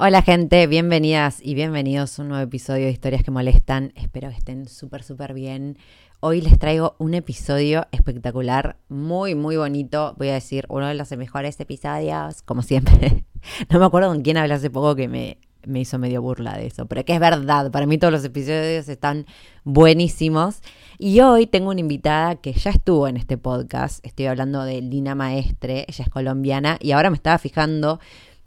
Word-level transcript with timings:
Hola 0.00 0.22
gente, 0.22 0.64
bienvenidas 0.68 1.40
y 1.42 1.56
bienvenidos 1.56 2.16
a 2.16 2.22
un 2.22 2.28
nuevo 2.28 2.44
episodio 2.44 2.84
de 2.84 2.92
Historias 2.92 3.24
que 3.24 3.32
Molestan. 3.32 3.92
Espero 3.96 4.28
que 4.28 4.36
estén 4.36 4.68
súper, 4.68 5.02
súper 5.02 5.34
bien. 5.34 5.76
Hoy 6.20 6.40
les 6.40 6.56
traigo 6.56 6.94
un 6.98 7.14
episodio 7.14 7.84
espectacular, 7.90 8.76
muy, 8.88 9.34
muy 9.34 9.56
bonito. 9.56 10.14
Voy 10.16 10.28
a 10.28 10.34
decir, 10.34 10.66
uno 10.68 10.86
de 10.86 10.94
los 10.94 11.10
mejores 11.16 11.58
episodios, 11.58 12.42
como 12.42 12.62
siempre. 12.62 13.24
No 13.70 13.80
me 13.80 13.86
acuerdo 13.86 14.08
con 14.08 14.22
quién 14.22 14.36
hablé 14.36 14.54
hace 14.54 14.70
poco 14.70 14.94
que 14.94 15.08
me, 15.08 15.38
me 15.66 15.80
hizo 15.80 15.98
medio 15.98 16.22
burla 16.22 16.56
de 16.56 16.66
eso, 16.66 16.86
pero 16.86 17.04
que 17.04 17.14
es 17.14 17.20
verdad. 17.20 17.70
Para 17.70 17.86
mí 17.86 17.98
todos 17.98 18.12
los 18.12 18.24
episodios 18.24 18.88
están 18.88 19.26
buenísimos. 19.64 20.60
Y 20.98 21.20
hoy 21.20 21.46
tengo 21.46 21.70
una 21.70 21.80
invitada 21.80 22.36
que 22.36 22.52
ya 22.52 22.70
estuvo 22.70 23.08
en 23.08 23.16
este 23.16 23.36
podcast. 23.36 24.04
Estoy 24.04 24.26
hablando 24.26 24.62
de 24.64 24.80
Lina 24.80 25.14
Maestre, 25.14 25.86
ella 25.88 26.04
es 26.04 26.10
colombiana 26.10 26.78
y 26.80 26.92
ahora 26.92 27.10
me 27.10 27.16
estaba 27.16 27.38
fijando, 27.38 28.00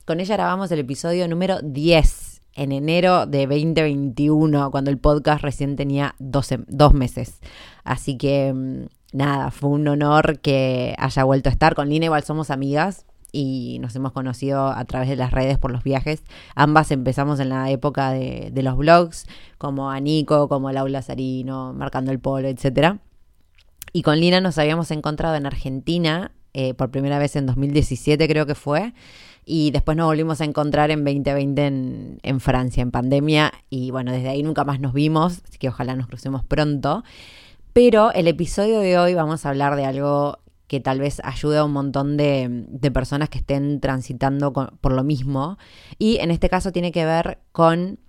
con 0.05 0.19
ella 0.19 0.35
grabamos 0.35 0.71
el 0.71 0.79
episodio 0.79 1.27
número 1.27 1.59
10 1.61 2.41
en 2.55 2.71
enero 2.71 3.25
de 3.25 3.47
2021, 3.47 4.71
cuando 4.71 4.91
el 4.91 4.97
podcast 4.97 5.41
recién 5.41 5.75
tenía 5.75 6.15
12, 6.19 6.59
dos 6.67 6.93
meses. 6.93 7.39
Así 7.83 8.17
que 8.17 8.53
mm, 8.53 8.85
nada, 9.13 9.51
fue 9.51 9.69
un 9.69 9.87
honor 9.87 10.39
que 10.39 10.95
haya 10.97 11.23
vuelto 11.23 11.49
a 11.49 11.51
estar 11.51 11.75
con 11.75 11.89
Lina, 11.89 12.05
igual 12.05 12.23
somos 12.23 12.49
amigas, 12.49 13.05
y 13.31 13.77
nos 13.79 13.95
hemos 13.95 14.11
conocido 14.11 14.67
a 14.67 14.83
través 14.85 15.07
de 15.07 15.15
las 15.15 15.31
redes 15.31 15.57
por 15.57 15.71
los 15.71 15.83
viajes. 15.83 16.23
Ambas 16.55 16.91
empezamos 16.91 17.39
en 17.39 17.49
la 17.49 17.69
época 17.69 18.11
de, 18.11 18.49
de 18.51 18.63
los 18.63 18.75
blogs, 18.75 19.25
como 19.57 19.89
Anico, 19.89 20.49
como 20.49 20.71
Laura 20.71 21.01
Sarino, 21.01 21.73
Marcando 21.73 22.11
el 22.11 22.19
Polo, 22.19 22.49
etc. 22.49 22.97
Y 23.93 24.01
con 24.01 24.19
Lina 24.19 24.41
nos 24.41 24.57
habíamos 24.57 24.91
encontrado 24.91 25.35
en 25.35 25.45
Argentina 25.45 26.31
eh, 26.53 26.73
por 26.73 26.91
primera 26.91 27.17
vez 27.17 27.37
en 27.37 27.45
2017 27.45 28.27
creo 28.27 28.45
que 28.45 28.55
fue. 28.55 28.93
Y 29.45 29.71
después 29.71 29.97
nos 29.97 30.07
volvimos 30.07 30.39
a 30.41 30.45
encontrar 30.45 30.91
en 30.91 31.03
2020 31.03 31.65
en, 31.65 32.19
en 32.21 32.39
Francia, 32.39 32.81
en 32.81 32.91
pandemia. 32.91 33.51
Y 33.69 33.91
bueno, 33.91 34.11
desde 34.11 34.29
ahí 34.29 34.43
nunca 34.43 34.63
más 34.63 34.79
nos 34.79 34.93
vimos, 34.93 35.41
así 35.47 35.57
que 35.57 35.69
ojalá 35.69 35.95
nos 35.95 36.07
crucemos 36.07 36.43
pronto. 36.43 37.03
Pero 37.73 38.11
el 38.11 38.27
episodio 38.27 38.79
de 38.79 38.97
hoy 38.97 39.13
vamos 39.13 39.45
a 39.45 39.49
hablar 39.49 39.75
de 39.75 39.85
algo 39.85 40.39
que 40.71 40.79
tal 40.79 40.99
vez 40.99 41.21
ayude 41.25 41.57
a 41.57 41.65
un 41.65 41.73
montón 41.73 42.15
de, 42.15 42.65
personas 42.93 43.27
que 43.27 43.39
estén 43.39 43.81
transitando 43.81 44.53
por 44.53 44.93
lo 44.93 45.03
mismo. 45.03 45.57
Y 45.97 46.19
en 46.19 46.31
este 46.31 46.47
caso 46.47 46.71
tiene 46.71 46.93
que 46.93 47.03
ver 47.03 47.39
con 47.51 47.99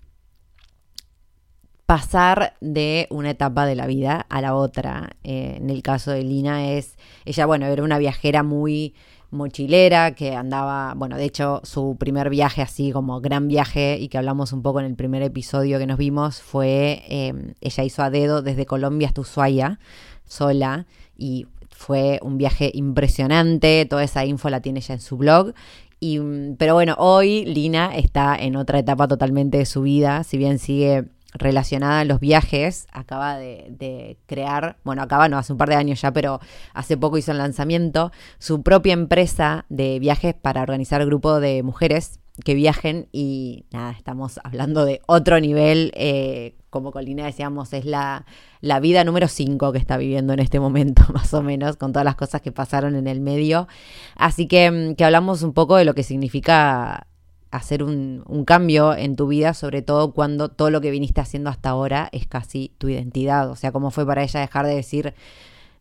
pasar 1.86 2.54
de 2.60 3.08
una 3.10 3.30
etapa 3.30 3.66
de 3.66 3.74
la 3.74 3.88
vida 3.88 4.26
a 4.28 4.40
la 4.40 4.54
otra. 4.54 5.16
Eh, 5.24 5.56
en 5.56 5.70
el 5.70 5.82
caso 5.82 6.12
de 6.12 6.22
Lina 6.22 6.70
es, 6.70 6.96
ella, 7.24 7.46
bueno, 7.46 7.66
era 7.66 7.82
una 7.82 7.98
viajera 7.98 8.44
muy 8.44 8.94
mochilera 9.32 10.14
que 10.14 10.36
andaba, 10.36 10.94
bueno, 10.94 11.16
de 11.16 11.24
hecho 11.24 11.60
su 11.64 11.96
primer 11.98 12.30
viaje 12.30 12.62
así 12.62 12.92
como 12.92 13.20
gran 13.20 13.48
viaje 13.48 13.98
y 13.98 14.08
que 14.08 14.18
hablamos 14.18 14.52
un 14.52 14.62
poco 14.62 14.78
en 14.78 14.86
el 14.86 14.94
primer 14.94 15.22
episodio 15.22 15.78
que 15.78 15.86
nos 15.86 15.98
vimos 15.98 16.40
fue, 16.40 17.02
eh, 17.08 17.54
ella 17.60 17.84
hizo 17.84 18.02
a 18.02 18.10
dedo 18.10 18.42
desde 18.42 18.66
Colombia 18.66 19.08
hasta 19.08 19.22
Ushuaia 19.22 19.80
sola 20.26 20.86
y 21.16 21.46
fue 21.70 22.20
un 22.22 22.38
viaje 22.38 22.70
impresionante, 22.74 23.86
toda 23.86 24.04
esa 24.04 24.24
info 24.24 24.50
la 24.50 24.60
tiene 24.60 24.80
ella 24.80 24.94
en 24.94 25.00
su 25.00 25.16
blog. 25.16 25.54
Y, 25.98 26.20
pero 26.58 26.74
bueno, 26.74 26.94
hoy 26.98 27.44
Lina 27.44 27.96
está 27.96 28.36
en 28.36 28.56
otra 28.56 28.80
etapa 28.80 29.08
totalmente 29.08 29.58
de 29.58 29.66
su 29.66 29.82
vida, 29.82 30.24
si 30.24 30.36
bien 30.36 30.58
sigue 30.58 31.04
relacionada 31.32 32.00
a 32.00 32.04
los 32.04 32.20
viajes, 32.20 32.86
acaba 32.92 33.36
de, 33.36 34.18
crear, 34.26 34.76
bueno, 34.84 35.02
acaba 35.02 35.28
no, 35.28 35.38
hace 35.38 35.52
un 35.52 35.58
par 35.58 35.68
de 35.68 35.76
años 35.76 36.00
ya, 36.00 36.12
pero 36.12 36.40
hace 36.74 36.96
poco 36.96 37.18
hizo 37.18 37.32
el 37.32 37.38
lanzamiento, 37.38 38.12
su 38.38 38.62
propia 38.62 38.92
empresa 38.92 39.64
de 39.68 39.98
viajes 39.98 40.34
para 40.34 40.62
organizar 40.62 41.04
grupo 41.06 41.40
de 41.40 41.62
mujeres 41.62 42.20
que 42.44 42.54
viajen 42.54 43.08
y 43.12 43.66
nada, 43.72 43.92
estamos 43.92 44.40
hablando 44.42 44.84
de 44.84 45.02
otro 45.06 45.38
nivel, 45.38 45.92
eh, 45.94 46.56
como 46.70 46.90
Colina 46.90 47.26
decíamos, 47.26 47.72
es 47.74 47.84
la, 47.84 48.24
la 48.60 48.80
vida 48.80 49.04
número 49.04 49.28
5 49.28 49.72
que 49.72 49.78
está 49.78 49.98
viviendo 49.98 50.32
en 50.32 50.40
este 50.40 50.58
momento, 50.58 51.02
más 51.12 51.34
o 51.34 51.42
menos, 51.42 51.76
con 51.76 51.92
todas 51.92 52.04
las 52.04 52.16
cosas 52.16 52.40
que 52.40 52.52
pasaron 52.52 52.96
en 52.96 53.06
el 53.06 53.20
medio. 53.20 53.68
Así 54.16 54.46
que, 54.48 54.70
mm, 54.70 54.94
que 54.94 55.04
hablamos 55.04 55.42
un 55.42 55.52
poco 55.52 55.76
de 55.76 55.84
lo 55.84 55.94
que 55.94 56.02
significa 56.02 57.06
hacer 57.52 57.82
un, 57.82 58.24
un 58.26 58.44
cambio 58.44 58.96
en 58.96 59.14
tu 59.14 59.28
vida, 59.28 59.54
sobre 59.54 59.82
todo 59.82 60.12
cuando 60.12 60.48
todo 60.48 60.70
lo 60.70 60.80
que 60.80 60.90
viniste 60.90 61.20
haciendo 61.20 61.50
hasta 61.50 61.68
ahora 61.68 62.08
es 62.10 62.26
casi 62.26 62.72
tu 62.78 62.88
identidad. 62.88 63.50
O 63.50 63.56
sea, 63.56 63.72
cómo 63.72 63.90
fue 63.90 64.06
para 64.06 64.24
ella 64.24 64.40
dejar 64.40 64.66
de 64.66 64.74
decir, 64.74 65.14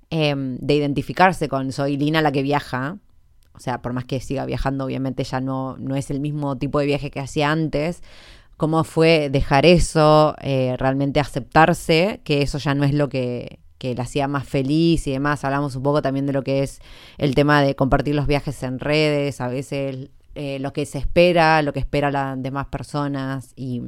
em, 0.10 0.58
de 0.58 0.76
identificarse 0.76 1.48
con 1.48 1.72
soy 1.72 1.98
Lina 1.98 2.22
la 2.22 2.32
que 2.32 2.44
viaja. 2.44 2.98
O 3.54 3.60
sea, 3.60 3.82
por 3.82 3.94
más 3.94 4.06
que 4.06 4.20
siga 4.20 4.46
viajando, 4.46 4.86
obviamente 4.86 5.24
ya 5.24 5.40
no, 5.40 5.78
no 5.78 5.96
es 5.96 6.12
el 6.12 6.20
mismo 6.20 6.58
tipo 6.58 6.80
de 6.80 6.86
viaje 6.86 7.10
que 7.10 7.22
hacía 7.22 7.52
antes. 7.52 8.04
Cómo 8.58 8.84
fue 8.84 9.30
dejar 9.30 9.66
eso, 9.66 10.36
eh, 10.42 10.76
realmente 10.78 11.20
aceptarse, 11.22 12.22
que 12.24 12.42
eso 12.42 12.58
ya 12.58 12.76
no 12.76 12.84
es 12.84 12.94
lo 12.94 13.10
que, 13.10 13.60
que 13.78 13.96
la 13.96 14.04
hacía 14.04 14.28
más 14.28 14.48
feliz 14.48 15.08
y 15.08 15.12
demás. 15.12 15.46
Hablamos 15.46 15.76
un 15.78 15.84
poco 15.84 16.02
también 16.02 16.26
de 16.26 16.34
lo 16.34 16.44
que 16.44 16.64
es 16.64 16.82
el 17.18 17.34
tema 17.34 17.62
de 17.62 17.76
compartir 17.76 18.14
los 18.16 18.28
viajes 18.28 18.62
en 18.64 18.80
redes, 18.80 19.42
a 19.42 19.48
veces 19.48 20.10
eh, 20.34 20.60
lo 20.60 20.72
que 20.72 20.86
se 20.86 20.98
espera, 20.98 21.62
lo 21.62 21.74
que 21.74 21.80
espera 21.80 22.10
las 22.10 22.42
demás 22.42 22.68
personas 22.68 23.52
y 23.56 23.82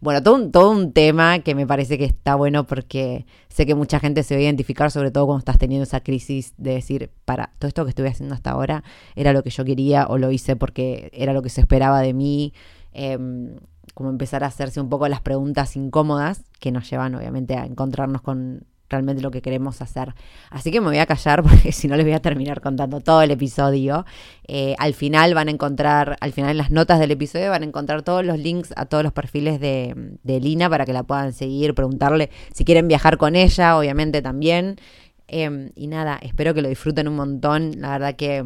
bueno, 0.00 0.22
todo 0.22 0.36
un, 0.36 0.52
todo 0.52 0.70
un 0.70 0.92
tema 0.92 1.40
que 1.40 1.54
me 1.54 1.66
parece 1.66 1.98
que 1.98 2.04
está 2.04 2.36
bueno 2.36 2.66
porque 2.66 3.26
sé 3.48 3.66
que 3.66 3.74
mucha 3.74 3.98
gente 3.98 4.22
se 4.22 4.34
va 4.34 4.38
a 4.38 4.44
identificar, 4.44 4.90
sobre 4.90 5.10
todo 5.10 5.26
cuando 5.26 5.40
estás 5.40 5.58
teniendo 5.58 5.82
esa 5.82 6.00
crisis 6.00 6.54
de 6.56 6.74
decir, 6.74 7.10
para, 7.24 7.52
todo 7.58 7.68
esto 7.68 7.84
que 7.84 7.90
estuve 7.90 8.08
haciendo 8.08 8.34
hasta 8.34 8.52
ahora 8.52 8.84
era 9.16 9.32
lo 9.32 9.42
que 9.42 9.50
yo 9.50 9.64
quería 9.64 10.06
o 10.06 10.18
lo 10.18 10.30
hice 10.30 10.54
porque 10.54 11.10
era 11.12 11.32
lo 11.32 11.42
que 11.42 11.50
se 11.50 11.60
esperaba 11.60 12.00
de 12.00 12.14
mí. 12.14 12.52
Em, 12.92 13.56
como 13.94 14.10
empezar 14.10 14.44
a 14.44 14.46
hacerse 14.46 14.80
un 14.80 14.88
poco 14.88 15.08
las 15.08 15.20
preguntas 15.20 15.74
incómodas 15.74 16.44
que 16.60 16.70
nos 16.70 16.88
llevan 16.88 17.16
obviamente 17.16 17.56
a 17.56 17.66
encontrarnos 17.66 18.22
con 18.22 18.64
realmente 18.88 19.22
lo 19.22 19.30
que 19.30 19.42
queremos 19.42 19.80
hacer. 19.82 20.14
Así 20.50 20.70
que 20.70 20.80
me 20.80 20.88
voy 20.88 20.98
a 20.98 21.06
callar 21.06 21.42
porque 21.48 21.72
si 21.72 21.88
no 21.88 21.96
les 21.96 22.04
voy 22.04 22.14
a 22.14 22.20
terminar 22.20 22.60
contando 22.60 23.00
todo 23.00 23.22
el 23.22 23.30
episodio. 23.30 24.04
Eh, 24.46 24.74
al 24.78 24.94
final 24.94 25.34
van 25.34 25.48
a 25.48 25.50
encontrar, 25.50 26.16
al 26.20 26.32
final 26.32 26.50
en 26.50 26.58
las 26.58 26.70
notas 26.70 26.98
del 27.00 27.10
episodio 27.10 27.50
van 27.50 27.62
a 27.62 27.66
encontrar 27.66 28.02
todos 28.02 28.24
los 28.24 28.38
links 28.38 28.72
a 28.76 28.86
todos 28.86 29.04
los 29.04 29.12
perfiles 29.12 29.60
de, 29.60 30.18
de 30.22 30.40
Lina 30.40 30.70
para 30.70 30.84
que 30.84 30.92
la 30.92 31.02
puedan 31.02 31.32
seguir, 31.32 31.74
preguntarle 31.74 32.30
si 32.52 32.64
quieren 32.64 32.88
viajar 32.88 33.18
con 33.18 33.36
ella, 33.36 33.78
obviamente 33.78 34.22
también. 34.22 34.76
Eh, 35.28 35.70
y 35.74 35.86
nada, 35.86 36.18
espero 36.22 36.54
que 36.54 36.62
lo 36.62 36.68
disfruten 36.68 37.06
un 37.08 37.16
montón. 37.16 37.72
La 37.80 37.90
verdad 37.90 38.16
que 38.16 38.44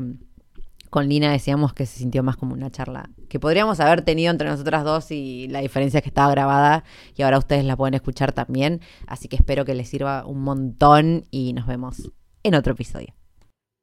con 0.92 1.08
Lina 1.08 1.32
decíamos 1.32 1.72
que 1.72 1.86
se 1.86 2.00
sintió 2.00 2.22
más 2.22 2.36
como 2.36 2.52
una 2.52 2.70
charla 2.70 3.08
que 3.30 3.40
podríamos 3.40 3.80
haber 3.80 4.02
tenido 4.02 4.30
entre 4.30 4.46
nosotras 4.46 4.84
dos 4.84 5.10
y 5.10 5.48
la 5.48 5.60
diferencia 5.60 5.96
es 5.96 6.02
que 6.02 6.10
estaba 6.10 6.30
grabada 6.30 6.84
y 7.16 7.22
ahora 7.22 7.38
ustedes 7.38 7.64
la 7.64 7.78
pueden 7.78 7.94
escuchar 7.94 8.32
también. 8.32 8.82
Así 9.06 9.26
que 9.26 9.36
espero 9.36 9.64
que 9.64 9.74
les 9.74 9.88
sirva 9.88 10.26
un 10.26 10.42
montón 10.42 11.24
y 11.30 11.54
nos 11.54 11.66
vemos 11.66 12.12
en 12.42 12.54
otro 12.54 12.74
episodio. 12.74 13.14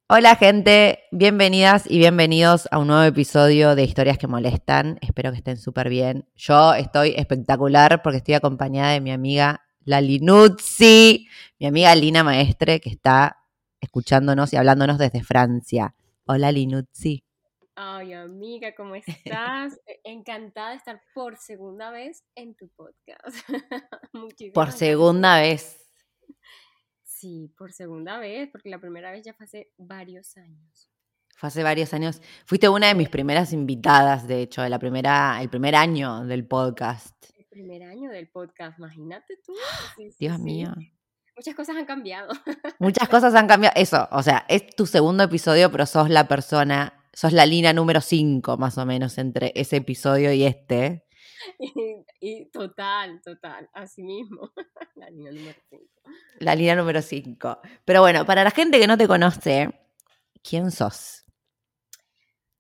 Hola 0.08 0.36
gente, 0.36 1.00
bienvenidas 1.12 1.90
y 1.90 1.98
bienvenidos 1.98 2.68
a 2.70 2.78
un 2.78 2.86
nuevo 2.86 3.02
episodio 3.02 3.74
de 3.74 3.86
Historias 3.86 4.20
que 4.20 4.28
Molestan. 4.28 5.00
Espero 5.02 5.32
que 5.32 5.38
estén 5.38 5.58
súper 5.58 5.90
bien. 5.90 6.30
Yo 6.36 6.76
estoy 6.76 7.16
espectacular 7.18 8.04
porque 8.04 8.18
estoy 8.18 8.36
acompañada 8.36 8.92
de 8.92 9.02
mi 9.02 9.10
amiga 9.10 9.66
Lali 9.84 10.20
Nuzzi, 10.20 11.28
mi 11.60 11.66
amiga 11.66 11.96
Lina 11.96 12.24
Maestre, 12.24 12.80
que 12.80 12.92
está 12.92 13.38
escuchándonos 13.82 14.54
y 14.54 14.58
hablándonos 14.58 15.00
desde 15.00 15.24
Francia. 15.24 15.96
Hola 16.32 16.52
Linuzzi. 16.52 17.24
Ay, 17.74 18.14
amiga, 18.14 18.76
¿cómo 18.76 18.94
estás? 18.94 19.80
E, 19.88 20.00
encantada 20.04 20.70
de 20.70 20.76
estar 20.76 21.02
por 21.16 21.38
segunda 21.38 21.90
vez 21.90 22.24
en 22.36 22.54
tu 22.54 22.70
podcast. 22.70 23.36
por 24.54 24.72
segunda 24.72 25.40
vez. 25.40 25.84
Sí, 27.02 27.52
por 27.58 27.74
segunda 27.74 28.20
vez, 28.20 28.48
porque 28.52 28.70
la 28.70 28.80
primera 28.80 29.10
vez 29.10 29.26
ya 29.26 29.34
fue 29.34 29.46
hace 29.46 29.72
varios 29.76 30.38
años. 30.38 30.92
Fue 31.36 31.48
hace 31.48 31.64
varios 31.64 31.96
años. 31.96 32.22
Fuiste 32.46 32.70
una 32.70 32.90
de 32.90 32.94
mis 32.94 33.10
primeras 33.10 33.52
invitadas, 33.52 34.28
de 34.28 34.44
hecho, 34.44 34.62
de 34.62 34.70
la 34.70 34.78
primera, 34.78 35.42
el 35.42 35.50
primer 35.50 35.74
año 35.74 36.26
del 36.26 36.46
podcast. 36.46 37.16
El 37.36 37.48
primer 37.48 37.82
año 37.82 38.12
del 38.12 38.30
podcast, 38.30 38.78
imagínate 38.78 39.40
tú. 39.44 39.54
Dios 40.20 40.38
mío. 40.38 40.76
Muchas 41.40 41.56
cosas 41.56 41.78
han 41.78 41.86
cambiado. 41.86 42.34
Muchas 42.80 43.08
cosas 43.08 43.34
han 43.34 43.48
cambiado. 43.48 43.74
Eso, 43.78 44.10
o 44.12 44.22
sea, 44.22 44.46
es 44.50 44.76
tu 44.76 44.86
segundo 44.86 45.24
episodio, 45.24 45.72
pero 45.72 45.86
sos 45.86 46.10
la 46.10 46.28
persona 46.28 47.02
sos 47.14 47.32
la 47.32 47.46
línea 47.46 47.72
número 47.72 48.02
5 48.02 48.58
más 48.58 48.78
o 48.78 48.86
menos 48.86 49.18
entre 49.18 49.54
ese 49.56 49.78
episodio 49.78 50.34
y 50.34 50.44
este. 50.44 51.06
Y, 52.20 52.46
total, 52.48 53.22
total, 53.22 53.70
así 53.72 54.04
mismo, 54.04 54.52
la 54.96 55.10
línea 55.10 55.32
número 55.32 55.60
5. 55.70 55.86
La 56.40 56.56
línea 56.56 56.76
número 56.76 57.02
5. 57.02 57.60
Pero 57.86 58.02
bueno, 58.02 58.26
para 58.26 58.44
la 58.44 58.52
gente 58.52 58.78
que 58.78 58.88
no 58.88 58.98
te 58.98 59.08
conoce, 59.08 59.70
¿quién 60.44 60.72
sos? 60.72 61.24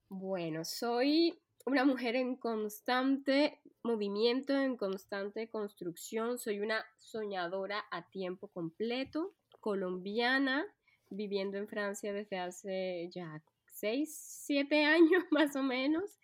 Bueno, 0.08 0.64
soy 0.64 1.38
una 1.66 1.84
mujer 1.84 2.16
en 2.16 2.38
constante 2.38 3.60
movimiento, 3.84 4.54
en 4.54 4.78
constante 4.78 5.50
construcción, 5.50 6.38
soy 6.38 6.60
una 6.60 6.86
soñadora 6.98 7.86
a 7.92 8.10
tiempo 8.10 8.48
completo, 8.50 9.34
colombiana, 9.60 10.66
viviendo 11.10 11.58
en 11.58 11.68
Francia 11.68 12.14
desde 12.14 12.40
hace 12.40 13.10
ya 13.12 13.42
6, 13.74 14.44
7 14.46 14.86
años 14.86 15.24
más 15.32 15.56
o 15.56 15.64
menos. 15.64 16.20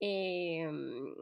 Em, 0.00 1.14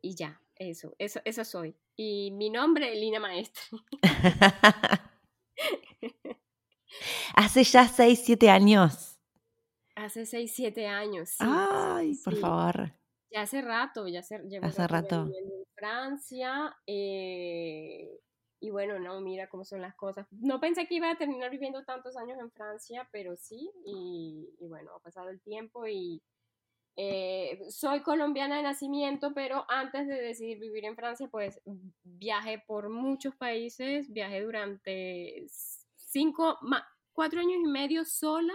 y 0.00 0.14
ya, 0.14 0.40
eso, 0.56 0.94
eso, 0.98 1.20
eso 1.24 1.44
soy. 1.44 1.74
Y 1.96 2.30
mi 2.32 2.50
nombre, 2.50 2.94
Lina 2.94 3.20
Maestre. 3.20 3.78
Hace 7.34 7.64
ya 7.64 7.88
6, 7.88 8.22
7 8.24 8.50
años. 8.50 9.18
Hace 9.94 10.26
6, 10.26 10.52
7 10.54 10.86
años. 10.86 11.30
Sí, 11.30 11.36
Ay, 11.40 12.14
por 12.24 12.36
favor. 12.36 12.92
Ya 13.32 13.42
hace 13.42 13.62
rato, 13.62 14.08
ya 14.08 14.20
hace, 14.20 14.38
llevo 14.48 14.66
hace 14.66 14.86
rato. 14.86 15.22
En 15.22 15.64
Francia. 15.74 16.76
Eh, 16.86 18.20
y 18.60 18.70
bueno, 18.70 19.00
no, 19.00 19.20
mira 19.20 19.48
cómo 19.48 19.64
son 19.64 19.80
las 19.80 19.96
cosas. 19.96 20.26
No 20.30 20.60
pensé 20.60 20.86
que 20.86 20.94
iba 20.94 21.10
a 21.10 21.18
terminar 21.18 21.50
viviendo 21.50 21.82
tantos 21.84 22.16
años 22.16 22.38
en 22.38 22.50
Francia, 22.52 23.08
pero 23.10 23.36
sí, 23.36 23.70
y, 23.84 24.48
bueno, 24.60 24.92
ha 24.94 25.00
pasado 25.00 25.30
el 25.30 25.40
tiempo 25.40 25.84
y 25.86 26.22
eh, 26.94 27.58
soy 27.70 28.02
colombiana 28.02 28.58
de 28.58 28.62
nacimiento, 28.62 29.32
pero 29.34 29.64
antes 29.68 30.06
de 30.06 30.14
decidir 30.14 30.60
vivir 30.60 30.84
en 30.84 30.94
Francia, 30.94 31.26
pues 31.28 31.60
viajé 32.04 32.62
por 32.64 32.88
muchos 32.88 33.34
países, 33.34 34.12
viajé 34.12 34.42
durante 34.42 35.46
cinco, 35.96 36.58
cuatro 37.14 37.40
años 37.40 37.58
y 37.64 37.66
medio 37.66 38.04
sola, 38.04 38.54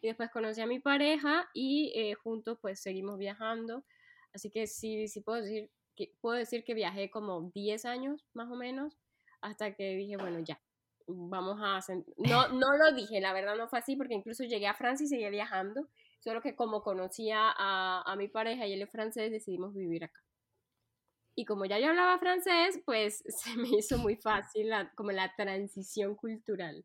y 0.00 0.08
después 0.08 0.30
conocí 0.30 0.60
a 0.60 0.66
mi 0.66 0.80
pareja 0.80 1.48
y 1.54 1.92
eh, 1.94 2.14
juntos 2.14 2.58
pues 2.60 2.80
seguimos 2.80 3.18
viajando. 3.18 3.84
Así 4.34 4.50
que 4.50 4.66
sí, 4.66 5.08
sí 5.08 5.20
puedo 5.20 5.40
decir 5.40 5.70
que, 5.94 6.12
puedo 6.20 6.36
decir 6.36 6.64
que 6.64 6.74
viajé 6.74 7.10
como 7.10 7.50
10 7.54 7.84
años 7.84 8.26
más 8.34 8.50
o 8.50 8.56
menos 8.56 8.98
hasta 9.40 9.74
que 9.74 9.94
dije, 9.94 10.16
bueno, 10.16 10.40
ya, 10.40 10.60
vamos 11.06 11.58
a. 11.62 11.80
No, 12.16 12.48
no 12.48 12.76
lo 12.76 12.92
dije, 12.94 13.20
la 13.20 13.32
verdad 13.32 13.56
no 13.56 13.68
fue 13.68 13.78
así, 13.78 13.94
porque 13.94 14.14
incluso 14.14 14.44
llegué 14.44 14.66
a 14.66 14.74
Francia 14.74 15.04
y 15.04 15.08
seguía 15.08 15.30
viajando, 15.30 15.88
solo 16.20 16.40
que 16.42 16.56
como 16.56 16.82
conocía 16.82 17.54
a, 17.56 18.02
a 18.02 18.16
mi 18.16 18.28
pareja 18.28 18.66
y 18.66 18.72
él 18.72 18.82
es 18.82 18.90
francés, 18.90 19.30
decidimos 19.30 19.74
vivir 19.74 20.04
acá. 20.04 20.20
Y 21.36 21.44
como 21.44 21.64
ya 21.64 21.78
yo 21.78 21.88
hablaba 21.88 22.18
francés, 22.18 22.80
pues 22.84 23.22
se 23.28 23.56
me 23.56 23.68
hizo 23.68 23.98
muy 23.98 24.16
fácil 24.16 24.70
como 24.94 25.12
la 25.12 25.34
transición 25.36 26.14
cultural. 26.16 26.84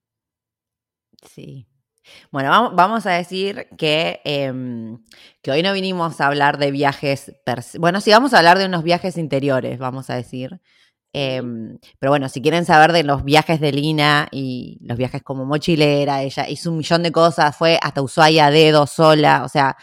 Sí. 1.25 1.68
Bueno, 2.31 2.72
vamos, 2.74 3.06
a 3.06 3.12
decir 3.12 3.68
que, 3.78 4.22
em, 4.24 5.00
que 5.42 5.51
hoy 5.51 5.62
no 5.63 5.74
vinimos 5.74 6.19
a 6.22 6.28
hablar 6.28 6.57
de 6.57 6.72
viajes, 6.72 7.34
bueno, 7.80 8.01
sí, 8.01 8.12
vamos 8.12 8.34
a 8.34 8.40
hablar 8.40 8.57
de 8.57 8.66
unos 8.66 8.84
viajes 8.84 9.18
interiores, 9.18 9.78
vamos 9.78 10.10
a 10.10 10.16
decir, 10.16 10.60
Em, 11.12 11.80
pero 11.98 12.12
bueno, 12.12 12.30
si 12.30 12.42
quieren 12.42 12.66
saber 12.66 12.92
de 12.94 13.04
los 13.04 13.24
viajes 13.24 13.60
de 13.60 13.72
Lina 13.72 14.28
y 14.31 14.78
los 14.81 14.98
viajes 14.98 15.24
como 15.24 15.44
mochilera, 15.46 16.22
ella 16.22 16.48
hizo 16.48 16.69
un 16.72 16.78
millón 16.78 17.01
de 17.04 17.12
cosas, 17.12 17.56
fue 17.57 17.80
hasta 17.81 18.02
Ushuaia 18.04 18.48
a 18.48 18.52
dedo 18.52 18.86
sola, 18.86 19.44
o 19.44 19.50
sea, 19.50 19.75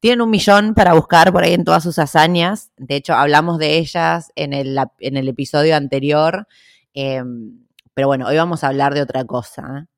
tienen 0.00 0.20
un 0.20 0.30
millón 0.30 0.74
para 0.74 0.94
buscar 0.94 1.32
por 1.32 1.42
ahí 1.42 1.54
en 1.54 1.64
todas 1.64 1.82
sus 1.82 1.98
hazañas. 1.98 2.70
De 2.76 2.96
hecho, 2.96 3.14
hablamos 3.14 3.58
de 3.58 3.78
ellas 3.78 4.30
en 4.36 4.52
el, 4.52 4.78
en 5.00 5.16
el 5.16 5.28
episodio 5.28 5.76
anterior. 5.76 6.46
Em, 6.94 7.66
pero 7.94 8.06
bueno, 8.08 8.26
hoy 8.28 8.36
vamos 8.36 8.62
a 8.62 8.68
hablar 8.68 8.94
de 8.94 9.02
otra 9.02 9.24
cosa. 9.24 9.88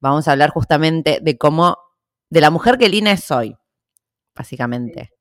Vamos 0.00 0.28
a 0.28 0.32
hablar 0.32 0.50
justamente 0.50 1.20
de 1.22 1.38
cómo, 1.38 1.78
de 2.30 2.40
la 2.40 2.50
mujer 2.50 2.78
que 2.78 2.88
Lina 2.88 3.12
es 3.12 3.30
hoy, 3.30 3.56
básicamente. 4.34 5.12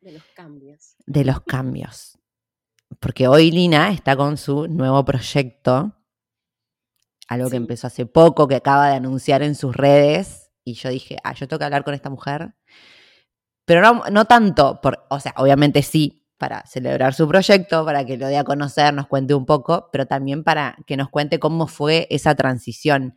De 0.00 0.12
los 0.12 0.24
cambios. 0.34 0.96
De 1.06 1.24
los 1.24 1.40
cambios. 1.40 2.18
Porque 3.00 3.28
hoy 3.28 3.50
Lina 3.50 3.92
está 3.92 4.16
con 4.16 4.36
su 4.36 4.68
nuevo 4.68 5.04
proyecto, 5.04 5.92
algo 7.28 7.50
que 7.50 7.56
empezó 7.56 7.88
hace 7.88 8.06
poco, 8.06 8.46
que 8.46 8.54
acaba 8.56 8.88
de 8.88 8.96
anunciar 8.96 9.42
en 9.42 9.54
sus 9.54 9.74
redes, 9.74 10.50
y 10.64 10.74
yo 10.74 10.88
dije, 10.88 11.16
ah, 11.24 11.32
yo 11.34 11.46
tengo 11.48 11.58
que 11.58 11.64
hablar 11.64 11.84
con 11.84 11.94
esta 11.94 12.10
mujer, 12.10 12.54
pero 13.64 13.80
no, 13.80 14.04
no 14.10 14.24
tanto, 14.26 14.80
por, 14.80 15.06
o 15.10 15.20
sea, 15.20 15.34
obviamente 15.36 15.82
sí, 15.82 16.26
para 16.38 16.64
celebrar 16.66 17.14
su 17.14 17.26
proyecto, 17.26 17.84
para 17.84 18.04
que 18.04 18.16
lo 18.16 18.28
dé 18.28 18.38
a 18.38 18.44
conocer, 18.44 18.92
nos 18.94 19.06
cuente 19.06 19.34
un 19.34 19.46
poco, 19.46 19.88
pero 19.90 20.06
también 20.06 20.44
para 20.44 20.76
que 20.86 20.96
nos 20.96 21.08
cuente 21.08 21.38
cómo 21.38 21.66
fue 21.66 22.06
esa 22.10 22.34
transición, 22.34 23.14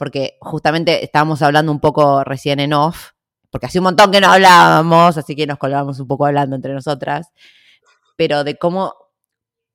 porque 0.00 0.38
justamente 0.40 1.04
estábamos 1.04 1.42
hablando 1.42 1.70
un 1.70 1.78
poco 1.78 2.24
recién 2.24 2.58
en 2.58 2.72
off, 2.72 3.10
porque 3.50 3.66
hace 3.66 3.80
un 3.80 3.84
montón 3.84 4.10
que 4.10 4.22
no 4.22 4.32
hablábamos, 4.32 5.18
así 5.18 5.36
que 5.36 5.46
nos 5.46 5.58
colgamos 5.58 6.00
un 6.00 6.06
poco 6.08 6.24
hablando 6.24 6.56
entre 6.56 6.72
nosotras, 6.72 7.30
pero 8.16 8.42
de 8.42 8.56
cómo 8.56 8.94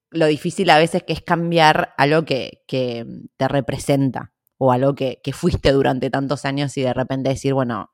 lo 0.10 0.26
difícil 0.26 0.72
a 0.72 0.80
veces 0.80 1.04
que 1.04 1.14
es 1.14 1.22
cambiar 1.22 1.94
algo 1.96 2.26
que, 2.26 2.64
que 2.68 3.06
te 3.38 3.48
representa 3.48 4.34
o 4.58 4.72
algo 4.72 4.96
que, 4.96 5.22
que, 5.24 5.32
fuiste 5.32 5.72
durante 5.72 6.10
tantos 6.10 6.44
años 6.44 6.76
y 6.76 6.82
de 6.82 6.96
repente 6.96 7.30
decir, 7.30 7.54
bueno, 7.54 7.94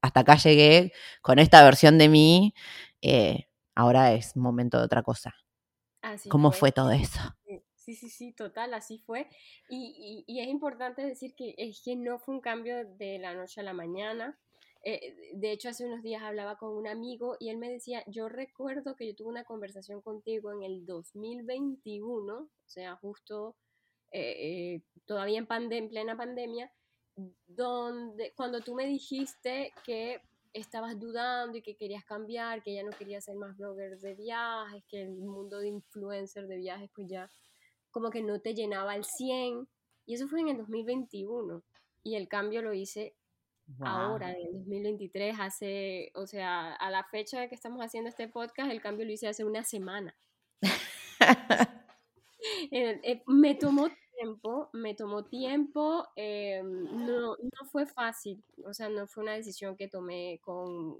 hasta 0.00 0.18
acá 0.18 0.34
llegué 0.38 0.92
con 1.20 1.38
esta 1.38 1.62
versión 1.62 1.96
de 1.96 2.08
mí, 2.08 2.54
eh, 3.02 3.46
ahora 3.76 4.14
es 4.14 4.36
momento 4.36 4.78
de 4.78 4.84
otra 4.86 5.04
cosa. 5.04 5.32
¿Cómo 6.28 6.50
fue. 6.50 6.72
todo 6.72 6.90
eso? 6.90 7.20
Sí, 7.84 7.96
sí, 7.96 8.08
sí, 8.10 8.32
total, 8.32 8.74
así 8.74 8.98
fue. 8.98 9.28
Y, 9.68 10.24
y, 10.28 10.40
es 10.40 10.46
importante 10.46 11.02
decir 11.02 11.34
que 11.34 11.54
es 11.58 11.82
que 11.84 11.96
no 11.96 12.20
fue 12.20 12.36
un 12.36 12.40
cambio 12.40 12.84
de 12.84 13.18
la 13.18 13.34
noche 13.34 13.60
a 13.60 13.64
la 13.64 13.72
mañana. 13.72 14.38
Eh, 14.84 15.32
de 15.34 15.50
hecho, 15.50 15.68
hace 15.68 15.84
unos 15.84 16.02
días 16.02 16.22
hablaba 16.22 16.58
con 16.58 16.76
un 16.76 16.86
amigo 16.86 17.36
y 17.40 17.48
él 17.48 17.58
me 17.58 17.68
decía, 17.68 18.04
yo 18.06 18.28
recuerdo 18.28 18.94
que 18.94 19.08
yo 19.08 19.16
tuve 19.16 19.30
una 19.30 19.44
conversación 19.44 20.00
contigo 20.00 20.52
en 20.52 20.62
el 20.62 20.86
2021, 20.86 22.34
o 22.34 22.48
sea, 22.66 22.94
justo 22.96 23.56
eh, 24.12 24.74
eh, 24.76 24.82
todavía 25.04 25.38
en, 25.38 25.72
en 25.72 25.88
plena 25.88 26.16
pandemia, 26.16 26.72
donde 27.48 28.32
cuando 28.36 28.60
tú 28.60 28.74
me 28.74 28.86
dijiste 28.86 29.72
que 29.84 30.20
estabas 30.52 31.00
dudando 31.00 31.58
y 31.58 31.62
que 31.62 31.76
querías 31.76 32.04
cambiar, 32.04 32.62
que 32.62 32.74
ya 32.74 32.84
no 32.84 32.90
querías 32.90 33.24
ser 33.24 33.34
más 33.34 33.56
blogger 33.56 33.98
de 33.98 34.14
viajes, 34.14 34.84
que 34.88 35.02
el 35.02 35.10
mundo 35.10 35.58
de 35.58 35.68
influencer 35.68 36.46
de 36.46 36.58
viajes 36.58 36.90
pues 36.94 37.08
ya 37.08 37.28
como 37.92 38.10
que 38.10 38.22
no 38.22 38.40
te 38.40 38.54
llenaba 38.54 38.92
al 38.92 39.04
100. 39.04 39.68
Y 40.06 40.14
eso 40.14 40.26
fue 40.26 40.40
en 40.40 40.48
el 40.48 40.56
2021. 40.58 41.62
Y 42.02 42.16
el 42.16 42.26
cambio 42.28 42.62
lo 42.62 42.74
hice 42.74 43.14
ahora, 43.80 44.32
en 44.32 44.52
2023, 44.52 45.36
hace, 45.38 46.10
o 46.14 46.26
sea, 46.26 46.74
a 46.74 46.90
la 46.90 47.04
fecha 47.04 47.40
de 47.40 47.48
que 47.48 47.54
estamos 47.54 47.80
haciendo 47.80 48.08
este 48.08 48.28
podcast, 48.28 48.70
el 48.70 48.80
cambio 48.80 49.06
lo 49.06 49.12
hice 49.12 49.28
hace 49.28 49.44
una 49.44 49.64
semana. 49.64 50.16
Eh, 52.72 53.00
eh, 53.04 53.22
me 53.26 53.54
tomó 53.54 53.88
tiempo, 54.16 54.68
me 54.72 54.94
tomó 54.94 55.24
tiempo, 55.24 56.08
eh, 56.16 56.60
no, 56.64 57.36
no 57.36 57.64
fue 57.70 57.86
fácil, 57.86 58.42
o 58.64 58.74
sea, 58.74 58.88
no 58.88 59.06
fue 59.06 59.22
una 59.22 59.34
decisión 59.34 59.76
que 59.76 59.86
tomé 59.86 60.40
con, 60.42 60.96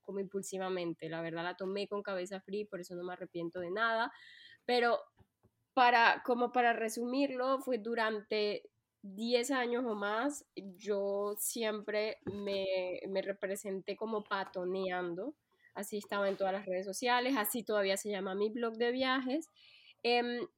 como 0.00 0.20
impulsivamente, 0.20 1.10
la 1.10 1.20
verdad 1.20 1.44
la 1.44 1.56
tomé 1.56 1.88
con 1.88 2.02
cabeza 2.02 2.40
fría, 2.40 2.66
por 2.70 2.80
eso 2.80 2.94
no 2.94 3.04
me 3.04 3.12
arrepiento 3.12 3.60
de 3.60 3.70
nada, 3.70 4.10
pero 4.64 4.98
para, 5.78 6.24
como 6.24 6.50
para 6.50 6.72
resumirlo, 6.72 7.60
fue 7.60 7.78
durante 7.78 8.68
10 9.02 9.52
años 9.52 9.84
o 9.86 9.94
más, 9.94 10.44
yo 10.56 11.36
siempre 11.38 12.18
me, 12.24 12.66
me, 13.06 13.22
representé 13.22 13.96
como 13.96 14.24
patoneando. 14.24 15.34
Así 15.74 15.98
estaba 15.98 16.28
en 16.28 16.36
todas 16.36 16.52
las 16.52 16.66
redes 16.66 16.84
sociales, 16.84 17.36
así 17.38 17.62
todavía 17.62 17.96
se 17.96 18.10
llama 18.10 18.34
mi 18.34 18.50
blog 18.50 18.74
de 18.76 18.90
viajes. 18.90 19.48
Em, 20.02 20.48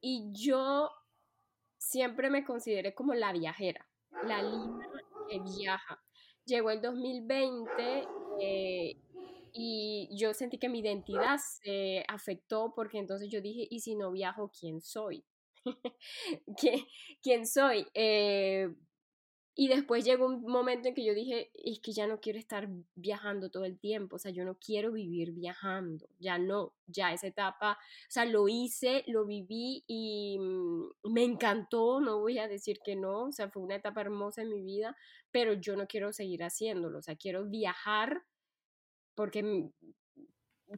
y 0.00 0.30
yo 0.30 0.88
siempre 1.76 2.30
me 2.30 2.44
consideré 2.44 2.94
como 2.94 3.12
la 3.14 3.32
viajera, 3.32 3.88
la 4.22 4.40
línea 4.40 4.88
que 5.28 5.40
viaja. 5.40 6.00
Llegó 6.44 6.70
el 6.70 6.80
2020 6.80 8.06
Eh, 8.42 8.96
y 9.52 10.08
yo 10.16 10.34
sentí 10.34 10.58
que 10.58 10.68
mi 10.68 10.80
identidad 10.80 11.38
se 11.38 12.04
afectó 12.08 12.72
porque 12.74 12.98
entonces 12.98 13.28
yo 13.30 13.40
dije, 13.40 13.66
¿y 13.70 13.80
si 13.80 13.94
no 13.94 14.10
viajo, 14.10 14.50
quién 14.58 14.80
soy? 14.80 15.24
¿Quién 17.22 17.46
soy? 17.46 17.86
Eh, 17.94 18.68
y 19.54 19.68
después 19.68 20.04
llegó 20.04 20.26
un 20.26 20.42
momento 20.42 20.88
en 20.88 20.94
que 20.94 21.04
yo 21.04 21.12
dije, 21.12 21.50
es 21.52 21.80
que 21.80 21.92
ya 21.92 22.06
no 22.06 22.20
quiero 22.20 22.38
estar 22.38 22.68
viajando 22.94 23.50
todo 23.50 23.64
el 23.64 23.78
tiempo, 23.78 24.16
o 24.16 24.18
sea, 24.18 24.30
yo 24.30 24.44
no 24.44 24.56
quiero 24.58 24.92
vivir 24.92 25.32
viajando, 25.32 26.08
ya 26.18 26.38
no, 26.38 26.72
ya 26.86 27.12
esa 27.12 27.26
etapa, 27.26 27.72
o 27.72 28.10
sea, 28.10 28.24
lo 28.24 28.48
hice, 28.48 29.04
lo 29.06 29.26
viví 29.26 29.84
y 29.86 30.38
mm, 30.40 31.10
me 31.12 31.24
encantó, 31.24 32.00
no 32.00 32.20
voy 32.20 32.38
a 32.38 32.48
decir 32.48 32.78
que 32.82 32.96
no, 32.96 33.24
o 33.24 33.32
sea, 33.32 33.50
fue 33.50 33.62
una 33.62 33.74
etapa 33.74 34.00
hermosa 34.00 34.40
en 34.40 34.50
mi 34.50 34.62
vida, 34.62 34.96
pero 35.30 35.52
yo 35.52 35.76
no 35.76 35.86
quiero 35.86 36.12
seguir 36.12 36.42
haciéndolo, 36.42 36.98
o 36.98 37.02
sea, 37.02 37.16
quiero 37.16 37.44
viajar 37.44 38.22
porque 39.20 39.68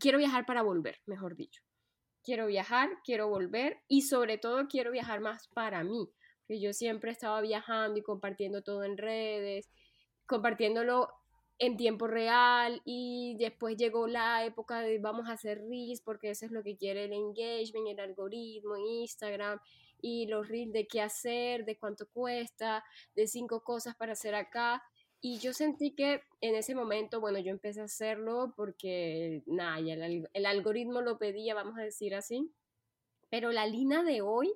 quiero 0.01 0.19
viajar 0.19 0.45
para 0.47 0.63
volver, 0.63 0.99
mejor 1.07 1.37
dicho. 1.37 1.63
Quiero 2.25 2.49
viajar, 2.49 2.91
quiero 3.05 3.29
volver 3.29 3.79
y 3.87 4.03
sobre 4.03 4.37
todo 4.37 4.67
quiero 4.67 4.91
viajar 4.91 5.21
más 5.21 5.47
para 5.55 5.85
mí, 5.85 6.11
que 6.49 6.61
yo 6.61 6.73
siempre 6.73 7.13
estaba 7.13 7.41
viajando 7.41 8.01
y 8.01 8.03
compartiendo 8.03 8.63
todo 8.63 8.83
en 8.83 8.99
redes, 8.99 9.71
compartiéndolo 10.27 11.09
en 11.61 11.77
tiempo 11.77 12.09
real 12.09 12.83
y 12.85 13.37
después 13.39 13.77
llegó 13.77 14.09
la 14.09 14.45
época 14.45 14.81
de 14.81 14.99
vamos 14.99 15.29
a 15.29 15.35
hacer 15.35 15.61
reels 15.61 16.01
porque 16.01 16.31
eso 16.31 16.45
es 16.45 16.51
lo 16.51 16.65
que 16.65 16.77
quiere 16.77 17.05
el 17.05 17.13
engagement, 17.13 17.87
el 17.87 18.01
algoritmo, 18.01 18.77
Instagram 18.77 19.61
y 20.01 20.27
los 20.27 20.49
reels 20.49 20.73
de 20.73 20.89
qué 20.89 21.01
hacer, 21.01 21.65
de 21.65 21.79
cuánto 21.79 22.09
cuesta, 22.09 22.83
de 23.15 23.29
cinco 23.29 23.63
cosas 23.63 23.95
para 23.95 24.15
hacer 24.15 24.35
acá. 24.35 24.83
Y 25.25 25.39
yo 25.39 25.53
sentí 25.53 25.95
que 25.95 26.21
en 26.41 26.57
ese 26.57 26.75
momento, 26.75 27.21
bueno, 27.21 27.39
yo 27.39 27.53
empecé 27.53 27.81
a 27.81 27.85
hacerlo 27.85 28.53
porque, 28.57 29.45
nada, 29.47 29.79
el, 29.79 30.29
el, 30.33 30.47
algoritmo 30.47 31.01
lo 31.01 31.17
pedía, 31.17 31.55
vamos 31.55 31.79
a 31.79 31.83
decir 31.83 32.17
así. 32.17 32.53
Pero 33.31 33.53
la 33.53 33.65
Lina 33.65 34.03
de 34.03 34.21
hoy 34.21 34.53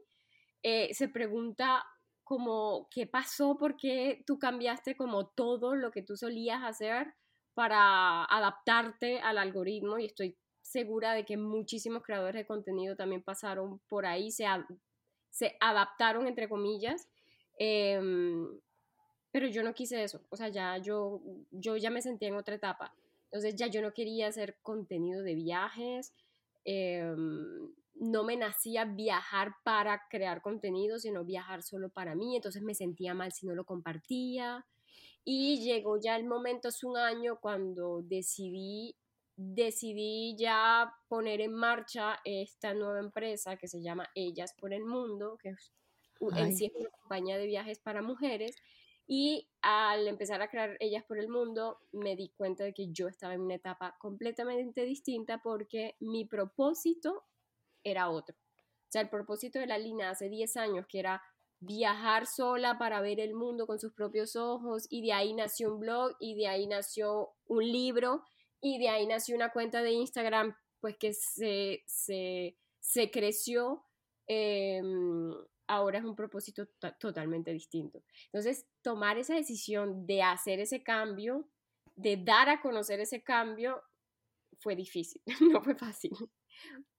eh, 0.65 0.93
se 0.93 1.09
pregunta 1.09 1.85
como, 2.25 2.89
¿qué 2.91 3.07
pasó? 3.07 3.57
¿Por 3.57 3.77
qué 3.77 4.25
tú 4.27 4.41
cambiaste 4.41 4.97
como 4.97 5.29
todo 5.29 5.77
lo 5.77 5.93
que 5.93 6.03
tú 6.03 6.17
solías 6.17 6.65
hacer 6.65 7.15
para 7.55 8.25
adaptarte 8.25 9.21
al 9.21 9.39
algoritmo? 9.39 10.01
Y 10.01 10.07
estoy 10.07 10.37
segura 10.63 11.13
de 11.13 11.25
que 11.25 11.37
muchísimos 11.37 12.03
creadores 12.03 12.41
de 12.41 12.47
contenido 12.49 12.97
también 12.97 13.23
pasaron 13.23 13.81
por 13.89 14.05
ahí, 14.05 14.33
se, 14.33 14.47
se 15.31 15.57
adaptaron, 15.61 16.27
entre 16.27 16.49
comillas. 16.49 17.09
Eh, 17.57 18.01
pero 19.33 19.49
yo 19.49 19.63
no 19.63 19.75
quise 19.75 20.03
eso, 20.03 20.21
o 20.31 20.37
sea, 20.37 20.49
ya 20.49 20.79
yo, 20.79 21.21
yo 21.51 21.77
ya 21.77 21.91
me 21.91 22.03
sentía 22.03 22.29
en 22.29 22.37
otra 22.37 22.55
etapa, 22.55 22.95
entonces 23.27 23.55
ya 23.57 23.67
yo 23.67 23.83
no 23.83 23.93
quería 23.93 24.29
hacer 24.29 24.57
contenido 24.63 25.23
de 25.23 25.35
viajes, 25.35 26.15
em, 26.65 27.73
no 27.99 28.25
me 28.25 28.37
nacía 28.37 28.85
viajar 28.85 29.55
para 29.65 30.03
crear 30.09 30.43
contenido, 30.43 30.99
sino 30.99 31.25
viajar 31.25 31.63
solo 31.63 31.89
para 31.89 32.15
mí, 32.15 32.37
entonces 32.37 32.63
me 32.63 32.75
sentía 32.75 33.15
mal 33.15 33.33
si 33.33 33.47
no 33.47 33.55
lo 33.55 33.65
compartía. 33.65 34.67
Y 35.25 35.61
llegó 35.61 35.99
ya 36.01 36.17
el 36.17 36.25
momento, 36.25 36.69
hace 36.69 36.87
un 36.87 36.97
año, 36.97 37.39
cuando 37.41 38.03
decidí, 38.03 38.95
decidí 39.37 40.37
ya 40.39 40.95
poner 41.09 41.41
en 41.41 41.53
marcha 41.53 42.21
esta 42.25 42.75
nueva 42.75 43.01
empresa 43.01 43.57
que 43.57 43.67
se 43.67 43.83
llama 43.83 44.09
Ellas 44.15 44.55
por 44.55 44.73
el 44.73 44.85
Mundo, 44.85 45.37
que 45.43 45.51
es, 45.51 45.73
en 46.37 46.57
sí 46.57 46.67
es 46.67 46.73
una 46.77 46.91
compañía 46.91 47.39
de 47.39 47.47
viajes 47.47 47.79
para 47.81 48.03
mujeres. 48.03 48.55
Y 49.07 49.49
al 49.63 50.09
empezar 50.09 50.43
a 50.43 50.49
crear 50.49 50.77
Ellas 50.81 51.05
por 51.05 51.19
el 51.19 51.29
Mundo, 51.29 51.79
me 51.93 52.17
di 52.17 52.31
cuenta 52.37 52.65
de 52.65 52.73
que 52.73 52.89
yo 52.91 53.07
estaba 53.09 53.35
en 53.35 53.41
una 53.41 53.55
etapa 53.55 53.97
completamente 53.99 54.85
distinta 54.85 55.41
porque 55.43 55.95
mi 56.01 56.25
propósito 56.25 57.25
era 57.85 58.11
otro. 58.11 58.37
O 58.37 58.89
sea, 58.89 59.03
el 59.03 59.09
propósito 59.09 59.59
de 59.59 59.67
la 59.67 59.79
Lina 59.79 60.11
hace 60.11 60.29
10 60.29 60.57
años, 60.57 60.87
que 60.89 60.99
era 60.99 61.23
viajar 61.61 62.27
sola 62.27 62.79
para 62.79 63.01
ver 63.01 63.21
el 63.21 63.35
mundo 63.35 63.67
con 63.67 63.79
sus 63.79 63.93
propios 63.93 64.37
ojos, 64.37 64.87
y 64.91 65.03
de 65.03 65.13
ahí 65.13 65.35
nació 65.35 65.73
un 65.73 65.81
blog, 65.81 66.17
y 66.19 66.37
de 66.37 66.49
ahí 66.49 66.67
nació 66.67 67.31
un 67.47 67.65
libro, 67.65 68.23
y 68.61 68.79
de 68.79 68.89
ahí 68.89 69.07
nació 69.07 69.37
una 69.37 69.53
cuenta 69.53 69.83
de 69.83 69.93
Instagram, 69.93 70.57
pues 70.81 70.97
que 70.99 71.13
se, 71.15 71.83
se, 71.87 73.11
creció. 73.11 73.85
Eh, 74.29 74.81
ahora 75.69 75.99
es 75.99 76.05
un 76.05 76.15
propósito 76.15 76.67
totalmente 76.99 77.53
distinto. 77.53 78.03
Entonces, 78.27 78.67
tomar 78.83 79.19
esa 79.19 79.35
decisión 79.35 80.07
de 80.07 80.23
hacer 80.23 80.61
ese 80.61 80.83
cambio, 80.83 81.49
de 81.95 82.17
dar 82.17 82.49
a 82.49 82.61
conocer 82.61 83.01
ese 83.01 83.23
cambio, 83.23 83.83
fue 84.59 84.77
difícil, 84.77 85.23
no 85.53 85.63
fue 85.63 85.75
fácil, 85.75 86.13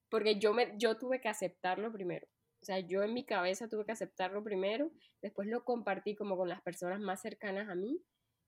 porque 0.09 0.39
yo, 0.39 0.53
me, 0.53 0.73
yo 0.77 0.97
tuve 0.97 1.21
que 1.21 1.29
aceptarlo 1.29 1.91
primero. 1.91 2.27
O 2.61 2.65
sea, 2.65 2.79
yo 2.79 3.03
en 3.03 3.13
mi 3.13 3.25
cabeza 3.25 3.69
tuve 3.69 3.85
que 3.85 3.91
aceptarlo 3.91 4.43
primero, 4.43 4.91
después 5.21 5.47
lo 5.47 5.63
compartí 5.63 6.15
como 6.15 6.35
con 6.35 6.49
las 6.49 6.61
personas 6.61 6.99
más 6.99 7.21
cercanas 7.21 7.69
a 7.69 7.75
mí 7.75 8.01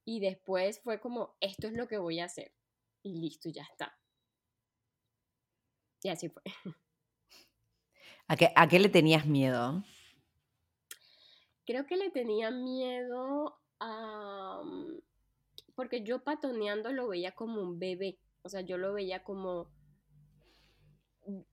y 0.06 0.20
después 0.20 0.82
fue 0.82 1.00
como, 1.00 1.36
esto 1.40 1.68
es 1.68 1.74
lo 1.74 1.88
que 1.88 1.98
voy 1.98 2.20
a 2.20 2.26
hacer. 2.26 2.52
Y 3.04 3.22
listo, 3.22 3.50
ya 3.50 3.64
está. 3.64 3.98
Y 6.02 6.10
así 6.10 6.30
fue. 6.30 6.42
¿A 8.28 8.36
qué, 8.36 8.52
a 8.56 8.68
qué 8.68 8.80
le 8.80 8.90
tenías 8.90 9.26
miedo? 9.26 9.84
Creo 11.70 11.86
que 11.86 11.98
le 11.98 12.10
tenía 12.10 12.50
miedo 12.50 13.60
a... 13.80 14.60
Mm, 14.66 15.02
porque 15.76 16.02
yo 16.02 16.24
patoneando 16.24 16.92
lo 16.92 17.08
veía 17.08 17.34
como 17.34 17.62
un 17.62 17.78
bebé, 17.78 18.18
o 18.42 18.50
sea, 18.50 18.62
yo 18.62 18.80
lo 18.80 18.92
veía 18.92 19.24
como... 19.24 19.70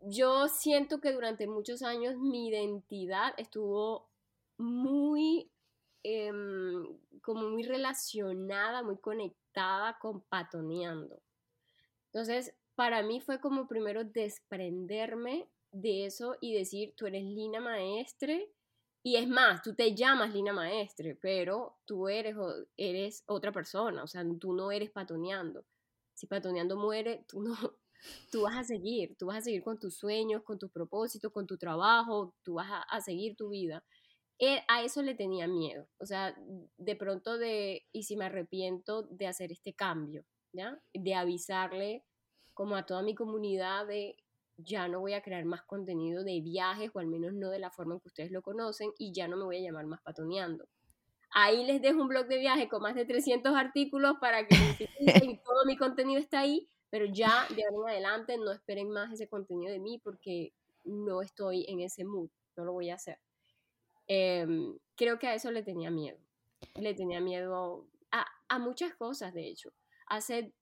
Yo 0.00 0.48
siento 0.48 1.02
que 1.02 1.12
durante 1.12 1.46
muchos 1.46 1.82
años 1.82 2.16
mi 2.16 2.48
identidad 2.48 3.34
estuvo 3.36 4.08
muy, 4.56 5.50
em, 6.02 6.98
como 7.20 7.50
muy 7.50 7.64
relacionada, 7.64 8.82
muy 8.82 8.96
conectada 8.96 9.98
con 9.98 10.22
patoneando. 10.22 11.20
Entonces, 12.06 12.54
para 12.74 13.02
mí 13.02 13.20
fue 13.20 13.38
como 13.38 13.68
primero 13.68 14.02
desprenderme 14.02 15.46
de 15.72 16.06
eso 16.06 16.36
y 16.40 16.54
decir, 16.54 16.94
tú 16.96 17.06
eres 17.06 17.22
Lina 17.22 17.60
Maestre 17.60 18.50
y 19.06 19.14
es 19.14 19.28
más, 19.28 19.62
tú 19.62 19.72
te 19.72 19.94
llamas 19.94 20.34
Lina 20.34 20.52
Maestre, 20.52 21.14
pero 21.14 21.78
tú 21.84 22.08
eres, 22.08 22.34
eres 22.76 23.22
otra 23.28 23.52
persona, 23.52 24.02
o 24.02 24.08
sea, 24.08 24.24
tú 24.40 24.52
no 24.52 24.72
eres 24.72 24.90
patoneando. 24.90 25.64
Si 26.12 26.26
patoneando 26.26 26.76
muere, 26.76 27.24
tú 27.28 27.40
no, 27.40 27.54
tú 28.32 28.42
vas 28.42 28.56
a 28.56 28.64
seguir, 28.64 29.16
tú 29.16 29.26
vas 29.26 29.36
a 29.36 29.42
seguir 29.42 29.62
con 29.62 29.78
tus 29.78 29.96
sueños, 29.96 30.42
con 30.42 30.58
tus 30.58 30.72
propósitos, 30.72 31.30
con 31.30 31.46
tu 31.46 31.56
trabajo, 31.56 32.34
tú 32.42 32.54
vas 32.54 32.66
a, 32.68 33.00
seguir 33.00 33.36
tu 33.36 33.50
vida. 33.50 33.84
Eh, 34.40 34.64
a 34.66 34.82
eso 34.82 35.02
le 35.02 35.14
tenía 35.14 35.46
miedo, 35.46 35.86
o 35.98 36.06
sea, 36.06 36.36
de 36.76 36.96
pronto 36.96 37.38
de, 37.38 37.86
y 37.92 38.02
si 38.02 38.16
me 38.16 38.24
arrepiento 38.24 39.02
de 39.02 39.28
hacer 39.28 39.52
este 39.52 39.72
cambio, 39.72 40.24
¿ya? 40.52 40.82
De 40.92 41.14
avisarle 41.14 42.04
como 42.54 42.74
a 42.74 42.86
toda 42.86 43.02
mi 43.02 43.14
comunidad 43.14 43.86
de 43.86 44.16
ya 44.58 44.88
no 44.88 45.00
voy 45.00 45.12
a 45.12 45.22
crear 45.22 45.44
más 45.44 45.62
contenido 45.62 46.24
de 46.24 46.40
viajes, 46.40 46.90
o 46.94 46.98
al 46.98 47.06
menos 47.06 47.32
no 47.34 47.50
de 47.50 47.58
la 47.58 47.70
forma 47.70 47.94
en 47.94 48.00
que 48.00 48.08
ustedes 48.08 48.30
lo 48.30 48.42
conocen, 48.42 48.92
y 48.98 49.12
ya 49.12 49.28
no 49.28 49.36
me 49.36 49.44
voy 49.44 49.58
a 49.58 49.60
llamar 49.60 49.86
más 49.86 50.00
patoneando. 50.02 50.68
Ahí 51.30 51.64
les 51.66 51.82
dejo 51.82 52.00
un 52.00 52.08
blog 52.08 52.26
de 52.28 52.38
viaje 52.38 52.68
con 52.68 52.82
más 52.82 52.94
de 52.94 53.04
300 53.04 53.54
artículos 53.54 54.16
para 54.20 54.46
que 54.46 54.56
todo 55.44 55.64
mi 55.66 55.76
contenido 55.76 56.20
está 56.20 56.40
ahí, 56.40 56.68
pero 56.88 57.04
ya 57.04 57.46
de 57.54 57.62
ahora 57.64 57.92
en 57.92 58.04
adelante 58.04 58.38
no 58.38 58.52
esperen 58.52 58.90
más 58.90 59.12
ese 59.12 59.28
contenido 59.28 59.72
de 59.72 59.80
mí 59.80 60.00
porque 60.02 60.52
no 60.84 61.20
estoy 61.20 61.66
en 61.68 61.80
ese 61.80 62.04
mood, 62.04 62.30
no 62.56 62.64
lo 62.64 62.72
voy 62.72 62.90
a 62.90 62.94
hacer. 62.94 63.18
Em, 64.06 64.78
creo 64.94 65.18
que 65.18 65.26
a 65.26 65.34
eso 65.34 65.50
le 65.50 65.62
tenía 65.62 65.90
miedo. 65.90 66.18
Le 66.76 66.94
tenía 66.94 67.20
miedo 67.20 67.86
a, 68.12 68.24
a 68.48 68.58
muchas 68.58 68.94
cosas, 68.94 69.34
de 69.34 69.48
hecho. 69.48 69.72
Hace 70.06 70.54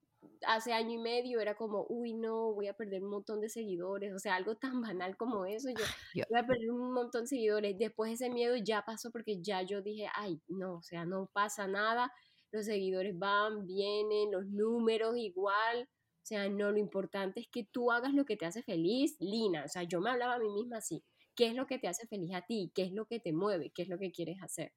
hace 0.47 0.73
año 0.73 0.91
y 0.91 0.97
medio 0.97 1.39
era 1.39 1.55
como, 1.55 1.85
uy, 1.89 2.13
no, 2.13 2.53
voy 2.53 2.67
a 2.67 2.73
perder 2.73 3.03
un 3.03 3.09
montón 3.09 3.41
de 3.41 3.49
seguidores, 3.49 4.13
o 4.13 4.19
sea, 4.19 4.35
algo 4.35 4.55
tan 4.55 4.81
banal 4.81 5.17
como 5.17 5.45
eso, 5.45 5.69
yo 6.15 6.23
voy 6.29 6.39
a 6.39 6.45
perder 6.45 6.71
un 6.71 6.93
montón 6.93 7.23
de 7.23 7.27
seguidores. 7.27 7.77
Después 7.77 8.13
ese 8.13 8.29
miedo 8.29 8.55
ya 8.55 8.83
pasó 8.83 9.11
porque 9.11 9.41
ya 9.41 9.61
yo 9.61 9.81
dije, 9.81 10.07
ay, 10.15 10.41
no, 10.47 10.75
o 10.77 10.81
sea, 10.81 11.05
no 11.05 11.29
pasa 11.33 11.67
nada, 11.67 12.11
los 12.51 12.65
seguidores 12.65 13.17
van, 13.17 13.65
vienen, 13.65 14.31
los 14.31 14.45
números 14.47 15.17
igual, 15.17 15.89
o 16.25 16.25
sea, 16.27 16.49
no, 16.49 16.71
lo 16.71 16.79
importante 16.79 17.39
es 17.39 17.47
que 17.51 17.65
tú 17.65 17.91
hagas 17.91 18.13
lo 18.13 18.25
que 18.25 18.37
te 18.37 18.45
hace 18.45 18.63
feliz, 18.63 19.17
Lina, 19.19 19.65
o 19.65 19.67
sea, 19.67 19.83
yo 19.83 19.99
me 20.01 20.09
hablaba 20.09 20.35
a 20.35 20.39
mí 20.39 20.49
misma 20.49 20.77
así, 20.77 21.03
¿qué 21.35 21.47
es 21.47 21.55
lo 21.55 21.67
que 21.67 21.77
te 21.77 21.87
hace 21.87 22.07
feliz 22.07 22.33
a 22.33 22.41
ti? 22.41 22.71
¿Qué 22.73 22.83
es 22.83 22.91
lo 22.91 23.05
que 23.05 23.19
te 23.19 23.33
mueve? 23.33 23.71
¿Qué 23.73 23.83
es 23.83 23.89
lo 23.89 23.99
que 23.99 24.11
quieres 24.11 24.37
hacer? 24.41 24.73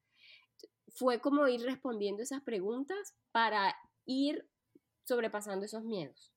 Fue 0.89 1.21
como 1.21 1.47
ir 1.47 1.61
respondiendo 1.61 2.21
esas 2.21 2.43
preguntas 2.43 3.15
para 3.31 3.75
ir 4.05 4.48
sobrepasando 5.09 5.65
esos 5.65 5.83
miedos. 5.83 6.31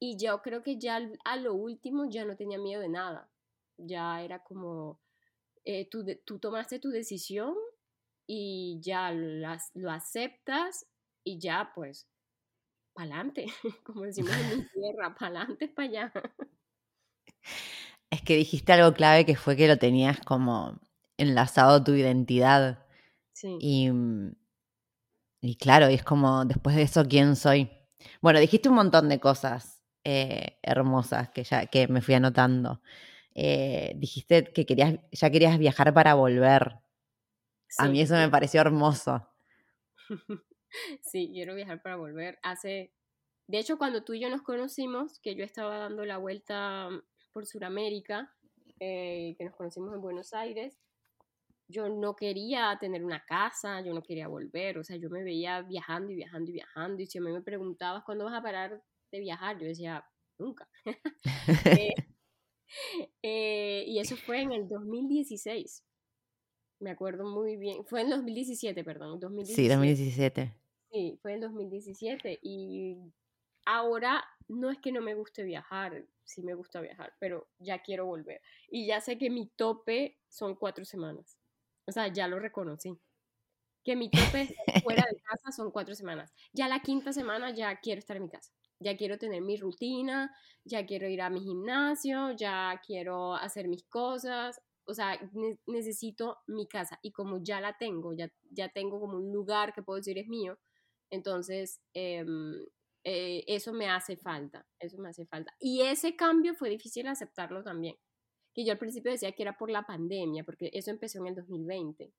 Y 0.00 0.16
yo 0.16 0.42
creo 0.42 0.62
que 0.62 0.78
ya 0.78 1.00
a 1.24 1.36
lo 1.36 1.54
último 1.54 2.08
ya 2.08 2.24
no 2.24 2.36
tenía 2.36 2.58
miedo 2.58 2.80
de 2.80 2.88
nada. 2.88 3.30
Ya 3.76 4.22
era 4.22 4.42
como, 4.42 5.00
eh, 5.64 5.88
tú, 5.88 6.04
tú, 6.24 6.38
tomaste 6.38 6.78
tu 6.78 6.90
decisión 6.90 7.54
y 8.26 8.78
ya 8.80 9.12
las, 9.12 9.70
lo 9.74 9.90
aceptas 9.90 10.86
y 11.24 11.38
ya 11.38 11.72
pues 11.74 12.08
para 12.94 13.06
adelante, 13.06 13.46
como 13.84 14.02
decimos 14.02 14.32
en 14.32 14.58
mi 14.58 14.68
tierra, 14.74 15.14
para 15.14 15.40
adelante, 15.40 15.68
para 15.68 15.88
allá. 15.88 16.12
Es 18.10 18.22
que 18.22 18.36
dijiste 18.36 18.72
algo 18.72 18.94
clave 18.94 19.24
que 19.24 19.36
fue 19.36 19.56
que 19.56 19.68
lo 19.68 19.78
tenías 19.78 20.20
como 20.20 20.80
enlazado 21.16 21.76
a 21.76 21.84
tu 21.84 21.92
identidad. 21.92 22.84
Sí. 23.32 23.56
Y, 23.60 23.90
mm, 23.90 24.34
y 25.40 25.56
claro, 25.56 25.88
y 25.90 25.94
es 25.94 26.04
como, 26.04 26.44
después 26.44 26.74
de 26.76 26.82
eso, 26.82 27.04
¿quién 27.04 27.36
soy? 27.36 27.70
Bueno, 28.20 28.40
dijiste 28.40 28.68
un 28.68 28.74
montón 28.74 29.08
de 29.08 29.20
cosas 29.20 29.82
eh, 30.04 30.58
hermosas 30.62 31.30
que 31.30 31.44
ya 31.44 31.66
que 31.66 31.86
me 31.88 32.00
fui 32.00 32.14
anotando. 32.14 32.80
Eh, 33.34 33.92
dijiste 33.96 34.52
que 34.52 34.66
querías, 34.66 34.98
ya 35.12 35.30
querías 35.30 35.58
viajar 35.58 35.94
para 35.94 36.14
volver. 36.14 36.76
A 37.78 37.88
mí 37.88 38.00
eso 38.00 38.14
me 38.14 38.28
pareció 38.28 38.60
hermoso. 38.60 39.28
sí, 41.02 41.30
quiero 41.32 41.54
viajar 41.54 41.82
para 41.82 41.96
volver. 41.96 42.38
Hace, 42.42 42.92
de 43.46 43.58
hecho, 43.58 43.78
cuando 43.78 44.02
tú 44.02 44.14
y 44.14 44.20
yo 44.20 44.30
nos 44.30 44.42
conocimos, 44.42 45.20
que 45.20 45.36
yo 45.36 45.44
estaba 45.44 45.78
dando 45.78 46.04
la 46.04 46.18
vuelta 46.18 46.88
por 47.32 47.46
Sudamérica, 47.46 48.34
eh, 48.80 49.34
que 49.38 49.44
nos 49.44 49.54
conocimos 49.54 49.94
en 49.94 50.00
Buenos 50.00 50.32
Aires, 50.32 50.80
yo 51.68 51.88
no 51.88 52.16
quería 52.16 52.76
tener 52.80 53.04
una 53.04 53.24
casa, 53.24 53.80
yo 53.82 53.92
no 53.92 54.02
quería 54.02 54.26
volver, 54.26 54.78
o 54.78 54.84
sea, 54.84 54.96
yo 54.96 55.10
me 55.10 55.22
veía 55.22 55.62
viajando 55.62 56.12
y 56.12 56.16
viajando 56.16 56.50
y 56.50 56.54
viajando, 56.54 57.02
y 57.02 57.06
si 57.06 57.18
a 57.18 57.20
mí 57.20 57.30
me 57.30 57.42
preguntabas 57.42 58.04
cuándo 58.04 58.24
vas 58.24 58.34
a 58.34 58.42
parar 58.42 58.82
de 59.12 59.20
viajar, 59.20 59.58
yo 59.58 59.66
decía, 59.66 60.04
nunca. 60.38 60.68
Eh, 61.88 61.94
eh, 63.22 63.84
y 63.86 63.98
eso 63.98 64.16
fue 64.16 64.42
en 64.42 64.52
el 64.52 64.68
2016. 64.68 65.82
Me 66.80 66.90
acuerdo 66.90 67.24
muy 67.24 67.56
bien. 67.56 67.84
Fue 67.86 68.02
en 68.02 68.10
2017, 68.10 68.84
perdón. 68.84 69.18
2017. 69.18 69.62
Sí, 69.62 69.68
2017. 69.68 70.54
Sí, 70.92 71.18
fue 71.22 71.32
en 71.34 71.40
2017. 71.40 72.38
Y 72.42 72.98
ahora 73.64 74.24
no 74.48 74.70
es 74.70 74.78
que 74.78 74.92
no 74.92 75.00
me 75.00 75.14
guste 75.14 75.42
viajar, 75.42 76.06
sí 76.24 76.42
me 76.42 76.54
gusta 76.54 76.80
viajar, 76.80 77.12
pero 77.18 77.48
ya 77.58 77.82
quiero 77.82 78.06
volver. 78.06 78.40
Y 78.68 78.86
ya 78.86 79.00
sé 79.00 79.18
que 79.18 79.30
mi 79.30 79.46
tope 79.48 80.18
son 80.28 80.54
cuatro 80.54 80.84
semanas. 80.84 81.38
O 81.88 81.92
sea, 81.92 82.08
ya 82.08 82.28
lo 82.28 82.38
reconocí. 82.38 83.00
Que 83.82 83.96
mi 83.96 84.10
tope 84.10 84.54
fuera 84.84 85.04
de 85.10 85.20
casa 85.22 85.50
son 85.56 85.70
cuatro 85.70 85.94
semanas. 85.94 86.30
Ya 86.52 86.68
la 86.68 86.80
quinta 86.80 87.12
semana 87.14 87.50
ya 87.54 87.80
quiero 87.80 87.98
estar 87.98 88.16
en 88.18 88.24
mi 88.24 88.28
casa. 88.28 88.52
Ya 88.78 88.96
quiero 88.96 89.18
tener 89.18 89.40
mi 89.40 89.56
rutina, 89.56 90.30
ya 90.64 90.84
quiero 90.86 91.08
ir 91.08 91.22
a 91.22 91.30
mi 91.30 91.40
gimnasio, 91.40 92.32
ya 92.36 92.80
quiero 92.86 93.34
hacer 93.34 93.68
mis 93.68 93.84
cosas. 93.84 94.60
O 94.84 94.92
sea, 94.92 95.18
necesito 95.66 96.36
mi 96.46 96.68
casa. 96.68 96.98
Y 97.02 97.12
como 97.12 97.42
ya 97.42 97.60
la 97.60 97.76
tengo, 97.78 98.12
ya, 98.14 98.30
ya 98.50 98.68
tengo 98.68 99.00
como 99.00 99.16
un 99.16 99.32
lugar 99.32 99.72
que 99.72 99.82
puedo 99.82 99.96
decir 99.96 100.18
es 100.18 100.28
mío, 100.28 100.58
entonces 101.10 101.80
em, 101.94 102.54
eh, 103.04 103.44
eso 103.46 103.72
me 103.72 103.88
hace 103.88 104.16
falta. 104.18 104.66
Eso 104.78 104.98
me 104.98 105.08
hace 105.08 105.26
falta. 105.26 105.54
Y 105.58 105.82
ese 105.82 106.16
cambio 106.16 106.54
fue 106.54 106.68
difícil 106.68 107.06
aceptarlo 107.06 107.62
también. 107.62 107.96
Que 108.58 108.64
yo 108.64 108.72
al 108.72 108.78
principio 108.78 109.12
decía 109.12 109.30
que 109.30 109.42
era 109.42 109.56
por 109.56 109.70
la 109.70 109.82
pandemia, 109.82 110.42
porque 110.42 110.70
eso 110.72 110.90
empezó 110.90 111.20
en 111.20 111.28
el 111.28 111.34
2020. 111.36 112.12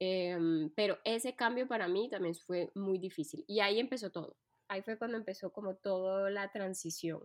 Em, 0.00 0.70
pero 0.74 0.98
ese 1.04 1.36
cambio 1.36 1.68
para 1.68 1.86
mí 1.86 2.08
también 2.10 2.34
fue 2.34 2.70
muy 2.74 2.98
difícil. 2.98 3.44
Y 3.46 3.60
ahí 3.60 3.78
empezó 3.78 4.10
todo 4.10 4.36
ahí 4.68 4.82
fue 4.82 4.96
cuando 4.96 5.16
empezó 5.16 5.50
como 5.50 5.74
toda 5.74 6.30
la 6.30 6.50
transición. 6.52 7.20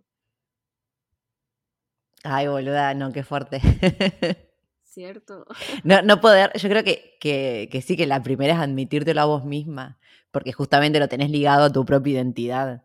Ay, 2.23 2.47
boluda, 2.47 2.93
no, 2.93 3.11
qué 3.11 3.23
fuerte. 3.23 3.59
Cierto. 4.83 5.45
No, 5.83 6.01
no 6.01 6.21
poder, 6.21 6.51
yo 6.57 6.69
creo 6.69 6.83
que, 6.83 7.17
que, 7.19 7.81
sí, 7.81 7.97
que 7.97 8.07
la 8.07 8.23
primera 8.23 8.53
es 8.53 8.59
admitírtelo 8.59 9.21
a 9.21 9.25
vos 9.25 9.43
misma, 9.43 9.99
porque 10.31 10.53
justamente 10.53 10.99
lo 10.99 11.09
tenés 11.09 11.29
ligado 11.29 11.65
a 11.65 11.71
tu 11.71 11.83
propia 11.85 12.13
identidad. 12.13 12.83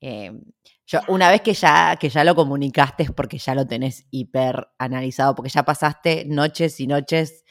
Em, 0.00 0.44
yo, 0.90 0.98
una 1.06 1.30
vez 1.30 1.40
que 1.42 1.54
ya, 1.54 1.96
que 2.00 2.08
ya 2.08 2.24
lo 2.24 2.34
comunicaste 2.34 3.04
es 3.04 3.12
porque 3.12 3.38
ya 3.38 3.54
lo 3.54 3.64
tenés 3.64 4.06
hiper 4.10 4.68
analizado, 4.76 5.36
porque 5.36 5.50
ya 5.50 5.64
pasaste 5.64 6.24
noches 6.26 6.80
y 6.80 6.88
noches 6.88 7.44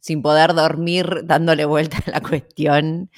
sin 0.00 0.22
poder 0.22 0.54
dormir 0.54 1.22
dándole 1.24 1.66
vuelta 1.66 1.98
a 2.06 2.10
la 2.12 2.20
cuestión. 2.22 3.10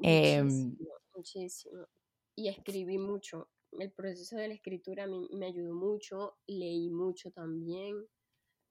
Em, 0.00 0.46
muchísimo, 0.46 0.94
muchísimo 1.14 1.88
y 2.36 2.48
escribí 2.48 2.98
mucho. 2.98 3.48
El 3.72 3.90
proceso 3.90 4.36
de 4.36 4.46
la 4.46 4.54
escritura 4.54 5.06
me 5.08 5.46
ayudó 5.46 5.74
mucho, 5.74 6.38
leí 6.46 6.88
mucho 6.88 7.32
también, 7.32 8.06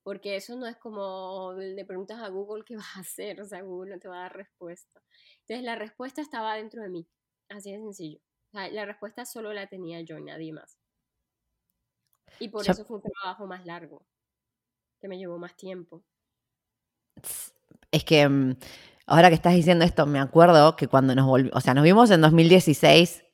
porque 0.01 0.37
eso 0.37 0.55
no 0.55 0.65
es 0.67 0.77
como 0.77 1.53
le 1.57 1.83
preguntas 1.83 2.21
a 2.21 2.29
Google 2.29 2.63
qué 2.65 2.77
vas 2.77 2.95
a 2.95 3.01
hacer, 3.01 3.41
o 3.41 3.45
sea, 3.45 3.61
Google 3.63 3.95
no 3.95 3.99
te 3.99 4.07
va 4.07 4.19
a 4.19 4.21
dar 4.21 4.37
respuesta. 4.37 5.03
Entonces 5.41 5.65
la 5.65 5.75
respuesta 5.75 6.21
estaba 6.21 6.55
dentro 6.55 6.81
de 6.81 6.89
mí, 6.89 7.07
así 7.49 7.73
de 7.73 7.79
sencillo. 7.79 8.21
La 8.71 8.85
respuesta 8.85 9.25
solo 9.25 9.53
la 9.53 9.67
tenía 9.67 10.01
yo 10.01 10.17
y 10.17 10.23
nadie 10.23 10.53
más. 10.53 10.77
Y 12.39 12.49
por 12.49 12.67
eso 12.67 12.85
fue 12.85 12.97
un 12.97 13.03
trabajo 13.03 13.47
más 13.47 13.65
largo, 13.65 14.05
que 14.99 15.07
me 15.07 15.17
llevó 15.17 15.37
más 15.37 15.55
tiempo. 15.55 16.03
Es 17.91 18.03
que 18.03 18.27
mm, 18.27 18.57
ahora 19.07 19.29
que 19.29 19.35
estás 19.35 19.55
diciendo 19.55 19.85
esto, 19.85 20.05
me 20.05 20.19
acuerdo 20.19 20.75
que 20.75 20.87
cuando 20.87 21.15
nos 21.15 21.25
volvimos, 21.25 21.57
o 21.57 21.61
sea, 21.61 21.73
nos 21.73 21.83
vimos 21.83 22.11
en 22.11 22.21
2016 22.21 23.25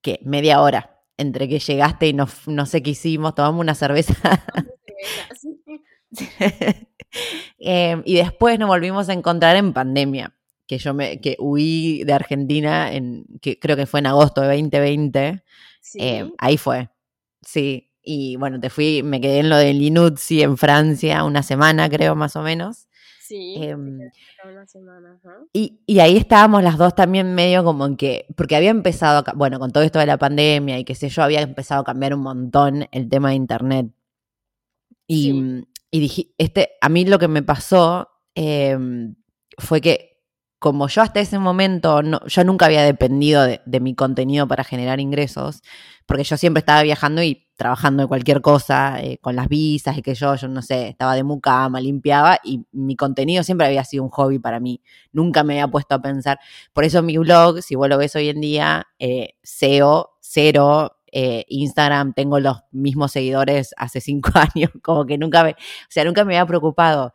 que 0.00 0.20
media 0.22 0.60
hora 0.60 1.00
entre 1.16 1.48
que 1.48 1.58
llegaste 1.58 2.08
y 2.08 2.12
no, 2.12 2.26
no 2.46 2.66
sé 2.66 2.82
qué 2.82 2.90
hicimos, 2.90 3.34
tomamos 3.34 3.60
una 3.60 3.74
cerveza. 3.74 4.14
Em, 7.58 8.02
y 8.06 8.16
después 8.16 8.58
nos 8.58 8.68
volvimos 8.68 9.10
a 9.10 9.12
encontrar 9.12 9.56
en 9.56 9.74
pandemia, 9.74 10.34
que 10.66 10.78
yo 10.78 10.94
me 10.94 11.20
que 11.20 11.36
huí 11.38 12.04
de 12.04 12.12
Argentina, 12.12 12.92
en, 12.92 13.24
que 13.40 13.58
creo 13.58 13.76
que 13.76 13.86
fue 13.86 14.00
en 14.00 14.06
agosto 14.06 14.40
de 14.40 14.48
2020. 14.48 15.42
Em, 15.94 16.32
ahí 16.38 16.56
fue, 16.56 16.90
sí. 17.42 17.90
Y 18.02 18.36
bueno, 18.36 18.58
te 18.58 18.68
fui, 18.70 19.02
me 19.02 19.20
quedé 19.20 19.40
en 19.40 19.48
lo 19.48 19.56
de 19.56 19.72
Linuzzi 19.72 20.42
en 20.42 20.56
Francia 20.56 21.24
una 21.24 21.42
semana, 21.42 21.88
creo, 21.88 22.14
más 22.16 22.34
o 22.36 22.42
menos. 22.42 22.88
Sí, 23.20 23.54
em, 23.56 24.00
una 24.44 24.66
semana, 24.66 25.20
y, 25.52 25.80
y, 25.86 26.00
ahí 26.00 26.16
estábamos 26.16 26.62
las 26.62 26.76
dos 26.76 26.94
también 26.94 27.34
medio 27.34 27.62
como 27.64 27.86
en 27.86 27.96
que, 27.96 28.26
porque 28.36 28.56
había 28.56 28.70
empezado, 28.70 29.24
bueno, 29.36 29.58
con 29.60 29.70
todo 29.70 29.84
esto 29.84 30.00
de 30.00 30.06
la 30.06 30.18
pandemia 30.18 30.78
y 30.78 30.84
qué 30.84 30.94
sé 30.94 31.08
yo, 31.08 31.22
había 31.22 31.40
empezado 31.40 31.82
a 31.82 31.84
cambiar 31.84 32.14
un 32.14 32.20
montón 32.20 32.88
el 32.90 33.08
tema 33.08 33.30
de 33.30 33.36
Internet. 33.36 33.86
Y, 35.06 35.32
mm, 35.32 35.64
y 35.92 36.00
dije, 36.00 36.34
este, 36.38 36.70
a 36.80 36.88
mí 36.88 37.04
lo 37.04 37.18
que 37.18 37.28
me 37.28 37.42
pasó 37.42 38.08
em, 38.34 39.14
fue 39.58 39.80
que 39.80 40.11
como 40.62 40.86
yo 40.86 41.02
hasta 41.02 41.18
ese 41.18 41.40
momento, 41.40 42.00
yo 42.02 42.44
nunca 42.44 42.66
había 42.66 42.84
dependido 42.84 43.42
de, 43.42 43.80
mi 43.80 43.96
contenido 43.96 44.46
para 44.46 44.62
generar 44.62 45.00
ingresos, 45.00 45.60
porque 46.06 46.22
yo 46.22 46.36
siempre 46.36 46.60
estaba 46.60 46.84
viajando 46.84 47.20
y 47.20 47.48
trabajando 47.56 48.04
de 48.04 48.08
cualquier 48.08 48.40
cosa, 48.42 49.02
eh, 49.02 49.18
con 49.20 49.34
las 49.34 49.48
visas 49.48 49.98
y 49.98 50.02
que 50.02 50.14
yo, 50.14 50.36
yo 50.36 50.46
no 50.46 50.62
sé, 50.62 50.86
estaba 50.86 51.16
de 51.16 51.24
mucama, 51.24 51.80
limpiaba 51.80 52.38
y 52.44 52.64
mi 52.70 52.94
contenido 52.94 53.42
siempre 53.42 53.66
había 53.66 53.82
sido 53.82 54.04
un 54.04 54.10
hobby 54.10 54.38
para 54.38 54.60
mí. 54.60 54.80
Nunca 55.10 55.42
me 55.42 55.54
había 55.54 55.66
puesto 55.66 55.96
a 55.96 56.00
pensar. 56.00 56.38
Por 56.72 56.84
eso 56.84 57.02
mi 57.02 57.18
blog, 57.18 57.60
si 57.60 57.74
vos 57.74 57.88
lo 57.88 57.98
ves 57.98 58.14
hoy 58.14 58.28
en 58.28 58.40
día, 58.40 58.86
eh, 59.00 59.34
SEO, 59.42 60.12
cero, 60.20 60.96
eh, 61.10 61.44
Instagram, 61.48 62.14
tengo 62.14 62.38
los 62.38 62.58
mismos 62.70 63.10
seguidores 63.10 63.74
hace 63.76 64.00
cinco 64.00 64.30
años, 64.54 64.70
como 64.80 65.06
que 65.06 65.18
nunca 65.18 65.42
me, 65.42 65.50
o 65.50 65.56
sea, 65.88 66.04
nunca 66.04 66.24
me 66.24 66.36
había 66.36 66.46
preocupado. 66.46 67.12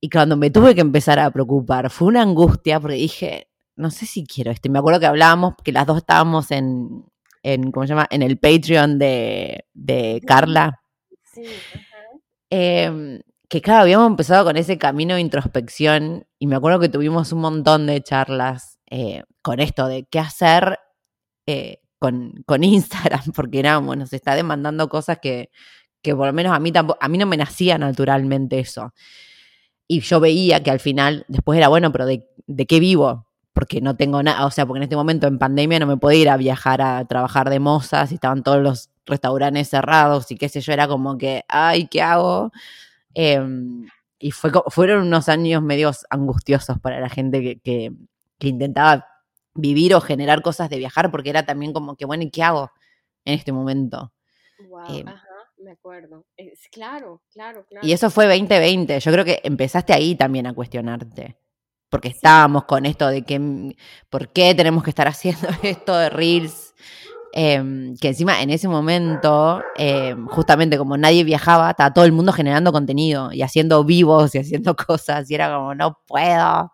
Y 0.00 0.10
cuando 0.10 0.36
me 0.36 0.50
tuve 0.50 0.74
que 0.74 0.80
empezar 0.80 1.18
a 1.18 1.30
preocupar, 1.30 1.90
fue 1.90 2.08
una 2.08 2.22
angustia 2.22 2.78
porque 2.78 2.96
dije, 2.96 3.48
no 3.76 3.90
sé 3.90 4.06
si 4.06 4.26
quiero 4.26 4.50
esto. 4.50 4.70
me 4.70 4.78
acuerdo 4.78 5.00
que 5.00 5.06
hablábamos, 5.06 5.54
que 5.64 5.72
las 5.72 5.86
dos 5.86 5.98
estábamos 5.98 6.50
en, 6.50 7.04
en 7.42 7.72
¿cómo 7.72 7.86
se 7.86 7.90
llama? 7.90 8.06
En 8.10 8.22
el 8.22 8.38
Patreon 8.38 8.98
de, 8.98 9.66
de 9.74 10.20
Carla. 10.26 10.80
Sí, 11.22 11.42
eh, 12.50 13.20
que 13.48 13.62
claro, 13.62 13.82
habíamos 13.82 14.06
empezado 14.06 14.44
con 14.44 14.56
ese 14.56 14.78
camino 14.78 15.14
de 15.14 15.20
introspección 15.20 16.26
y 16.38 16.46
me 16.46 16.56
acuerdo 16.56 16.80
que 16.80 16.88
tuvimos 16.88 17.32
un 17.32 17.40
montón 17.40 17.86
de 17.86 18.02
charlas 18.02 18.78
eh, 18.90 19.22
con 19.42 19.60
esto 19.60 19.88
de 19.88 20.04
qué 20.04 20.18
hacer 20.18 20.78
eh, 21.46 21.80
con, 21.98 22.32
con, 22.46 22.62
Instagram, 22.62 23.22
porque 23.34 23.60
era, 23.60 23.78
bueno, 23.78 24.06
se 24.06 24.16
está 24.16 24.34
demandando 24.34 24.88
cosas 24.88 25.18
que, 25.20 25.50
que 26.02 26.14
por 26.14 26.26
lo 26.26 26.32
menos 26.32 26.52
a 26.52 26.58
mí, 26.60 26.72
tampoco, 26.72 26.98
a 27.00 27.08
mí 27.08 27.18
no 27.18 27.26
me 27.26 27.36
nacía 27.36 27.78
naturalmente 27.78 28.58
eso. 28.58 28.92
Y 29.88 30.00
yo 30.00 30.20
veía 30.20 30.62
que 30.62 30.70
al 30.70 30.80
final, 30.80 31.24
después 31.28 31.56
era, 31.56 31.68
bueno, 31.68 31.90
pero 31.90 32.04
¿de, 32.04 32.28
de 32.46 32.66
qué 32.66 32.78
vivo? 32.78 33.26
Porque 33.54 33.80
no 33.80 33.96
tengo 33.96 34.22
nada, 34.22 34.44
o 34.44 34.50
sea, 34.50 34.66
porque 34.66 34.78
en 34.78 34.82
este 34.84 34.96
momento 34.96 35.26
en 35.26 35.38
pandemia 35.38 35.78
no 35.78 35.86
me 35.86 35.96
podía 35.96 36.20
ir 36.20 36.28
a 36.28 36.36
viajar 36.36 36.82
a 36.82 37.04
trabajar 37.06 37.48
de 37.48 37.58
mozas 37.58 38.12
y 38.12 38.16
estaban 38.16 38.42
todos 38.42 38.62
los 38.62 38.90
restaurantes 39.06 39.70
cerrados 39.70 40.30
y 40.30 40.36
qué 40.36 40.50
sé 40.50 40.60
yo, 40.60 40.74
era 40.74 40.86
como 40.86 41.16
que, 41.16 41.44
ay, 41.48 41.88
¿qué 41.88 42.02
hago? 42.02 42.52
Em, 43.14 43.86
y 44.18 44.30
fue, 44.30 44.52
fueron 44.68 45.06
unos 45.06 45.28
años 45.30 45.62
medios 45.62 46.04
angustiosos 46.10 46.78
para 46.78 47.00
la 47.00 47.08
gente 47.08 47.40
que, 47.40 47.58
que, 48.38 48.48
intentaba 48.48 49.06
vivir 49.54 49.94
o 49.94 50.00
generar 50.00 50.42
cosas 50.42 50.68
de 50.68 50.78
viajar, 50.78 51.10
porque 51.10 51.30
era 51.30 51.44
también 51.44 51.72
como 51.72 51.96
que, 51.96 52.04
bueno, 52.04 52.24
¿y 52.24 52.30
qué 52.30 52.42
hago 52.42 52.70
en 53.24 53.34
este 53.34 53.52
momento? 53.52 54.12
Wow, 54.68 54.80
ajá 55.06 55.27
me 55.60 55.72
acuerdo. 55.72 56.24
Es, 56.36 56.68
claro, 56.70 57.22
claro, 57.32 57.64
claro. 57.66 57.86
Y 57.86 57.92
eso 57.92 58.10
fue 58.10 58.26
2020. 58.26 59.00
Yo 59.00 59.12
creo 59.12 59.24
que 59.24 59.40
empezaste 59.44 59.92
ahí 59.92 60.14
también 60.14 60.46
a 60.46 60.54
cuestionarte. 60.54 61.36
Porque 61.90 62.08
estábamos 62.08 62.64
con 62.64 62.84
esto 62.84 63.08
de 63.08 63.22
que, 63.22 63.74
¿por 64.10 64.32
qué 64.32 64.54
tenemos 64.54 64.84
que 64.84 64.90
estar 64.90 65.08
haciendo 65.08 65.48
esto 65.62 65.96
de 65.96 66.10
Reels? 66.10 66.74
Em, 67.32 67.96
que 67.98 68.08
encima 68.08 68.42
en 68.42 68.50
ese 68.50 68.68
momento, 68.68 69.62
em, 69.76 70.26
justamente 70.26 70.78
como 70.78 70.96
nadie 70.96 71.24
viajaba, 71.24 71.70
estaba 71.70 71.92
todo 71.92 72.04
el 72.04 72.12
mundo 72.12 72.32
generando 72.32 72.72
contenido 72.72 73.32
y 73.32 73.42
haciendo 73.42 73.84
vivos 73.84 74.34
y 74.34 74.38
haciendo 74.38 74.74
cosas 74.88 75.30
y 75.30 75.34
era 75.34 75.54
como, 75.54 75.74
no 75.74 75.98
puedo. 76.06 76.72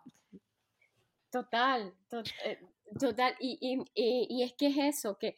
Total, 1.29 1.93
eh, 2.45 2.59
total. 2.99 3.35
Y, 3.39 3.57
y, 3.93 4.27
y, 4.29 4.43
es 4.43 4.53
que 4.53 4.67
es 4.67 4.77
eso, 4.77 5.17
que, 5.17 5.35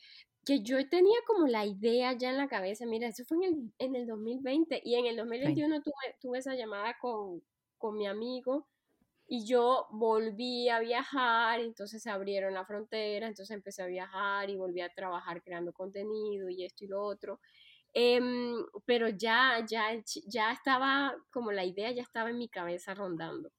que 0.47 0.61
yo 0.63 0.77
tenía 0.89 1.17
como 1.27 1.47
la 1.47 1.65
idea 1.65 2.13
ya 2.13 2.31
en 2.31 2.37
la 2.37 2.47
cabeza, 2.49 2.85
mira, 2.87 3.09
eso 3.09 3.25
fue 3.25 3.37
en 3.37 3.43
el, 3.43 3.73
en 3.79 3.95
el 3.97 4.07
2020 4.07 4.81
y 4.83 4.95
en 4.95 5.05
el 5.07 5.17
2021 5.17 5.81
tuve, 5.83 6.15
tuve 6.21 6.39
esa 6.39 6.55
llamada 6.55 6.95
con, 7.01 7.43
con 7.77 7.97
mi 7.97 8.07
amigo 8.07 8.67
y 9.27 9.45
yo 9.45 9.87
volví 9.91 10.69
a 10.69 10.79
viajar, 10.79 11.59
entonces 11.59 12.01
se 12.03 12.09
abrieron 12.09 12.53
la 12.53 12.65
frontera, 12.65 13.27
entonces 13.27 13.55
empecé 13.55 13.83
a 13.83 13.87
viajar 13.87 14.49
y 14.49 14.55
volví 14.57 14.81
a 14.81 14.89
trabajar 14.89 15.43
creando 15.43 15.73
contenido 15.73 16.49
y 16.49 16.63
esto 16.65 16.85
y 16.85 16.87
lo 16.87 17.03
otro. 17.03 17.39
Em, 17.93 18.55
pero 18.85 19.09
ya, 19.09 19.65
ya, 19.69 19.89
ya 20.27 20.51
estaba, 20.53 21.15
como 21.31 21.51
la 21.51 21.65
idea 21.65 21.91
ya 21.91 22.03
estaba 22.03 22.29
en 22.29 22.37
mi 22.37 22.49
cabeza 22.49 22.93
rondando. 22.93 23.51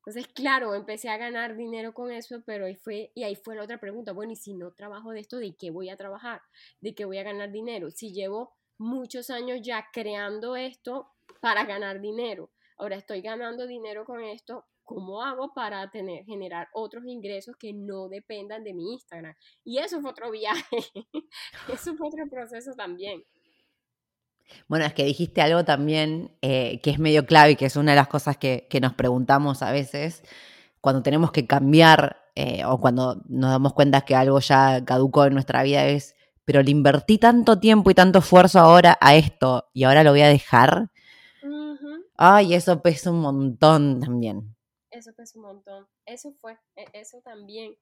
Entonces, 0.00 0.32
claro, 0.32 0.74
empecé 0.74 1.10
a 1.10 1.18
ganar 1.18 1.56
dinero 1.56 1.92
con 1.92 2.10
eso, 2.10 2.42
pero 2.46 2.64
ahí 2.64 2.74
fue, 2.74 3.12
y 3.14 3.22
ahí 3.22 3.36
fue 3.36 3.54
la 3.54 3.64
otra 3.64 3.78
pregunta, 3.78 4.12
bueno, 4.12 4.32
y 4.32 4.36
si 4.36 4.54
no 4.54 4.72
trabajo 4.72 5.10
de 5.10 5.20
esto, 5.20 5.36
¿de 5.36 5.54
qué 5.54 5.70
voy 5.70 5.90
a 5.90 5.96
trabajar? 5.96 6.40
¿De 6.80 6.94
qué 6.94 7.04
voy 7.04 7.18
a 7.18 7.22
ganar 7.22 7.52
dinero? 7.52 7.90
Si 7.90 8.12
llevo 8.12 8.54
muchos 8.78 9.28
años 9.28 9.60
ya 9.62 9.86
creando 9.92 10.56
esto 10.56 11.12
para 11.40 11.64
ganar 11.64 12.00
dinero, 12.00 12.50
ahora 12.78 12.96
estoy 12.96 13.20
ganando 13.20 13.66
dinero 13.66 14.06
con 14.06 14.24
esto, 14.24 14.64
¿cómo 14.84 15.22
hago 15.22 15.52
para 15.52 15.90
tener, 15.90 16.24
generar 16.24 16.68
otros 16.72 17.04
ingresos 17.04 17.54
que 17.56 17.74
no 17.74 18.08
dependan 18.08 18.64
de 18.64 18.72
mi 18.72 18.94
Instagram? 18.94 19.34
Y 19.64 19.78
eso 19.78 20.00
fue 20.00 20.12
otro 20.12 20.30
viaje, 20.30 20.78
eso 21.68 21.94
fue 21.94 22.08
otro 22.08 22.26
proceso 22.30 22.72
también. 22.72 23.22
Bueno, 24.68 24.84
es 24.84 24.94
que 24.94 25.04
dijiste 25.04 25.42
algo 25.42 25.64
también 25.64 26.36
eh, 26.42 26.80
que 26.82 26.90
es 26.90 26.98
medio 26.98 27.26
clave 27.26 27.52
y 27.52 27.56
que 27.56 27.66
es 27.66 27.76
una 27.76 27.92
de 27.92 27.96
las 27.96 28.08
cosas 28.08 28.36
que, 28.36 28.66
nos 28.80 28.94
preguntamos 28.94 29.62
a 29.62 29.72
veces 29.72 30.22
cuando 30.80 31.02
tenemos 31.02 31.32
que 31.32 31.46
cambiar 31.46 32.16
eh, 32.34 32.64
o 32.64 32.80
cuando 32.80 33.22
nos 33.28 33.50
damos 33.50 33.74
cuenta 33.74 34.02
que 34.02 34.14
algo 34.14 34.40
ya 34.40 34.84
caducó 34.84 35.26
en 35.26 35.34
nuestra 35.34 35.62
vida 35.62 35.86
es, 35.86 36.14
pero 36.44 36.62
le 36.62 36.70
invertí 36.70 37.18
tanto 37.18 37.58
tiempo 37.58 37.90
y 37.90 37.94
tanto 37.94 38.20
esfuerzo 38.20 38.60
ahora 38.60 38.96
a 39.00 39.14
esto 39.14 39.68
y 39.74 39.84
ahora 39.84 40.04
lo 40.04 40.10
voy 40.10 40.22
a 40.22 40.28
dejar. 40.28 40.90
Ay, 42.16 42.54
eso 42.54 42.82
pesa 42.82 43.10
un 43.10 43.20
montón 43.20 44.00
también 44.00 44.54
eso 44.90 45.12
pesa 45.14 45.38
un 45.38 45.44
montón. 45.44 45.88
Eso 46.06 46.32
fue, 46.40 46.58
e, 46.76 46.84
eso 46.92 47.20
también, 47.22 47.76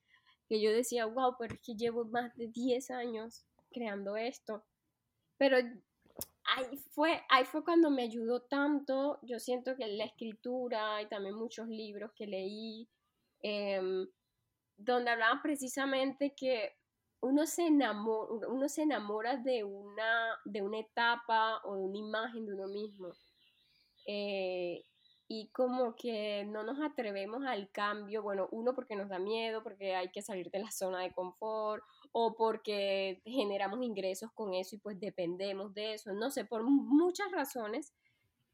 que 0.48 0.60
yo 0.60 0.70
decía, 0.72 1.06
wow, 1.06 1.34
pero 1.38 1.54
es 1.54 1.60
que 1.60 1.74
llevo 1.74 2.04
más 2.06 2.34
de 2.36 2.48
10 2.48 2.90
años 2.90 3.44
creando 3.70 4.16
esto. 4.16 4.64
Pero 5.38 5.58
ahí 6.56 6.76
fue, 6.92 7.22
ahí 7.28 7.44
fue 7.44 7.64
cuando 7.64 7.90
me 7.90 8.02
ayudó 8.02 8.42
tanto, 8.42 9.18
yo 9.22 9.38
siento 9.38 9.76
que 9.76 9.86
la 9.86 10.04
escritura 10.04 11.02
y 11.02 11.08
también 11.08 11.34
muchos 11.34 11.68
libros 11.68 12.12
que 12.14 12.26
leí, 12.26 12.88
em, 13.42 14.06
donde 14.76 15.10
hablaban 15.10 15.42
precisamente 15.42 16.34
que 16.34 16.76
uno 17.20 17.46
se 17.46 17.66
enamora, 17.66 18.48
uno 18.48 18.68
se 18.68 18.82
enamora 18.82 19.36
de 19.36 19.64
una, 19.64 20.38
de 20.44 20.62
una 20.62 20.78
etapa 20.78 21.60
o 21.64 21.76
de 21.76 21.82
una 21.82 21.98
imagen 21.98 22.46
de 22.46 22.54
uno 22.54 22.68
mismo. 22.68 23.12
Eh, 24.06 24.84
y 25.28 25.48
como 25.50 25.94
que 25.94 26.44
no 26.46 26.62
nos 26.62 26.80
atrevemos 26.80 27.44
al 27.44 27.70
cambio, 27.70 28.22
bueno, 28.22 28.48
uno 28.50 28.74
porque 28.74 28.96
nos 28.96 29.10
da 29.10 29.18
miedo, 29.18 29.62
porque 29.62 29.94
hay 29.94 30.10
que 30.10 30.22
salir 30.22 30.50
de 30.50 30.60
la 30.60 30.70
zona 30.70 31.00
de 31.00 31.12
confort 31.12 31.82
o 32.12 32.34
porque 32.34 33.22
generamos 33.24 33.82
ingresos 33.82 34.30
con 34.32 34.54
eso 34.54 34.76
y 34.76 34.78
pues 34.78 34.98
dependemos 34.98 35.74
de 35.74 35.94
eso, 35.94 36.12
no 36.12 36.30
sé, 36.30 36.44
por 36.44 36.62
muchas 36.64 37.30
razones, 37.32 37.92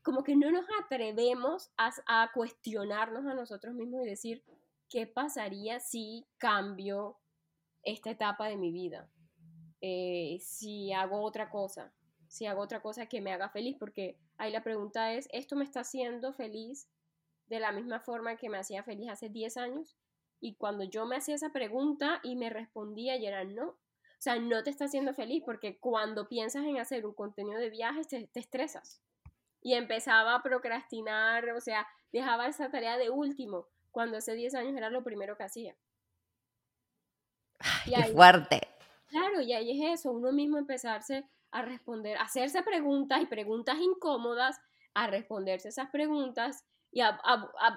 como 0.03 0.23
que 0.23 0.37
no 0.37 0.51
nos 0.51 0.67
atrevemos 0.83 1.71
a, 1.77 2.31
cuestionarnos 2.35 3.27
a 3.27 3.35
nosotros 3.35 3.75
mismos 3.75 4.03
y 4.03 4.11
decir, 4.11 4.45
¿qué 4.91 5.07
pasaría 5.07 5.81
si 5.81 6.27
cambio 6.37 7.19
esta 7.83 8.11
etapa 8.11 8.49
de 8.49 8.57
mi 8.57 8.71
vida? 8.71 9.11
Eh, 9.81 10.39
si 10.41 10.93
hago 10.93 11.23
otra 11.23 11.49
cosa, 11.49 11.93
si 12.29 12.47
hago 12.47 12.61
otra 12.61 12.83
cosa 12.83 13.07
que 13.07 13.21
me 13.21 13.33
haga 13.33 13.49
feliz, 13.49 13.77
porque 13.79 14.19
ahí 14.37 14.53
la 14.53 14.63
pregunta 14.63 15.15
es, 15.15 15.29
¿esto 15.33 15.57
me 15.57 15.65
está 15.65 15.81
haciendo 15.81 16.33
feliz 16.35 16.89
de 17.47 17.61
la 17.61 17.73
misma 17.73 18.01
forma 18.01 18.37
que 18.37 18.51
me 18.51 18.59
hacía 18.59 18.83
feliz 18.83 19.09
hace 19.11 19.29
10 19.29 19.57
años? 19.57 19.97
Y 20.45 20.57
cuando 20.57 20.85
yo 20.85 21.07
me 21.07 21.17
hacía 21.17 21.37
esa 21.37 21.53
pregunta 21.53 22.21
y 22.23 22.37
me 22.37 22.51
respondía 22.51 23.17
y 23.17 23.25
era 23.25 23.45
no, 23.45 23.69
o 23.69 23.77
sea, 24.19 24.39
no 24.39 24.63
te 24.63 24.69
está 24.69 24.85
haciendo 24.85 25.15
feliz 25.15 25.43
porque 25.43 25.79
cuando 25.79 26.29
piensas 26.29 26.67
en 26.67 26.77
hacer 26.77 27.07
un 27.07 27.15
contenido 27.15 27.59
de 27.59 27.71
viajes 27.71 28.09
te, 28.09 28.29
estresas. 28.35 29.01
Y 29.63 29.73
empezaba 29.73 30.35
a 30.35 30.43
procrastinar, 30.43 31.49
o 31.49 31.63
sea, 31.63 31.89
dejaba 32.13 32.47
esa 32.47 32.71
tarea 32.71 32.99
de 32.99 33.09
último, 33.09 33.69
cuando 33.91 34.19
hace 34.19 34.35
10 34.35 34.55
años 34.57 34.77
era 34.77 34.91
lo 34.91 35.03
primero 35.03 35.35
que 35.39 35.45
hacía. 35.45 35.75
¡Qué 37.87 38.13
fuerte! 38.13 38.61
Claro, 39.07 39.41
y 39.41 39.55
ahí 39.55 39.81
es 39.81 40.01
eso, 40.01 40.13
uno 40.13 40.31
mismo 40.31 40.59
empezarse 40.59 41.25
a 41.53 41.63
responder, 41.63 42.19
a 42.19 42.25
hacerse 42.25 42.63
preguntas 42.63 43.23
y 43.23 43.27
preguntas 43.27 43.79
incómodas, 43.81 44.61
a 44.93 45.07
responderse 45.07 45.71
esas 45.71 45.89
preguntas 45.89 46.67
y 46.95 47.01
a, 47.01 47.19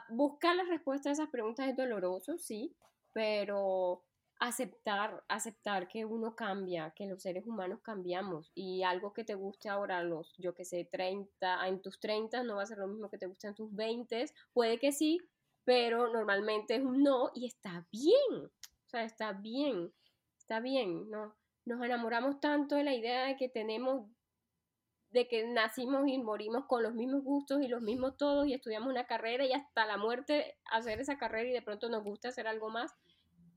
buscar 0.09 0.55
las 0.55 0.67
respuestas 0.67 1.07
a 1.07 1.23
esas 1.23 1.31
preguntas 1.31 1.67
es 1.67 1.75
doloroso, 1.75 2.37
sí, 2.37 2.75
pero 3.13 4.03
aceptar, 4.39 5.23
aceptar 5.27 5.87
que 5.87 6.05
uno 6.05 6.35
cambia, 6.35 6.93
que 6.95 7.07
los 7.07 7.23
seres 7.23 7.47
humanos 7.47 7.79
cambiamos 7.81 8.51
y 8.53 8.83
algo 8.83 9.13
que 9.13 9.23
te 9.23 9.33
guste 9.33 9.69
ahora 9.69 10.03
los, 10.03 10.35
yo 10.37 10.53
que 10.53 10.65
sé, 10.65 10.87
30, 10.91 11.67
en 11.67 11.81
tus 11.81 11.99
30 11.99 12.43
no 12.43 12.57
va 12.57 12.61
a 12.61 12.67
ser 12.67 12.77
lo 12.77 12.87
mismo 12.87 13.09
que 13.09 13.17
te 13.17 13.25
guste 13.25 13.47
en 13.47 13.55
tus 13.55 13.73
20, 13.73 14.25
puede 14.53 14.77
que 14.77 14.91
sí, 14.91 15.19
pero 15.63 16.13
normalmente 16.13 16.75
es 16.75 16.83
un 16.83 17.01
no 17.01 17.31
y 17.33 17.47
está 17.47 17.87
bien, 17.91 18.45
o 18.45 18.89
sea, 18.89 19.03
está 19.03 19.33
bien, 19.33 19.91
está 20.37 20.59
bien, 20.59 21.09
¿no? 21.09 21.35
nos 21.67 21.83
enamoramos 21.83 22.39
tanto 22.39 22.75
de 22.75 22.83
la 22.83 22.95
idea 22.95 23.25
de 23.25 23.35
que 23.35 23.49
tenemos, 23.49 24.09
de 25.11 25.27
que 25.27 25.47
nacimos 25.47 26.07
y 26.07 26.17
morimos 26.17 26.65
con 26.65 26.83
los 26.83 26.93
mismos 26.93 27.23
gustos 27.23 27.61
y 27.61 27.67
los 27.67 27.81
mismos 27.81 28.17
todos 28.17 28.47
y 28.47 28.53
estudiamos 28.53 28.89
una 28.89 29.07
carrera 29.07 29.45
y 29.45 29.53
hasta 29.53 29.85
la 29.85 29.97
muerte 29.97 30.57
hacer 30.71 30.99
esa 30.99 31.17
carrera 31.17 31.49
y 31.49 31.53
de 31.53 31.61
pronto 31.61 31.89
nos 31.89 32.03
gusta 32.03 32.29
hacer 32.29 32.47
algo 32.47 32.69
más, 32.69 32.91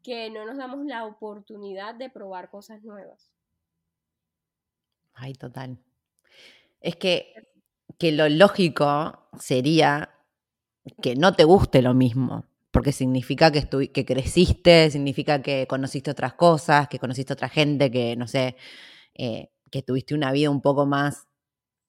que 0.02 0.30
no 0.30 0.46
nos 0.46 0.56
damos 0.56 0.84
la 0.86 1.04
oportunidad 1.04 1.94
de 1.94 2.08
probar 2.08 2.50
cosas 2.50 2.82
nuevas. 2.82 3.30
Ay, 5.14 5.34
total. 5.34 5.78
Es 6.80 6.96
que, 6.96 7.34
que 7.98 8.12
lo 8.12 8.28
lógico 8.28 9.28
sería 9.38 10.14
que 11.02 11.14
no 11.16 11.34
te 11.34 11.44
guste 11.44 11.82
lo 11.82 11.92
mismo 11.92 12.44
porque 12.70 12.92
significa 12.92 13.50
que, 13.50 13.90
que 13.90 14.04
creciste, 14.04 14.90
significa 14.90 15.42
que 15.42 15.66
conociste 15.66 16.10
otras 16.10 16.34
cosas, 16.34 16.88
que 16.88 16.98
conociste 16.98 17.32
otra 17.32 17.48
gente, 17.48 17.90
que 17.90 18.16
no 18.16 18.28
sé, 18.28 18.56
eh, 19.14 19.50
que 19.70 19.82
tuviste 19.82 20.14
una 20.14 20.32
vida 20.32 20.50
un 20.50 20.60
poco 20.60 20.86
más 20.86 21.26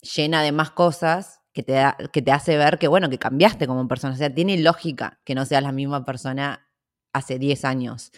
llena 0.01 0.41
de 0.41 0.51
más 0.51 0.71
cosas 0.71 1.41
que 1.53 1.63
te, 1.63 1.81
que 2.11 2.21
te 2.21 2.31
hace 2.31 2.57
ver 2.57 2.79
que, 2.79 2.87
bueno, 2.87 3.09
que 3.09 3.17
cambiaste 3.17 3.67
como 3.67 3.87
persona. 3.87 4.13
O 4.13 4.17
sea, 4.17 4.33
tiene 4.33 4.57
lógica 4.57 5.19
que 5.23 5.35
no 5.35 5.45
seas 5.45 5.63
la 5.63 5.71
misma 5.71 6.05
persona 6.05 6.67
hace 7.13 7.39
10 7.39 7.65
años, 7.65 8.11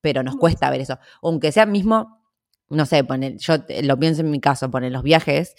pero 0.00 0.22
nos 0.22 0.36
cuesta 0.36 0.70
ver 0.70 0.80
eso. 0.80 0.98
Aunque 1.22 1.52
sea 1.52 1.66
mismo, 1.66 2.22
no 2.68 2.86
sé, 2.86 3.02
poner, 3.04 3.36
yo 3.38 3.54
lo 3.82 3.98
pienso 3.98 4.20
en 4.20 4.30
mi 4.30 4.40
caso, 4.40 4.70
poner 4.70 4.92
los 4.92 5.02
viajes, 5.02 5.56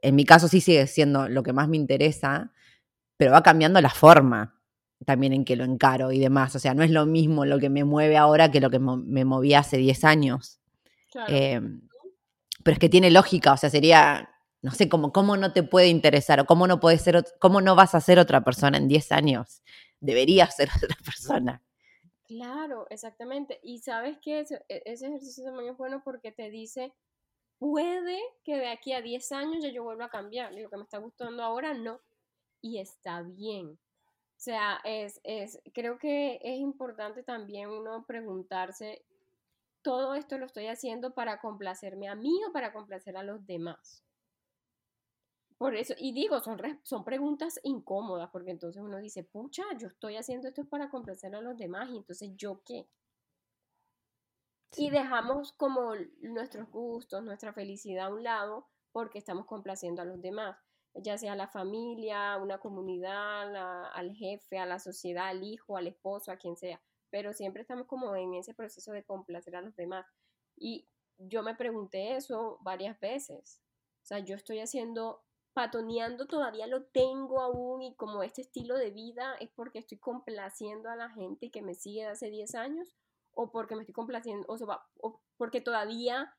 en 0.00 0.14
mi 0.14 0.24
caso 0.24 0.48
sí 0.48 0.60
sigue 0.60 0.86
siendo 0.86 1.28
lo 1.28 1.42
que 1.42 1.52
más 1.52 1.68
me 1.68 1.76
interesa, 1.76 2.52
pero 3.16 3.32
va 3.32 3.42
cambiando 3.42 3.80
la 3.80 3.90
forma 3.90 4.58
también 5.04 5.32
en 5.32 5.44
que 5.44 5.56
lo 5.56 5.64
encaro 5.64 6.12
y 6.12 6.18
demás. 6.18 6.54
O 6.56 6.58
sea, 6.58 6.74
no 6.74 6.82
es 6.82 6.90
lo 6.90 7.06
mismo 7.06 7.44
lo 7.44 7.58
que 7.58 7.70
me 7.70 7.84
mueve 7.84 8.16
ahora 8.16 8.50
que 8.50 8.60
lo 8.60 8.70
que 8.70 8.78
me 8.78 9.24
movía 9.24 9.60
hace 9.60 9.76
10 9.76 10.04
años. 10.04 10.60
Em, 11.28 11.82
pero 12.64 12.74
es 12.74 12.78
que 12.78 12.88
tiene 12.88 13.10
lógica, 13.10 13.52
o 13.52 13.56
sea, 13.56 13.70
sería, 13.70 14.30
no 14.62 14.70
sé, 14.70 14.88
cómo, 14.88 15.12
cómo 15.12 15.36
no 15.36 15.52
te 15.52 15.64
puede 15.64 15.88
interesar 15.88 16.38
o 16.40 16.46
cómo 16.46 16.68
no 16.68 16.78
puedes 16.78 17.02
ser, 17.02 17.24
cómo 17.40 17.60
no 17.60 17.74
vas 17.74 17.96
a 17.96 18.00
ser 18.00 18.20
otra 18.20 18.42
persona 18.44 18.78
en 18.78 18.86
10 18.86 19.12
años. 19.12 19.62
Deberías 20.00 20.54
ser 20.56 20.68
otra 20.76 20.96
persona. 21.04 21.62
Claro, 22.26 22.86
exactamente. 22.88 23.58
Y 23.62 23.80
sabes 23.80 24.18
que 24.18 24.40
ese, 24.40 24.64
e, 24.68 24.82
ese 24.86 25.08
ejercicio 25.08 25.44
también 25.44 25.72
es 25.72 25.76
bueno 25.76 26.02
porque 26.04 26.30
te 26.30 26.48
dice, 26.48 26.92
puede 27.58 28.20
que 28.44 28.56
de 28.56 28.68
aquí 28.68 28.92
a 28.92 29.02
10 29.02 29.32
años 29.32 29.64
ya 29.64 29.70
yo 29.70 29.82
vuelva 29.82 30.06
a 30.06 30.10
cambiar. 30.10 30.52
Lo 30.52 30.70
que 30.70 30.76
me 30.76 30.84
está 30.84 30.98
gustando 30.98 31.42
ahora 31.42 31.74
no. 31.74 32.00
Y 32.60 32.78
está 32.78 33.22
bien. 33.22 33.70
O 33.70 34.44
sea, 34.44 34.80
es, 34.84 35.20
es, 35.24 35.60
creo 35.74 35.98
que 35.98 36.38
es 36.42 36.58
importante 36.58 37.24
también 37.24 37.68
uno 37.68 38.04
preguntarse, 38.06 39.04
todo 39.82 40.14
esto 40.14 40.38
lo 40.38 40.46
estoy 40.46 40.68
haciendo 40.68 41.14
para 41.14 41.40
complacerme 41.40 42.08
a 42.08 42.14
mí 42.14 42.40
o 42.48 42.52
para 42.52 42.72
complacer 42.72 43.16
a 43.16 43.24
los 43.24 43.44
demás. 43.46 44.04
Por 45.62 45.76
eso, 45.76 45.94
y 45.96 46.12
digo, 46.12 46.40
son, 46.40 46.60
son 46.82 47.04
preguntas 47.04 47.60
incómodas, 47.62 48.28
porque 48.32 48.50
entonces 48.50 48.82
uno 48.82 48.98
dice, 48.98 49.22
pucha, 49.22 49.62
yo 49.78 49.86
estoy 49.86 50.16
haciendo 50.16 50.48
esto 50.48 50.64
para 50.64 50.90
complacer 50.90 51.36
a 51.36 51.40
los 51.40 51.56
demás, 51.56 51.88
y 51.88 51.98
entonces 51.98 52.32
yo 52.34 52.64
qué. 52.64 52.88
Y 54.76 54.90
dejamos 54.90 55.52
como 55.52 55.94
nuestros 56.20 56.68
gustos, 56.68 57.22
nuestra 57.22 57.52
felicidad 57.52 58.06
a 58.06 58.12
un 58.12 58.24
lado 58.24 58.66
porque 58.90 59.20
estamos 59.20 59.46
complaciendo 59.46 60.02
a 60.02 60.04
los 60.04 60.20
demás, 60.20 60.58
ya 60.94 61.16
sea 61.16 61.34
a 61.34 61.36
la 61.36 61.46
familia, 61.46 62.38
una 62.38 62.58
comunidad, 62.58 63.54
al 63.94 64.16
jefe, 64.16 64.58
a 64.58 64.66
la 64.66 64.80
sociedad, 64.80 65.28
al 65.28 65.44
hijo, 65.44 65.76
al 65.76 65.86
esposo, 65.86 66.32
a 66.32 66.38
quien 66.38 66.56
sea. 66.56 66.82
Pero 67.08 67.32
siempre 67.32 67.62
estamos 67.62 67.86
como 67.86 68.16
en 68.16 68.34
ese 68.34 68.52
proceso 68.52 68.90
de 68.90 69.04
complacer 69.04 69.54
a 69.54 69.62
los 69.62 69.76
demás. 69.76 70.06
Y 70.56 70.88
yo 71.18 71.44
me 71.44 71.54
pregunté 71.54 72.16
eso 72.16 72.58
varias 72.62 72.98
veces. 72.98 73.62
O 74.02 74.06
sea, 74.06 74.18
yo 74.18 74.34
estoy 74.34 74.58
haciendo, 74.58 75.22
patoneando, 75.54 76.26
todavía 76.26 76.66
lo 76.66 76.84
tengo 76.84 77.40
aún 77.40 77.82
y 77.82 77.94
como 77.94 78.22
este 78.22 78.42
estilo 78.42 78.76
de 78.76 78.90
vida 78.90 79.34
es 79.40 79.50
porque 79.50 79.78
estoy 79.78 79.98
complaciendo 79.98 80.88
a 80.88 80.96
la 80.96 81.10
gente 81.10 81.50
que 81.50 81.62
me 81.62 81.74
sigue 81.74 82.02
de 82.02 82.08
hace 82.08 82.30
10 82.30 82.54
años 82.54 82.94
o 83.34 83.50
porque 83.50 83.74
me 83.74 83.82
estoy 83.82 83.94
complaciendo, 83.94 84.46
o, 84.48 84.56
sea, 84.56 84.80
o 85.00 85.20
porque 85.36 85.60
todavía, 85.60 86.34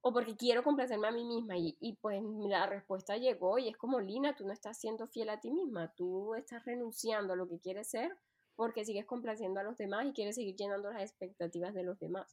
o 0.00 0.12
porque 0.12 0.36
quiero 0.36 0.62
complacerme 0.62 1.08
a 1.08 1.12
mí 1.12 1.24
misma. 1.24 1.56
Y, 1.56 1.76
y, 1.80 1.94
pues 1.96 2.22
la 2.22 2.66
respuesta 2.66 3.16
llegó 3.16 3.58
y 3.58 3.68
es 3.68 3.76
como, 3.76 4.00
Lina, 4.00 4.34
tú 4.36 4.46
no 4.46 4.52
estás 4.52 4.78
siendo 4.78 5.06
fiel 5.06 5.30
a 5.30 5.40
ti 5.40 5.50
misma, 5.50 5.92
tú 5.94 6.34
estás 6.34 6.64
renunciando 6.64 7.32
a 7.32 7.36
lo 7.36 7.48
que 7.48 7.60
quieres 7.60 7.90
ser 7.90 8.16
porque 8.56 8.84
sigues 8.84 9.06
complaciendo 9.06 9.60
a 9.60 9.62
los 9.62 9.76
demás 9.76 10.06
y 10.06 10.12
quieres 10.12 10.36
seguir 10.36 10.56
llenando 10.56 10.90
las 10.90 11.02
expectativas 11.02 11.74
de 11.74 11.84
los 11.84 11.98
demás. 11.98 12.32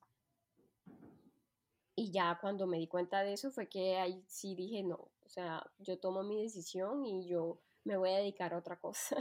Y 1.99 2.11
ya 2.11 2.37
cuando 2.39 2.65
me 2.65 2.77
di 2.77 2.87
cuenta 2.87 3.23
de 3.23 3.33
eso 3.33 3.51
fue 3.51 3.67
que 3.67 3.97
ahí 3.97 4.23
sí 4.25 4.55
dije, 4.55 4.83
no, 4.83 4.95
o 4.95 5.27
sea, 5.27 5.61
yo 5.79 5.99
tomo 5.99 6.23
mi 6.23 6.41
decisión 6.41 7.05
y 7.05 7.27
yo 7.27 7.59
me 7.83 7.97
voy 7.97 8.11
a 8.11 8.19
dedicar 8.19 8.53
a 8.53 8.57
otra 8.57 8.77
cosa. 8.77 9.17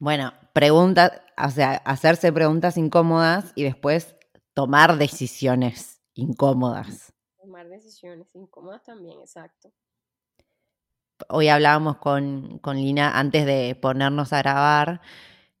Bueno, 0.00 0.32
preguntas, 0.52 1.12
o 1.36 1.50
sea, 1.50 1.74
hacerse 1.84 2.32
preguntas 2.32 2.76
incómodas 2.76 3.52
y 3.54 3.62
después 3.62 4.16
tomar 4.54 4.96
decisiones 4.96 6.00
incómodas. 6.14 7.12
Tomar 7.40 7.68
decisiones 7.68 8.34
incómodas 8.34 8.82
también, 8.82 9.20
exacto. 9.20 9.72
Hoy 11.28 11.48
hablábamos 11.48 11.98
con, 11.98 12.58
con 12.58 12.76
Lina 12.76 13.18
antes 13.18 13.46
de 13.46 13.76
ponernos 13.80 14.32
a 14.32 14.38
grabar 14.38 15.00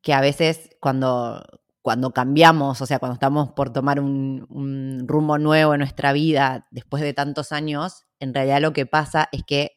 que 0.02 0.14
a 0.14 0.20
veces 0.20 0.70
cuando, 0.80 1.44
cuando 1.88 2.10
cambiamos, 2.10 2.82
o 2.82 2.84
sea, 2.84 2.98
cuando 2.98 3.14
estamos 3.14 3.52
por 3.52 3.72
tomar 3.72 3.98
un, 3.98 5.06
rumbo 5.08 5.38
nuevo 5.38 5.72
en 5.72 5.78
nuestra 5.78 6.12
vida 6.12 6.66
después 6.70 7.02
de 7.02 7.14
tantos 7.14 7.50
años, 7.50 8.04
en 8.20 8.34
realidad 8.34 8.60
lo 8.60 8.74
que 8.74 8.84
pasa 8.84 9.30
es 9.32 9.42
que, 9.42 9.70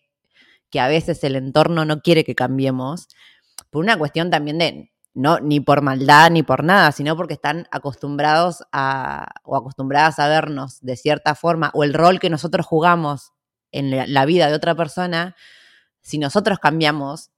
que 0.69 0.81
a 0.81 0.89
veces 0.89 1.23
el 1.23 1.37
entorno 1.37 1.85
no 1.85 2.01
quiere 2.01 2.25
que 2.25 2.35
cambiemos, 2.35 3.07
por 3.69 3.81
una 3.81 3.97
cuestión 3.97 4.29
también 4.29 4.57
de, 4.57 4.91
no 5.13 5.39
ni 5.39 5.61
por 5.61 5.81
maldad 5.83 6.31
ni 6.31 6.43
por 6.43 6.65
nada, 6.65 6.91
sino 6.91 7.15
porque 7.15 7.35
están 7.35 7.69
acostumbrados 7.71 8.65
a, 8.73 9.29
o 9.45 9.55
acostumbradas 9.55 10.19
a 10.19 10.27
vernos 10.27 10.81
de 10.81 10.97
cierta 10.97 11.33
forma, 11.33 11.71
o 11.73 11.85
el 11.85 11.93
rol 11.93 12.19
que 12.19 12.29
nosotros 12.29 12.65
jugamos 12.65 13.31
en 13.71 14.13
la 14.13 14.25
vida 14.25 14.49
de 14.49 14.53
otra 14.55 14.75
persona, 14.75 15.37
si 16.01 16.17
nosotros 16.17 16.59
cambiamos, 16.59 17.31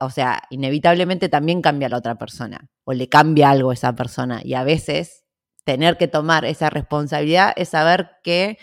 o 0.00 0.10
sea, 0.10 0.42
inevitablemente 0.50 1.28
también 1.28 1.62
cambia 1.62 1.88
la 1.88 1.98
otra 1.98 2.16
persona, 2.16 2.68
o 2.84 2.92
le 2.92 3.08
cambia 3.08 3.50
algo 3.50 3.70
a 3.70 3.74
esa 3.74 3.94
persona, 3.94 4.40
y 4.44 4.54
a 4.54 4.64
veces 4.64 5.24
tener 5.64 5.96
que 5.96 6.08
tomar 6.08 6.44
esa 6.44 6.70
responsabilidad 6.70 7.52
es 7.56 7.70
saber 7.70 8.10
que 8.22 8.58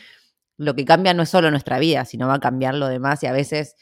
lo 0.57 0.75
que 0.75 0.85
cambia 0.85 1.13
no 1.13 1.23
es 1.23 1.29
solo 1.29 1.51
nuestra 1.51 1.77
vida, 1.79 2.05
sino 2.05 2.27
va 2.27 2.35
a 2.35 2.39
cambiar 2.39 2.75
lo 2.75 2.87
demás, 2.87 3.21
y 3.23 3.27
a 3.27 3.31
veces 3.31 3.75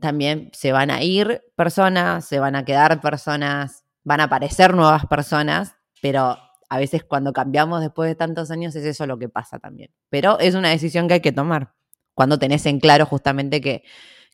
también 0.00 0.50
se 0.52 0.72
van 0.72 0.90
a 0.90 1.02
ir 1.02 1.42
personas, 1.56 2.26
se 2.26 2.38
van 2.38 2.56
a 2.56 2.64
quedar 2.64 3.00
personas, 3.00 3.84
van 4.02 4.20
a 4.20 4.24
aparecer 4.24 4.74
nuevas 4.74 5.06
personas, 5.06 5.74
pero 6.02 6.36
a 6.68 6.78
veces 6.78 7.04
cuando 7.04 7.32
cambiamos 7.32 7.80
después 7.80 8.08
de 8.10 8.14
tantos 8.14 8.50
años 8.50 8.74
es 8.76 8.84
eso 8.84 9.06
lo 9.06 9.18
que 9.18 9.28
pasa 9.28 9.58
también. 9.58 9.90
Pero 10.10 10.38
es 10.38 10.54
una 10.54 10.70
decisión 10.70 11.08
que 11.08 11.14
hay 11.14 11.20
que 11.20 11.32
tomar. 11.32 11.72
Cuando 12.14 12.38
tenés 12.38 12.66
en 12.66 12.80
claro 12.80 13.06
justamente 13.06 13.60
que, 13.60 13.82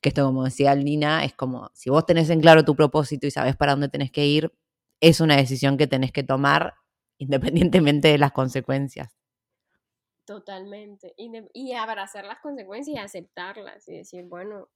que 0.00 0.08
esto, 0.08 0.24
como 0.24 0.44
decía 0.44 0.74
Lina, 0.74 1.24
es 1.24 1.34
como, 1.34 1.70
si 1.74 1.90
vos 1.90 2.06
tenés 2.06 2.30
en 2.30 2.40
claro 2.40 2.64
tu 2.64 2.74
propósito 2.74 3.26
y 3.26 3.30
sabés 3.30 3.56
para 3.56 3.72
dónde 3.72 3.88
tenés 3.88 4.10
que 4.10 4.26
ir, 4.26 4.52
es 5.00 5.20
una 5.20 5.36
decisión 5.36 5.76
que 5.76 5.86
tenés 5.86 6.12
que 6.12 6.22
tomar 6.22 6.74
independientemente 7.18 8.08
de 8.08 8.18
las 8.18 8.32
consecuencias. 8.32 9.14
Totalmente. 10.24 11.12
Y, 11.16 11.30
y 11.52 11.72
abrazar 11.74 12.24
las 12.24 12.38
consecuencias 12.40 12.96
y 12.96 12.98
aceptarlas 12.98 13.86
y 13.88 13.98
decir, 13.98 14.24
bueno, 14.24 14.68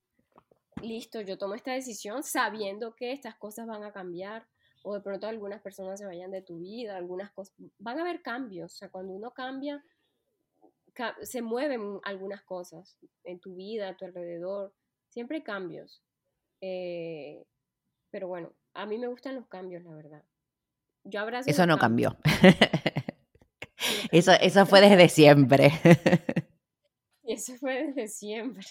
listo, 0.83 1.21
yo 1.21 1.39
tomo 1.39 1.55
esta 1.55 1.73
decisión 1.73 2.23
sabiendo 2.23 2.95
que 2.95 3.13
estas 3.13 3.37
cosas 3.37 3.67
van 3.67 3.85
a 3.85 3.93
cambiar 3.93 4.47
o 4.83 4.95
de 4.95 5.01
pronto 5.01 5.27
algunas 5.27 5.63
personas 5.63 5.99
se 5.99 6.07
vayan 6.07 6.31
de 6.31 6.43
tu 6.43 6.59
vida, 6.59 6.97
algunas 6.97 7.33
cosas, 7.33 7.55
van 7.79 7.99
a 7.99 8.03
haber 8.03 8.21
cambios, 8.21 8.75
o 8.75 8.77
sea, 8.77 8.91
cuando 8.91 9.15
uno 9.15 9.33
cambia, 9.33 9.83
se 11.23 11.41
mueven 11.41 12.01
algunas 12.05 12.43
cosas 12.43 12.99
en 13.25 13.41
tu 13.41 13.55
vida, 13.55 13.89
a 13.89 13.97
tu 13.97 14.05
alrededor, 14.05 14.75
siempre 15.15 15.39
hay 15.39 15.43
cambios. 15.43 16.03
Eh, 16.61 17.47
pero 18.11 18.29
bueno, 18.29 18.53
a 18.75 18.85
mí 18.85 18.99
me 18.99 19.07
gustan 19.07 19.37
los 19.37 19.47
cambios, 19.47 19.83
la 19.85 19.93
verdad. 19.93 20.23
Yo 21.05 21.21
abrazo 21.21 21.49
Eso 21.49 21.67
no 21.67 21.79
cambió. 21.79 22.17
eso, 24.11 24.33
eso 24.33 24.67
fue 24.67 24.81
desde 24.81 25.09
siempre. 25.09 25.73
eso 27.23 27.55
fue 27.57 27.87
desde 27.87 28.09
siempre. 28.09 28.65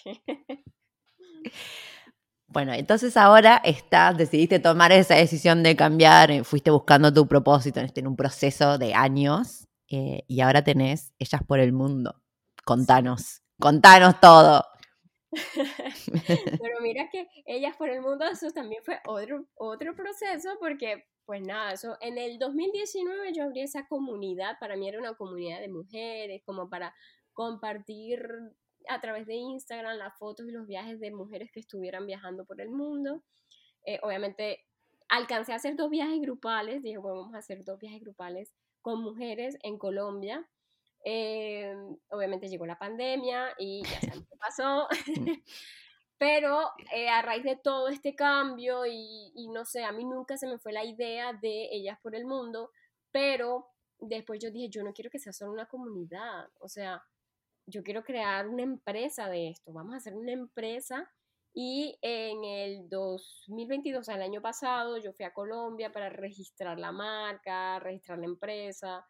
Bueno, 2.48 2.74
entonces 2.74 3.16
ahora 3.18 3.62
estás, 3.64 4.18
decidiste 4.18 4.60
tomar 4.60 4.92
esa 4.92 5.16
decisión 5.16 5.64
de 5.64 5.76
cambiar, 5.76 6.30
eh, 6.30 6.44
fuiste 6.44 6.70
buscando 6.70 7.12
tu 7.12 7.28
propósito 7.28 7.80
en 7.80 8.08
un 8.08 8.16
proceso 8.16 8.78
de 8.78 8.94
años 8.94 9.68
eh, 9.90 10.24
y 10.28 10.42
ahora 10.42 10.64
tenés 10.64 11.14
Ellas 11.20 11.42
por 11.48 11.60
el 11.60 11.74
Mundo. 11.74 12.22
Contanos, 12.64 13.42
contanos 13.60 14.20
todo. 14.20 14.66
Pero 16.62 16.82
mira 16.82 17.10
que 17.12 17.28
Ellas 17.46 17.76
por 17.78 17.90
el 17.90 18.02
Mundo, 18.02 18.26
eso 18.26 18.52
también 18.52 18.84
fue 18.84 19.00
otro, 19.06 19.46
otro 19.56 19.96
proceso 19.96 20.50
porque, 20.60 21.06
pues 21.26 21.42
nada, 21.42 21.74
eso 21.74 21.98
en 22.02 22.18
el 22.18 22.40
2019 22.40 23.34
yo 23.34 23.44
abrí 23.44 23.62
esa 23.62 23.88
comunidad, 23.88 24.58
para 24.60 24.76
mí 24.76 24.88
era 24.88 25.00
una 25.00 25.16
comunidad 25.16 25.60
de 25.60 25.70
mujeres, 25.70 26.42
como 26.46 26.70
para 26.70 26.94
compartir 27.34 28.22
a 28.88 29.02
través 29.02 29.26
de 29.26 29.36
Instagram 29.36 29.98
las 29.98 30.18
fotos 30.18 30.48
y 30.48 30.52
los 30.52 30.68
viajes 30.68 31.00
de 31.00 31.12
mujeres 31.12 31.52
que 31.52 31.60
estuvieran 31.60 32.06
viajando 32.06 32.46
por 32.46 32.62
el 32.62 32.70
mundo. 32.70 33.24
Eh, 33.86 34.00
obviamente 34.04 34.66
alcancé 35.10 35.54
a 35.54 35.58
hacer 35.58 35.76
dos 35.76 35.90
viajes 35.90 36.20
grupales, 36.22 36.82
dije, 36.82 36.98
bueno, 36.98 37.20
vamos 37.20 37.36
a 37.36 37.40
hacer 37.40 37.64
dos 37.64 37.80
viajes 37.80 38.02
grupales 38.02 38.54
con 38.82 39.02
mujeres 39.02 39.58
en 39.64 39.78
Colombia. 39.78 40.48
Eh, 41.04 41.76
obviamente 42.10 42.48
llegó 42.48 42.66
la 42.66 42.80
pandemia 42.80 43.54
y 43.58 43.84
ya 43.84 44.00
sabemos 44.02 44.28
qué 44.30 44.38
pasó. 44.38 44.88
Pero 46.18 46.72
eh, 46.94 47.10
a 47.10 47.22
raíz 47.22 47.44
de 47.44 47.58
todo 47.58 47.90
este 47.90 48.16
cambio 48.16 48.86
y, 48.86 49.32
y, 49.36 49.50
no 49.50 49.66
sé, 49.66 49.84
a 49.84 49.92
mí 49.92 50.06
nunca 50.06 50.38
se 50.38 50.48
me 50.48 50.58
fue 50.58 50.72
la 50.72 50.86
idea 50.86 51.34
de 51.34 51.70
ellas 51.72 52.00
por 52.02 52.16
el 52.16 52.26
mundo, 52.26 52.72
pero 53.12 53.68
después 54.00 54.40
yo 54.42 54.50
dije, 54.50 54.70
yo 54.70 54.84
no 54.84 54.94
quiero 54.94 55.10
que 55.10 55.20
sea 55.20 55.34
solo 55.34 55.52
una 55.52 55.66
comunidad, 55.66 56.48
o 56.60 56.70
sea, 56.70 57.04
yo 57.66 57.84
quiero 57.84 58.04
crear 58.04 58.48
una 58.48 58.64
empresa 58.64 59.30
de 59.30 59.50
esto, 59.50 59.74
vamos 59.74 59.94
a 59.94 59.98
hacer 59.98 60.16
una 60.16 60.32
empresa. 60.32 61.10
Y 61.56 61.98
en 62.02 62.44
el 62.44 62.90
2022, 62.90 64.08
el 64.10 64.22
año 64.24 64.42
pasado, 64.42 64.98
yo 64.98 65.14
fui 65.14 65.24
a 65.24 65.34
Colombia 65.34 65.92
para 65.92 66.10
registrar 66.10 66.80
la 66.80 66.92
marca, 66.92 67.80
registrar 67.80 68.18
la 68.18 68.26
empresa, 68.26 69.06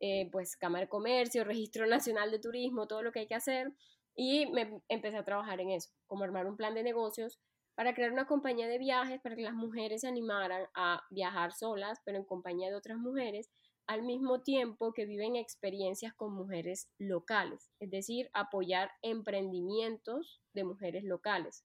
eh, 0.00 0.28
pues 0.30 0.56
Cámara 0.56 0.84
de 0.84 0.88
Comercio, 0.88 1.44
Registro 1.44 1.86
Nacional 1.86 2.30
de 2.30 2.38
Turismo, 2.38 2.86
todo 2.86 3.02
lo 3.02 3.12
que 3.12 3.20
hay 3.20 3.26
que 3.26 3.34
hacer. 3.34 3.72
Y 4.14 4.46
me 4.46 4.82
empecé 4.88 5.16
a 5.16 5.24
trabajar 5.24 5.60
en 5.60 5.70
eso, 5.70 5.90
como 6.06 6.24
armar 6.24 6.46
un 6.46 6.56
plan 6.56 6.74
de 6.74 6.82
negocios 6.82 7.38
para 7.76 7.94
crear 7.94 8.12
una 8.12 8.26
compañía 8.26 8.66
de 8.66 8.78
viajes 8.78 9.20
para 9.20 9.36
que 9.36 9.42
las 9.42 9.54
mujeres 9.54 10.00
se 10.00 10.08
animaran 10.08 10.66
a 10.74 11.04
viajar 11.10 11.52
solas, 11.52 12.00
pero 12.04 12.18
en 12.18 12.24
compañía 12.24 12.70
de 12.70 12.74
otras 12.74 12.98
mujeres 12.98 13.50
al 13.86 14.02
mismo 14.02 14.42
tiempo 14.42 14.92
que 14.92 15.06
viven 15.06 15.36
experiencias 15.36 16.12
con 16.12 16.34
mujeres 16.34 16.90
locales, 16.98 17.70
es 17.80 17.90
decir, 17.90 18.28
apoyar 18.34 18.90
emprendimientos 19.02 20.42
de 20.52 20.64
mujeres 20.64 21.04
locales, 21.04 21.64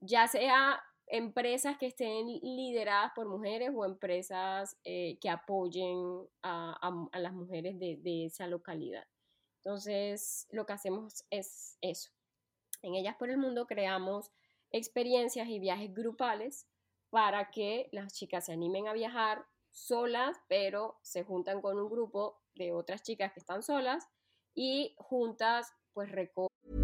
ya 0.00 0.26
sea 0.26 0.82
empresas 1.06 1.76
que 1.78 1.86
estén 1.86 2.26
lideradas 2.26 3.12
por 3.14 3.28
mujeres 3.28 3.70
o 3.74 3.84
empresas 3.84 4.76
eh, 4.84 5.18
que 5.20 5.28
apoyen 5.28 6.26
a, 6.42 7.08
las 7.12 7.32
mujeres 7.32 7.78
de, 7.78 7.96
de, 7.96 8.26
esa 8.26 8.46
localidad. 8.46 9.04
Entonces, 9.62 10.46
lo 10.50 10.66
que 10.66 10.72
hacemos 10.72 11.24
es 11.30 11.78
eso. 11.80 12.10
En 12.82 12.94
Ellas 12.94 13.16
por 13.18 13.30
el 13.30 13.38
Mundo 13.38 13.66
creamos 13.66 14.30
experiencias 14.70 15.48
y 15.48 15.58
viajes 15.58 15.94
grupales 15.94 16.66
para 17.10 17.50
que 17.50 17.88
las 17.92 18.12
chicas 18.12 18.46
se 18.46 18.52
animen 18.52 18.88
a 18.88 18.92
viajar 18.92 19.46
solas, 19.70 20.36
pero 20.48 20.98
se 21.02 21.24
juntan 21.24 21.60
con 21.60 21.78
un 21.78 21.88
grupo 21.88 22.40
de 22.54 22.72
otras 22.72 23.02
chicas 23.02 23.32
que 23.32 23.40
están 23.40 23.62
solas 23.62 24.08
y 24.54 24.94
juntas 24.98 25.72
pues 25.92 26.10
recogen. 26.10 26.83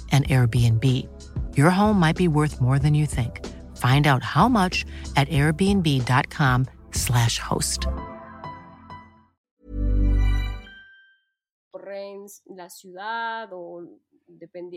an 0.11 0.23
Airbnb. 0.23 1.07
Your 1.55 1.69
home 1.69 1.97
might 1.97 2.17
be 2.17 2.27
worth 2.27 2.59
more 2.59 2.77
than 2.77 2.93
you 2.93 3.05
think. 3.05 3.39
Find 3.77 4.05
out 4.05 4.21
how 4.21 4.49
much 4.49 4.85
at 5.15 5.29
airbnb.com/slash 5.29 7.39
host. 7.39 7.87
la 12.55 12.69
ciudad 12.69 13.49
o, 13.51 13.83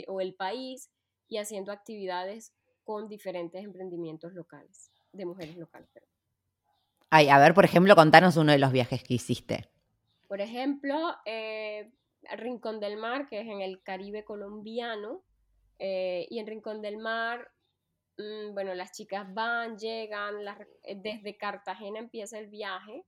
o 0.09 0.21
el 0.21 0.35
país 0.35 0.91
y 1.29 1.39
haciendo 1.39 1.73
actividades 1.73 2.53
con 2.85 3.09
diferentes 3.09 3.65
emprendimientos 3.65 4.35
locales, 4.35 4.91
de 5.13 5.25
mujeres 5.25 5.57
locales. 5.57 5.89
perdón. 5.93 6.11
Ay, 7.11 7.29
a 7.29 7.39
ver, 7.39 7.55
por 7.55 7.65
ejemplo, 7.65 7.95
contanos 7.95 8.37
uno 8.37 8.53
de 8.53 8.59
los 8.59 8.73
viajes 8.73 9.03
que 9.03 9.15
hiciste. 9.15 9.69
Por 10.27 10.41
ejemplo, 10.41 11.15
eh, 11.25 11.93
Rincón 12.37 12.81
del 12.81 12.97
Mar, 12.97 13.29
que 13.29 13.41
es 13.41 13.47
en 13.47 13.61
el 13.61 13.83
Caribe 13.83 14.25
colombiano, 14.25 15.23
eh, 15.79 16.27
y 16.31 16.39
en 16.39 16.47
Rincón 16.47 16.83
del 16.83 16.99
Mar, 16.99 17.51
mm, 18.19 18.55
bueno, 18.55 18.75
las 18.75 18.93
chicas 18.93 19.33
van, 19.33 19.79
llegan, 19.79 20.37
eh, 20.83 20.97
desde 20.97 21.37
Cartagena 21.37 21.99
empieza 21.99 22.39
el 22.39 22.49
viaje, 22.49 23.05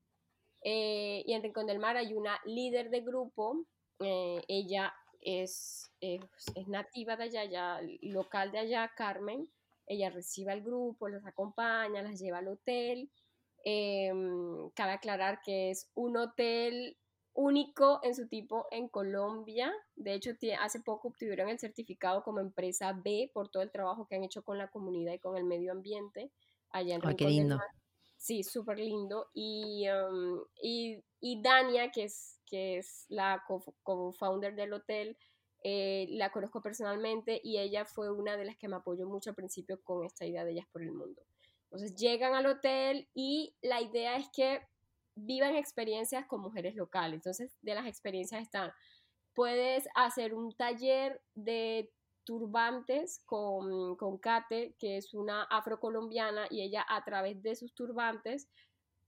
eh, 0.62 1.22
y 1.26 1.32
en 1.32 1.42
Rincón 1.42 1.66
del 1.66 1.78
Mar 1.78 1.96
hay 1.96 2.14
una 2.14 2.40
líder 2.44 2.90
de 2.90 3.00
grupo, 3.00 3.64
ella 3.98 4.94
es, 5.22 5.90
es, 6.00 6.20
es 6.54 6.68
nativa 6.68 7.16
de 7.16 7.24
allá, 7.24 7.44
ya, 7.44 7.80
local 8.02 8.52
de 8.52 8.58
allá, 8.58 8.92
Carmen, 8.94 9.48
ella 9.86 10.10
recibe 10.10 10.52
al 10.52 10.62
grupo, 10.62 11.08
los 11.08 11.24
acompaña, 11.24 12.02
las 12.02 12.18
lleva 12.18 12.38
al 12.38 12.48
hotel. 12.48 13.10
Em, 13.64 14.70
cabe 14.70 14.92
aclarar 14.92 15.40
que 15.42 15.70
es 15.70 15.90
un 15.94 16.16
hotel 16.16 16.96
único 17.36 18.00
en 18.02 18.14
su 18.14 18.26
tipo 18.28 18.66
en 18.70 18.88
Colombia. 18.88 19.72
De 19.94 20.14
hecho, 20.14 20.32
hace 20.60 20.80
poco 20.80 21.08
obtuvieron 21.08 21.48
el 21.48 21.58
certificado 21.58 22.22
como 22.24 22.40
empresa 22.40 22.92
B 22.92 23.30
por 23.32 23.48
todo 23.50 23.62
el 23.62 23.70
trabajo 23.70 24.06
que 24.06 24.16
han 24.16 24.24
hecho 24.24 24.42
con 24.42 24.58
la 24.58 24.68
comunidad 24.68 25.12
y 25.12 25.18
con 25.18 25.36
el 25.36 25.44
medio 25.44 25.72
ambiente 25.72 26.32
allá 26.70 26.96
en 26.96 27.06
Ay, 27.06 27.16
qué 27.16 27.26
lindo. 27.26 27.58
Sí, 28.16 28.42
súper 28.42 28.78
lindo. 28.78 29.28
Y, 29.34 29.86
um, 29.90 30.40
y, 30.62 31.04
y 31.20 31.42
Dania, 31.42 31.90
que 31.92 32.04
es, 32.04 32.40
que 32.46 32.78
es 32.78 33.04
la 33.08 33.44
co- 33.46 33.74
co-founder 33.82 34.54
del 34.54 34.72
hotel, 34.72 35.16
eh, 35.62 36.06
la 36.10 36.30
conozco 36.32 36.62
personalmente 36.62 37.40
y 37.42 37.58
ella 37.58 37.84
fue 37.84 38.10
una 38.10 38.36
de 38.36 38.44
las 38.46 38.56
que 38.56 38.68
me 38.68 38.76
apoyó 38.76 39.06
mucho 39.06 39.30
al 39.30 39.36
principio 39.36 39.80
con 39.82 40.04
esta 40.04 40.24
idea 40.24 40.44
de 40.44 40.52
Ellas 40.52 40.66
por 40.72 40.82
el 40.82 40.92
Mundo. 40.92 41.22
Entonces 41.64 41.94
llegan 41.96 42.34
al 42.34 42.46
hotel 42.46 43.08
y 43.14 43.54
la 43.60 43.80
idea 43.80 44.16
es 44.16 44.28
que 44.32 44.60
vivan 45.16 45.56
experiencias 45.56 46.26
con 46.26 46.40
mujeres 46.40 46.74
locales. 46.76 47.14
Entonces, 47.16 47.56
de 47.62 47.74
las 47.74 47.86
experiencias 47.86 48.42
están, 48.42 48.72
puedes 49.34 49.88
hacer 49.94 50.34
un 50.34 50.54
taller 50.54 51.20
de 51.34 51.90
turbantes 52.24 53.20
con, 53.26 53.96
con 53.96 54.18
Kate, 54.18 54.74
que 54.78 54.96
es 54.98 55.14
una 55.14 55.44
afrocolombiana, 55.44 56.46
y 56.50 56.62
ella 56.62 56.84
a 56.88 57.04
través 57.04 57.42
de 57.42 57.54
sus 57.56 57.72
turbantes 57.74 58.48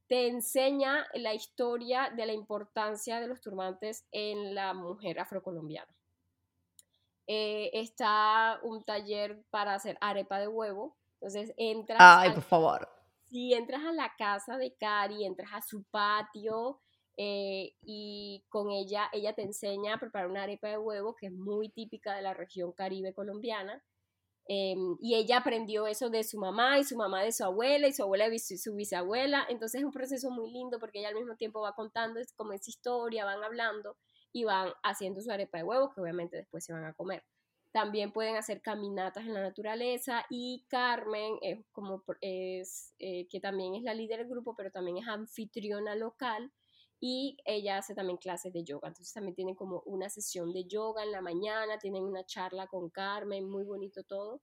te 0.06 0.28
enseña 0.28 1.06
la 1.14 1.34
historia 1.34 2.10
de 2.16 2.24
la 2.26 2.32
importancia 2.32 3.20
de 3.20 3.26
los 3.26 3.40
turbantes 3.40 4.06
en 4.10 4.54
la 4.54 4.72
mujer 4.72 5.20
afrocolombiana. 5.20 5.92
Eh, 7.26 7.70
está 7.74 8.58
un 8.62 8.82
taller 8.84 9.42
para 9.50 9.74
hacer 9.74 9.98
arepa 10.00 10.38
de 10.38 10.48
huevo. 10.48 10.96
Entonces 11.14 11.52
entras. 11.58 11.98
Ay, 12.00 12.28
al- 12.28 12.34
por 12.34 12.42
favor. 12.44 12.88
Si 13.30 13.54
entras 13.54 13.84
a 13.84 13.92
la 13.92 14.12
casa 14.16 14.56
de 14.58 14.74
Cari, 14.74 15.24
entras 15.24 15.50
a 15.52 15.62
su 15.62 15.84
patio 15.84 16.80
eh, 17.16 17.74
y 17.82 18.44
con 18.48 18.70
ella, 18.70 19.08
ella 19.12 19.34
te 19.34 19.42
enseña 19.42 19.94
a 19.94 19.98
preparar 19.98 20.30
una 20.30 20.44
arepa 20.44 20.68
de 20.68 20.78
huevo 20.78 21.16
que 21.16 21.26
es 21.26 21.32
muy 21.32 21.68
típica 21.68 22.14
de 22.14 22.22
la 22.22 22.34
región 22.34 22.72
caribe 22.72 23.12
colombiana. 23.12 23.82
em, 24.50 24.96
y 25.00 25.14
ella 25.16 25.38
aprendió 25.38 25.86
eso 25.86 26.10
de 26.10 26.24
su 26.24 26.38
mamá 26.38 26.78
y 26.78 26.84
su 26.84 26.96
mamá 26.96 27.22
de 27.22 27.32
su 27.32 27.44
abuela 27.44 27.86
y 27.88 27.92
su 27.92 28.02
abuela 28.02 28.30
de 28.30 28.38
su, 28.38 28.74
bisabuela. 28.74 29.46
Entonces 29.48 29.80
es 29.80 29.84
un 29.84 29.92
proceso 29.92 30.30
muy 30.30 30.50
lindo 30.52 30.78
porque 30.80 31.00
ella 31.00 31.08
al 31.10 31.14
mismo 31.16 31.36
tiempo 31.36 31.60
va 31.60 31.74
contando 31.74 32.20
como 32.36 32.52
esa 32.54 32.70
historia, 32.70 33.24
van 33.26 33.44
hablando 33.44 33.96
y 34.32 34.44
van 34.44 34.72
haciendo 34.82 35.20
su 35.20 35.30
arepa 35.30 35.58
de 35.58 35.64
huevo 35.64 35.90
que 35.94 36.00
obviamente 36.00 36.36
después 36.36 36.64
se 36.64 36.72
van 36.72 36.84
a 36.84 36.94
comer. 36.94 37.24
También 37.70 38.12
pueden 38.12 38.36
hacer 38.36 38.62
caminatas 38.62 39.26
en 39.26 39.34
la 39.34 39.42
naturaleza 39.42 40.24
y 40.30 40.64
Carmen 40.68 41.38
es 41.42 41.58
como 41.70 42.02
es 42.20 42.94
eh, 42.98 43.26
que 43.28 43.40
también 43.40 43.74
es 43.74 43.82
la 43.82 43.94
líder 43.94 44.20
del 44.20 44.28
grupo, 44.28 44.54
pero 44.56 44.70
también 44.70 44.98
es 44.98 45.06
anfitriona 45.06 45.94
local 45.94 46.50
y 47.00 47.36
ella 47.44 47.78
hace 47.78 47.94
también 47.94 48.16
clases 48.16 48.52
de 48.52 48.64
yoga. 48.64 48.88
Entonces 48.88 49.12
también 49.12 49.34
tienen 49.34 49.54
como 49.54 49.82
una 49.86 50.08
sesión 50.08 50.52
de 50.52 50.64
yoga 50.64 51.04
en 51.04 51.12
la 51.12 51.20
mañana, 51.20 51.78
tienen 51.78 52.02
una 52.02 52.24
charla 52.24 52.66
con 52.66 52.90
Carmen, 52.90 53.48
muy 53.48 53.64
bonito 53.64 54.02
todo. 54.02 54.40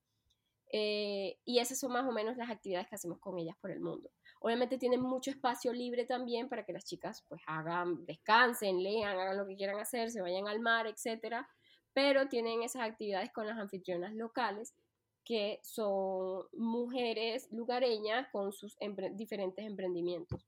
Eh, 0.72 1.38
y 1.46 1.60
esas 1.60 1.80
son 1.80 1.92
más 1.94 2.06
o 2.06 2.12
menos 2.12 2.38
las 2.38 2.50
actividades 2.50 2.88
que 2.88 2.96
hacemos 2.96 3.20
con 3.20 3.38
ellas 3.38 3.56
por 3.62 3.72
el 3.72 3.80
mundo. 3.80 4.10
Obviamente 4.40 4.78
tienen 4.78 5.02
mucho 5.02 5.32
espacio 5.32 5.74
libre 5.74 6.06
también 6.06 6.50
para 6.50 6.66
que 6.66 6.74
las 6.74 6.86
chicas 6.86 7.24
pues 7.28 7.42
hagan, 7.48 8.06
descansen, 8.06 8.84
lean, 8.84 9.18
hagan 9.18 9.38
lo 9.38 9.48
que 9.48 9.56
quieran 9.56 9.80
hacer, 9.80 10.12
se 10.12 10.22
vayan 10.22 10.48
al 10.48 10.60
mar, 10.60 10.88
etcétera, 10.88 11.48
pero 11.96 12.28
tienen 12.28 12.62
esas 12.62 12.84
actividades 12.84 13.32
con 13.32 13.48
las 13.48 13.58
anfitrionas 13.58 14.14
locales 14.14 14.76
que 15.24 15.60
son 15.64 16.44
mujeres 16.54 17.48
lugareñas 17.52 18.28
con 18.32 18.52
sus 18.52 18.78
diferentes 19.14 19.66
emprendimientos. 19.66 20.46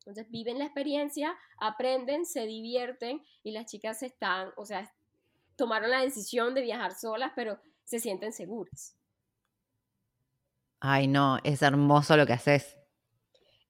Entonces 0.00 0.30
viven 0.30 0.58
la 0.58 0.66
experiencia, 0.66 1.34
aprenden, 1.58 2.26
se 2.26 2.46
divierten 2.46 3.22
y 3.42 3.52
las 3.52 3.66
chicas 3.66 4.02
están, 4.02 4.50
o 4.56 4.66
sea, 4.66 4.92
tomaron 5.56 5.90
la 5.90 6.02
decisión 6.02 6.54
de 6.54 6.62
viajar 6.62 6.94
solas, 6.94 7.32
pero 7.34 7.58
se 7.84 7.98
sienten 7.98 8.32
seguras. 8.32 8.94
Ay, 10.80 11.08
no, 11.08 11.38
es 11.44 11.62
hermoso 11.62 12.16
lo 12.16 12.26
que 12.26 12.34
haces. 12.34 12.76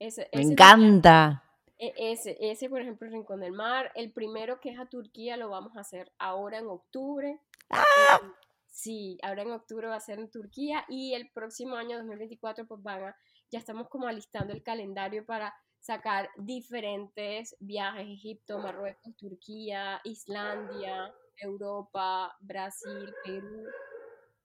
Me 0.00 0.42
encanta. 0.42 1.44
E, 1.82 1.92
ese, 1.96 2.36
ese, 2.38 2.70
por 2.70 2.80
ejemplo, 2.80 3.08
Rincón 3.10 3.40
del 3.40 3.50
Mar. 3.50 3.90
El 3.96 4.12
primero 4.12 4.60
que 4.60 4.70
es 4.70 4.78
a 4.78 4.86
Turquía 4.86 5.36
lo 5.36 5.50
vamos 5.50 5.76
a 5.76 5.80
hacer 5.80 6.12
ahora 6.16 6.58
en 6.58 6.68
octubre. 6.68 7.40
¡Ah! 7.70 8.20
Sí, 8.68 9.18
ahora 9.22 9.42
en 9.42 9.50
octubre 9.50 9.88
va 9.88 9.96
a 9.96 10.00
ser 10.00 10.20
en 10.20 10.30
Turquía 10.30 10.84
y 10.88 11.14
el 11.14 11.28
próximo 11.30 11.74
año 11.74 11.98
2024 11.98 12.66
pues 12.66 12.82
van 12.82 13.02
a, 13.02 13.16
ya 13.50 13.58
estamos 13.58 13.88
como 13.88 14.06
alistando 14.06 14.52
el 14.52 14.62
calendario 14.62 15.26
para 15.26 15.52
sacar 15.80 16.30
diferentes 16.36 17.56
viajes, 17.58 18.06
Egipto, 18.08 18.60
Marruecos, 18.60 19.16
Turquía, 19.16 20.00
Islandia, 20.04 21.12
Europa, 21.36 22.36
Brasil, 22.40 23.12
Perú. 23.24 23.66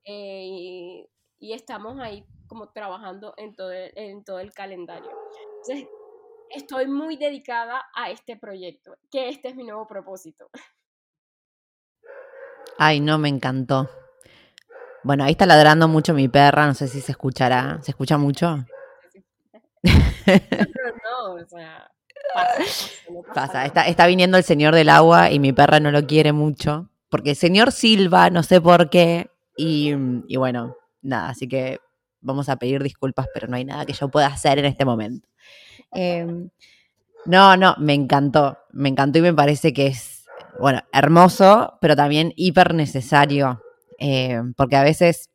Eh, 0.05 1.07
y 1.39 1.53
estamos 1.53 1.99
ahí 1.99 2.25
como 2.47 2.69
trabajando 2.71 3.35
en 3.37 3.55
todo 3.55 3.71
el, 3.71 3.91
en 3.95 4.23
todo 4.23 4.39
el 4.39 4.51
calendario. 4.53 5.11
Entonces, 5.61 5.87
estoy 6.51 6.87
muy 6.87 7.17
dedicada 7.17 7.85
a 7.93 8.09
este 8.09 8.37
proyecto, 8.37 8.97
que 9.11 9.29
este 9.29 9.49
es 9.49 9.55
mi 9.55 9.63
nuevo 9.63 9.87
propósito. 9.87 10.49
Ay, 12.77 12.99
no, 12.99 13.17
me 13.17 13.29
encantó. 13.29 13.89
Bueno, 15.03 15.23
ahí 15.23 15.31
está 15.31 15.45
ladrando 15.45 15.87
mucho 15.87 16.13
mi 16.13 16.27
perra, 16.27 16.67
no 16.67 16.73
sé 16.73 16.87
si 16.87 17.01
se 17.01 17.11
escuchará. 17.13 17.79
¿Se 17.81 17.91
escucha 17.91 18.17
mucho? 18.17 18.65
no, 19.83 21.33
o 21.33 21.45
sea, 21.47 21.89
pasa. 23.33 23.65
Está, 23.65 23.87
está 23.87 24.05
viniendo 24.07 24.37
el 24.37 24.43
señor 24.43 24.75
del 24.75 24.89
agua 24.89 25.31
y 25.31 25.39
mi 25.39 25.53
perra 25.53 25.79
no 25.79 25.91
lo 25.91 26.05
quiere 26.05 26.33
mucho. 26.33 26.89
Porque 27.09 27.31
el 27.31 27.35
señor 27.35 27.71
Silva, 27.71 28.29
no 28.29 28.43
sé 28.43 28.59
por 28.59 28.89
qué. 28.89 29.31
Y, 29.55 29.93
y 30.27 30.35
bueno, 30.35 30.75
nada, 31.01 31.29
así 31.29 31.47
que 31.47 31.79
vamos 32.19 32.49
a 32.49 32.57
pedir 32.57 32.83
disculpas, 32.83 33.27
pero 33.33 33.47
no 33.47 33.55
hay 33.55 33.65
nada 33.65 33.85
que 33.85 33.93
yo 33.93 34.09
pueda 34.09 34.27
hacer 34.27 34.59
en 34.59 34.65
este 34.65 34.85
momento. 34.85 35.27
Em, 35.91 36.49
no, 37.25 37.57
no, 37.57 37.75
me 37.79 37.93
encantó, 37.93 38.57
me 38.71 38.89
encantó 38.89 39.19
y 39.19 39.21
me 39.21 39.33
parece 39.33 39.73
que 39.73 39.87
es, 39.87 40.25
bueno, 40.59 40.81
hermoso, 40.93 41.77
pero 41.81 41.95
también 41.95 42.33
hiper 42.35 42.73
necesario, 42.73 43.61
em, 43.99 44.53
porque 44.53 44.75
a 44.75 44.83
veces 44.83 45.29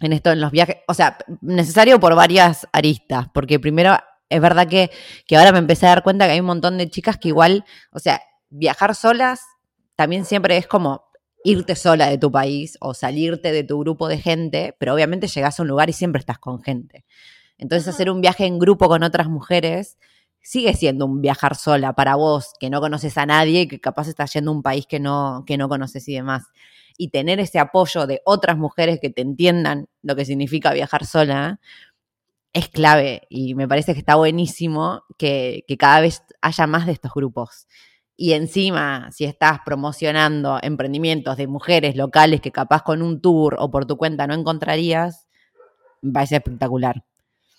en 0.00 0.12
esto, 0.12 0.30
en 0.30 0.40
los 0.40 0.52
viajes, 0.52 0.76
o 0.86 0.94
sea, 0.94 1.18
necesario 1.40 1.98
por 2.00 2.14
varias 2.14 2.68
aristas, 2.72 3.26
porque 3.32 3.58
primero 3.58 3.96
es 4.28 4.40
verdad 4.40 4.68
que, 4.68 4.90
que 5.26 5.36
ahora 5.36 5.52
me 5.52 5.58
empecé 5.58 5.86
a 5.86 5.90
dar 5.90 6.02
cuenta 6.02 6.26
que 6.26 6.32
hay 6.32 6.40
un 6.40 6.46
montón 6.46 6.78
de 6.78 6.88
chicas 6.88 7.16
que 7.18 7.28
igual, 7.28 7.64
o 7.92 7.98
sea, 7.98 8.22
viajar 8.50 8.94
solas 8.94 9.40
también 9.96 10.24
siempre 10.24 10.56
es 10.56 10.66
como 10.66 11.04
irte 11.44 11.74
sola 11.76 12.08
de 12.08 12.18
tu 12.18 12.30
país 12.30 12.76
o 12.80 12.94
salirte 12.94 13.52
de 13.52 13.64
tu 13.64 13.78
grupo 13.80 14.08
de 14.08 14.18
gente, 14.18 14.76
pero 14.78 14.94
obviamente 14.94 15.28
llegas 15.28 15.58
a 15.58 15.62
un 15.62 15.68
lugar 15.68 15.88
y 15.88 15.92
siempre 15.92 16.20
estás 16.20 16.38
con 16.38 16.62
gente. 16.62 17.04
Entonces 17.58 17.88
hacer 17.88 18.10
un 18.10 18.20
viaje 18.20 18.46
en 18.46 18.58
grupo 18.58 18.88
con 18.88 19.02
otras 19.02 19.28
mujeres 19.28 19.98
sigue 20.40 20.72
siendo 20.74 21.04
un 21.04 21.20
viajar 21.20 21.56
sola 21.56 21.92
para 21.92 22.14
vos, 22.14 22.52
que 22.58 22.70
no 22.70 22.80
conoces 22.80 23.18
a 23.18 23.26
nadie 23.26 23.62
y 23.62 23.68
que 23.68 23.80
capaz 23.80 24.08
estás 24.08 24.32
yendo 24.32 24.50
a 24.50 24.54
un 24.54 24.62
país 24.62 24.86
que 24.86 25.00
no, 25.00 25.44
que 25.46 25.58
no 25.58 25.68
conoces 25.68 26.08
y 26.08 26.14
demás. 26.14 26.44
Y 26.96 27.10
tener 27.10 27.40
ese 27.40 27.58
apoyo 27.58 28.06
de 28.06 28.22
otras 28.24 28.56
mujeres 28.56 28.98
que 29.00 29.10
te 29.10 29.22
entiendan 29.22 29.88
lo 30.02 30.16
que 30.16 30.24
significa 30.24 30.72
viajar 30.72 31.04
sola 31.04 31.60
es 32.52 32.68
clave 32.68 33.22
y 33.28 33.54
me 33.54 33.68
parece 33.68 33.92
que 33.92 34.00
está 34.00 34.14
buenísimo 34.14 35.02
que, 35.18 35.64
que 35.68 35.76
cada 35.76 36.00
vez 36.00 36.22
haya 36.40 36.66
más 36.66 36.86
de 36.86 36.92
estos 36.92 37.12
grupos. 37.12 37.66
Y 38.16 38.32
encima, 38.32 39.12
si 39.12 39.24
estás 39.24 39.60
promocionando 39.64 40.58
emprendimientos 40.62 41.36
de 41.36 41.46
mujeres 41.46 41.94
locales 41.94 42.40
que 42.40 42.50
capaz 42.50 42.82
con 42.82 43.02
un 43.02 43.20
tour 43.20 43.56
o 43.58 43.70
por 43.70 43.86
tu 43.86 43.96
cuenta 43.96 44.26
no 44.26 44.34
encontrarías, 44.34 45.28
va 46.02 46.22
a 46.22 46.26
ser 46.26 46.38
espectacular. 46.38 47.04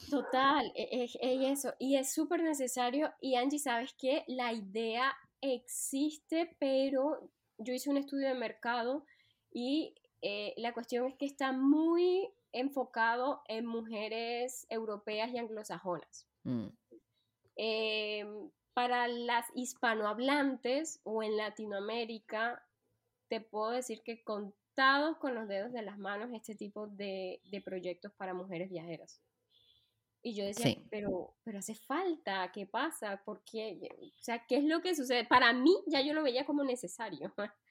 Total, 0.10 0.72
es, 0.76 1.16
e, 1.16 1.52
eso. 1.52 1.74
Y 1.80 1.96
es 1.96 2.14
súper 2.14 2.42
necesario. 2.44 3.14
Y 3.22 3.36
Angie, 3.36 3.60
¿sabes 3.60 3.94
qué? 3.98 4.24
La 4.28 4.54
idea 4.54 5.16
existe, 5.42 6.56
pero 6.60 7.30
yo 7.58 7.74
hice 7.74 7.90
un 7.90 7.98
estudio 7.98 8.28
de 8.28 8.34
mercado 8.34 9.06
y 9.52 9.96
eh, 10.22 10.54
la 10.58 10.74
cuestión 10.74 11.08
es 11.08 11.16
que 11.16 11.26
está 11.26 11.52
muy 11.52 12.30
enfocado 12.52 13.42
en 13.48 13.66
mujeres 13.66 14.66
europeas 14.70 15.32
y 15.32 15.38
anglosajonas. 15.38 16.28
Mm. 16.44 16.68
Em, 17.56 18.50
para 18.74 19.08
las 19.08 19.46
hispanohablantes 19.54 21.02
o 21.04 21.22
en 21.22 21.36
Latinoamérica, 21.38 22.66
te 23.28 23.42
puedo 23.42 23.72
decir 23.72 24.02
que 24.04 24.24
contados 24.24 25.18
con 25.18 25.36
los 25.36 25.48
dedos 25.48 25.74
de 25.74 25.82
las 25.82 25.98
manos 25.98 26.30
este 26.34 26.56
tipo 26.56 26.88
de, 26.88 27.42
proyectos 27.66 28.14
para 28.14 28.34
mujeres 28.34 28.70
viajeras. 28.70 29.22
Y 30.22 30.34
yo 30.34 30.44
decía, 30.44 30.76
pero, 30.90 31.36
pero 31.44 31.60
hace 31.60 31.76
falta, 31.76 32.52
¿qué 32.52 32.66
pasa? 32.66 33.22
¿Por 33.24 33.42
qué? 33.44 33.80
O 34.20 34.24
sea, 34.24 34.46
¿qué 34.46 34.58
es 34.58 34.66
lo 34.66 34.82
que 34.82 34.94
sucede? 34.96 35.26
Para 35.26 35.54
mí 35.54 35.74
ya 35.88 36.02
yo 36.02 36.14
lo 36.14 36.24
veía 36.24 36.46
como 36.46 36.64
necesario. 36.64 37.34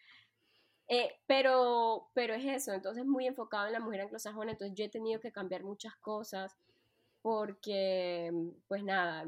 Eh, 0.90 1.20
pero, 1.26 2.09
pero 2.14 2.32
es 2.32 2.46
eso, 2.46 2.72
entonces 2.72 3.05
muy 3.05 3.26
enfocado 3.26 3.66
en 3.66 3.74
la 3.74 3.80
mujer 3.80 4.01
anglosajona, 4.01 4.53
entonces 4.53 4.74
yo 4.74 4.86
he 4.86 4.88
tenido 4.88 5.20
que 5.20 5.30
cambiar 5.30 5.62
muchas 5.62 5.94
cosas 5.96 6.57
porque, 7.20 8.32
pues 8.68 8.82
nada, 8.84 9.26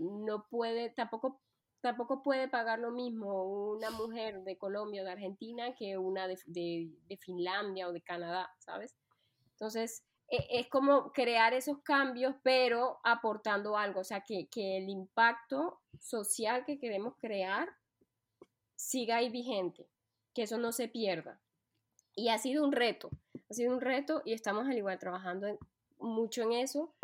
no 0.00 0.46
puede, 0.50 0.90
tampoco, 0.90 1.40
tampoco 1.80 2.24
puede 2.24 2.48
pagar 2.48 2.80
lo 2.80 2.90
mismo 2.90 3.44
una 3.70 3.90
mujer 3.90 4.42
de 4.42 4.58
Colombia 4.58 5.02
o 5.02 5.04
de 5.04 5.12
Argentina 5.12 5.76
que 5.76 5.96
una 5.96 6.26
de, 6.26 6.38
de, 6.46 7.16
Finlandia 7.18 7.88
o 7.88 7.92
de 7.92 8.02
Canadá, 8.02 8.50
¿sabes? 8.58 8.96
Entonces, 9.52 10.02
es 10.28 10.68
como 10.68 11.12
crear 11.12 11.54
esos 11.54 11.78
cambios, 11.82 12.34
pero 12.42 12.98
aportando 13.04 13.76
algo, 13.76 14.00
o 14.00 14.04
sea, 14.04 14.22
que, 14.22 14.48
que 14.48 14.78
el 14.78 14.88
impacto 14.88 15.80
social 16.00 16.64
que 16.64 16.78
queremos 16.78 17.14
crear 17.18 17.68
siga 18.74 19.16
ahí 19.16 19.30
vigente, 19.30 19.88
que 20.34 20.42
eso 20.42 20.58
no 20.58 20.72
se 20.72 20.88
pierda. 20.88 21.40
Y 22.14 22.28
ha 22.30 22.38
sido 22.38 22.64
un 22.64 22.72
reto, 22.72 23.10
ha 23.48 23.54
sido 23.54 23.72
un 23.72 23.80
reto 23.80 24.22
y 24.24 24.32
estamos 24.32 24.66
al 24.66 24.76
igual 24.76 24.98
trabajando 24.98 25.58
mucho 25.98 26.42
en 26.42 26.52
eso, 26.52 26.94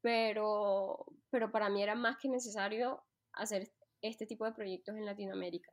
pero, 0.00 1.06
pero 1.30 1.50
para 1.50 1.68
mí 1.68 1.82
era 1.82 1.94
más 1.94 2.16
que 2.18 2.28
necesario 2.28 3.02
hacer 3.32 3.70
este 4.00 4.26
tipo 4.26 4.44
de 4.44 4.52
proyectos 4.52 4.96
en 4.96 5.06
Latinoamérica. 5.06 5.70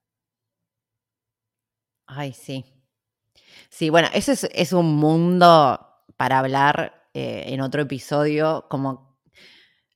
Ay, 2.05 2.33
sí. 2.33 2.65
Sí, 3.69 3.89
bueno, 3.89 4.07
ese 4.13 4.49
es, 4.53 4.73
un 4.73 4.95
mundo 4.95 5.79
para 6.17 6.39
hablar 6.39 6.98
eh, 7.13 7.45
en 7.47 7.61
otro 7.61 7.81
episodio, 7.81 8.67
como 8.69 9.17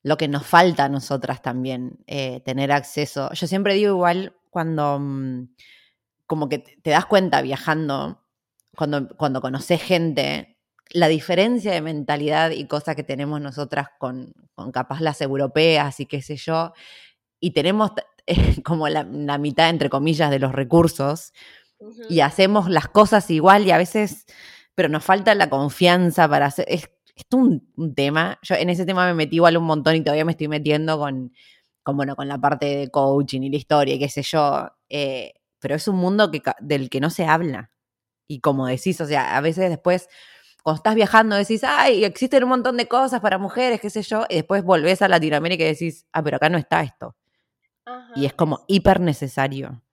lo 0.02 0.18
que 0.18 0.28
nos 0.28 0.46
falta 0.46 0.86
a 0.86 0.90
nosotras 0.90 1.42
también, 1.42 2.04
eh, 2.08 2.42
tener 2.42 2.72
acceso. 2.72 3.32
Yo 3.34 3.48
siempre 3.48 3.76
digo 3.76 3.92
igual 3.92 4.36
cuando 4.50 5.00
mm, 5.00 5.48
como 6.28 6.50
que 6.50 6.60
te 6.60 6.90
das 6.90 7.06
cuenta 7.06 7.42
viajando, 7.42 8.24
cuando, 8.76 9.08
cuando 9.16 9.42
conoces 9.42 9.82
gente, 9.82 10.58
la 10.90 11.08
diferencia 11.08 11.72
de 11.72 11.82
mentalidad 11.82 12.52
y 12.52 12.68
cosas 12.68 12.96
que 12.96 13.04
tenemos 13.04 13.40
nosotras 13.42 13.88
con, 13.98 14.34
con 14.56 14.72
capaz 14.72 15.02
las 15.02 15.22
europeas 15.22 16.00
y 16.00 16.06
qué 16.06 16.22
sé 16.22 16.36
yo, 16.36 16.74
y 17.40 17.52
tenemos 17.52 17.92
como 18.64 18.88
la, 18.90 19.04
mitad, 19.04 19.70
entre 19.70 19.90
comillas, 19.90 20.32
de 20.32 20.40
los 20.40 20.54
recursos, 20.54 21.34
y 22.10 22.22
hacemos 22.22 22.70
las 22.70 22.88
cosas 22.88 23.30
igual 23.30 23.66
y 23.66 23.72
a 23.72 23.78
veces, 23.78 24.26
pero 24.74 24.88
nos 24.88 25.04
falta 25.04 25.36
la 25.36 25.50
confianza 25.50 26.30
para 26.30 26.46
hacer, 26.46 26.66
es, 26.70 26.90
es 27.16 27.26
un, 27.32 27.94
tema, 27.96 28.40
yo 28.42 28.56
en 28.56 28.70
ese 28.70 28.86
tema 28.86 29.06
me 29.06 29.14
metí 29.14 29.36
igual 29.36 29.58
un 29.58 29.66
montón 29.66 29.96
y 29.96 30.02
todavía 30.02 30.26
me 30.26 30.32
estoy 30.32 30.48
metiendo 30.48 30.98
con, 30.98 31.34
con, 31.84 31.98
bueno, 31.98 32.16
con 32.16 32.28
la 32.28 32.40
parte 32.40 32.66
de 32.66 32.90
coaching 32.90 33.42
y 33.42 33.50
la 33.50 33.58
historia 33.58 33.96
y 33.96 34.00
qué 34.00 34.10
sé 34.10 34.24
yo, 34.24 34.70
eh, 34.90 35.34
pero 35.60 35.76
es 35.76 35.88
un 35.88 35.98
mundo 35.98 36.32
que, 36.32 36.42
del 36.60 36.90
que 36.90 37.00
no 37.00 37.10
se 37.10 37.26
habla. 37.26 37.72
Y 38.28 38.40
como 38.40 38.68
decís, 38.68 39.00
o 39.02 39.06
sea, 39.06 39.38
a 39.38 39.42
veces 39.42 39.70
después 39.70 40.10
cuando 40.64 40.78
estás 40.78 40.96
viajando 40.96 41.36
decís, 41.36 41.64
ay, 41.66 42.06
existen 42.06 42.44
un 42.44 42.50
montón 42.50 42.78
de 42.78 42.88
cosas 42.88 43.20
para 43.20 43.38
mujeres, 43.38 43.82
qué 43.82 43.90
sé 43.90 44.02
yo, 44.02 44.26
y 44.30 44.36
después 44.36 44.64
volvés 44.64 45.02
a 45.02 45.10
Latinoamérica 45.10 45.66
y 45.66 45.68
decís, 45.68 46.08
ah, 46.14 46.24
pero 46.24 46.38
acá 46.38 46.50
no 46.50 46.58
está 46.58 46.82
esto. 46.82 47.16
y 48.16 48.26
es 48.26 48.34
como 48.34 48.64
hiper 48.68 49.02
necesario. 49.02 49.84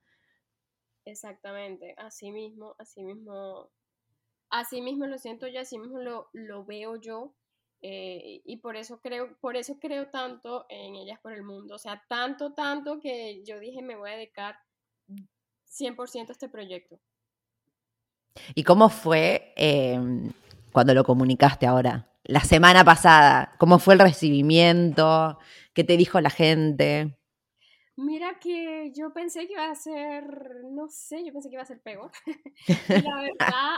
Exactamente, 1.03 1.93
así 1.97 2.31
mismo, 2.31 2.75
así 2.79 3.03
mismo 3.03 3.69
así 4.51 4.81
mismo 4.81 5.07
lo 5.07 5.17
siento 5.17 5.47
yo, 5.47 5.61
así 5.61 5.77
mismo 5.79 5.99
lo, 5.99 6.29
lo 6.33 6.65
veo 6.65 6.95
yo. 6.97 7.33
eh, 7.81 8.41
y 8.45 8.57
por 8.57 8.75
eso 8.77 8.99
creo, 9.01 9.37
por 9.39 9.55
eso 9.57 9.79
creo 9.79 10.09
tanto 10.09 10.65
en 10.69 10.95
ellas 10.95 11.19
por 11.21 11.33
el 11.33 11.43
mundo. 11.43 11.75
O 11.75 11.79
sea, 11.79 12.03
tanto, 12.09 12.53
tanto 12.53 12.99
que 12.99 13.43
yo 13.45 13.59
dije 13.59 13.81
me 13.81 13.95
voy 13.95 14.11
a 14.11 14.15
dedicar 14.17 14.55
100% 15.65 16.29
a 16.29 16.33
este 16.33 16.47
proyecto. 16.49 16.99
¿Y 18.55 18.63
cómo 18.63 18.89
fue 18.89 19.53
eh, 19.57 19.99
cuando 20.71 20.93
lo 20.93 21.03
comunicaste 21.03 21.67
ahora? 21.67 22.07
La 22.23 22.41
semana 22.41 22.83
pasada, 22.85 23.55
¿cómo 23.59 23.79
fue 23.79 23.95
el 23.95 23.99
recibimiento? 23.99 25.37
¿Qué 25.73 25.83
te 25.83 25.97
dijo 25.97 26.21
la 26.21 26.29
gente? 26.29 27.17
Mira 27.97 28.39
que 28.39 28.91
yo 28.95 29.13
pensé 29.13 29.47
que 29.47 29.53
iba 29.53 29.69
a 29.69 29.75
ser, 29.75 30.23
no 30.71 30.87
sé, 30.89 31.23
yo 31.25 31.33
pensé 31.33 31.49
que 31.49 31.55
iba 31.55 31.63
a 31.63 31.65
ser 31.65 31.81
peor. 31.81 32.11
La 32.95 33.15
verdad 33.21 33.75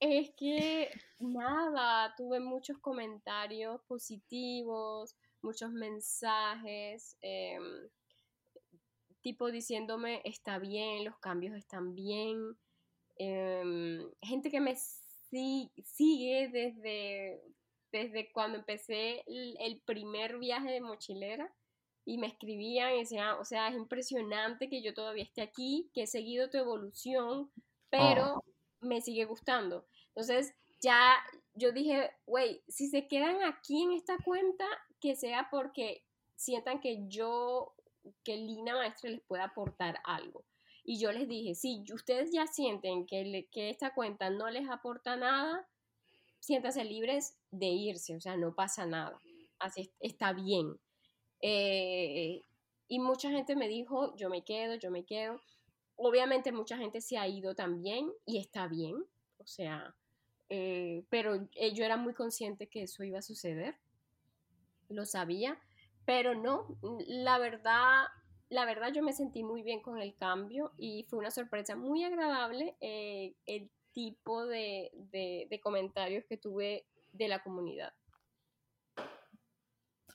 es 0.00 0.30
que 0.36 0.90
nada, 1.18 2.14
tuve 2.16 2.40
muchos 2.40 2.78
comentarios 2.78 3.80
positivos, 3.86 5.16
muchos 5.42 5.70
mensajes, 5.72 7.16
em, 7.22 7.88
tipo 9.22 9.50
diciéndome 9.50 10.22
está 10.24 10.58
bien, 10.58 11.04
los 11.04 11.18
cambios 11.18 11.56
están 11.56 11.94
bien. 11.94 12.56
em, 13.18 14.10
gente 14.22 14.50
que 14.50 14.60
me 14.60 14.76
si- 14.76 15.70
sigue 15.84 16.48
desde, 16.50 17.42
desde 17.92 18.32
cuando 18.32 18.58
empecé 18.58 19.22
el, 19.26 19.56
el 19.60 19.80
primer 19.82 20.38
viaje 20.38 20.70
de 20.72 20.80
mochilera 20.80 21.54
y 22.06 22.18
me 22.18 22.28
escribían 22.28 22.94
y 22.94 23.00
decían, 23.00 23.38
o 23.40 23.44
sea, 23.44 23.68
es 23.68 23.76
impresionante 23.76 24.68
que 24.70 24.82
yo 24.82 24.94
todavía 24.94 25.24
esté 25.24 25.42
aquí, 25.42 25.90
que 25.94 26.02
he 26.04 26.06
seguido 26.08 26.50
tu 26.50 26.58
evolución, 26.58 27.52
pero 27.90 28.42
me 28.80 29.00
sigue 29.00 29.24
gustando. 29.24 29.86
Entonces, 30.08 30.54
ya 30.80 31.14
yo 31.54 31.72
dije, 31.72 32.10
güey, 32.26 32.62
si 32.68 32.88
se 32.88 33.06
quedan 33.06 33.42
aquí 33.42 33.82
en 33.82 33.92
esta 33.92 34.16
cuenta, 34.24 34.66
que 35.00 35.16
sea 35.16 35.48
porque 35.50 36.04
sientan 36.36 36.80
que 36.80 37.06
yo, 37.08 37.74
que 38.24 38.36
Lina 38.36 38.74
Maestre 38.74 39.10
les 39.10 39.20
pueda 39.22 39.44
aportar 39.44 40.00
algo. 40.04 40.44
Y 40.84 40.98
yo 40.98 41.12
les 41.12 41.28
dije, 41.28 41.54
si 41.54 41.84
ustedes 41.92 42.30
ya 42.32 42.46
sienten 42.46 43.06
que, 43.06 43.48
que 43.52 43.68
esta 43.70 43.92
cuenta 43.94 44.30
no 44.30 44.48
les 44.50 44.68
aporta 44.68 45.16
nada, 45.16 45.68
siéntanse 46.38 46.84
libres 46.84 47.36
de 47.50 47.66
irse, 47.66 48.16
o 48.16 48.20
sea, 48.20 48.36
no 48.36 48.54
pasa 48.54 48.86
nada. 48.86 49.18
Así 49.58 49.82
es- 49.82 49.90
está 50.00 50.32
bien. 50.32 50.78
Eh, 51.42 52.42
y 52.88 52.98
mucha 52.98 53.30
gente 53.30 53.54
me 53.56 53.68
dijo, 53.68 54.16
yo 54.16 54.28
me 54.30 54.42
quedo, 54.42 54.74
yo 54.74 54.90
me 54.90 55.04
quedo. 55.04 55.40
Obviamente 56.02 56.50
mucha 56.50 56.78
gente 56.78 57.02
se 57.02 57.18
ha 57.18 57.28
ido 57.28 57.54
también 57.54 58.10
y 58.24 58.38
está 58.38 58.66
bien, 58.68 59.04
o 59.36 59.46
sea, 59.46 59.94
eh, 60.48 61.04
pero 61.10 61.46
eh, 61.54 61.74
yo 61.74 61.84
era 61.84 61.98
muy 61.98 62.14
consciente 62.14 62.68
que 62.68 62.84
eso 62.84 63.04
iba 63.04 63.18
a 63.18 63.22
suceder, 63.22 63.76
lo 64.88 65.04
sabía, 65.04 65.60
pero 66.06 66.34
no, 66.34 66.78
la 67.06 67.36
verdad, 67.36 68.06
la 68.48 68.64
verdad 68.64 68.92
yo 68.94 69.02
me 69.02 69.12
sentí 69.12 69.44
muy 69.44 69.62
bien 69.62 69.82
con 69.82 70.00
el 70.00 70.16
cambio 70.16 70.72
y 70.78 71.04
fue 71.10 71.18
una 71.18 71.30
sorpresa 71.30 71.76
muy 71.76 72.02
agradable 72.02 72.76
eh, 72.80 73.34
el 73.44 73.70
tipo 73.92 74.46
de 74.46 75.60
comentarios 75.62 76.24
que 76.24 76.38
tuve 76.38 76.86
de 77.12 77.28
la 77.28 77.42
comunidad. 77.42 77.92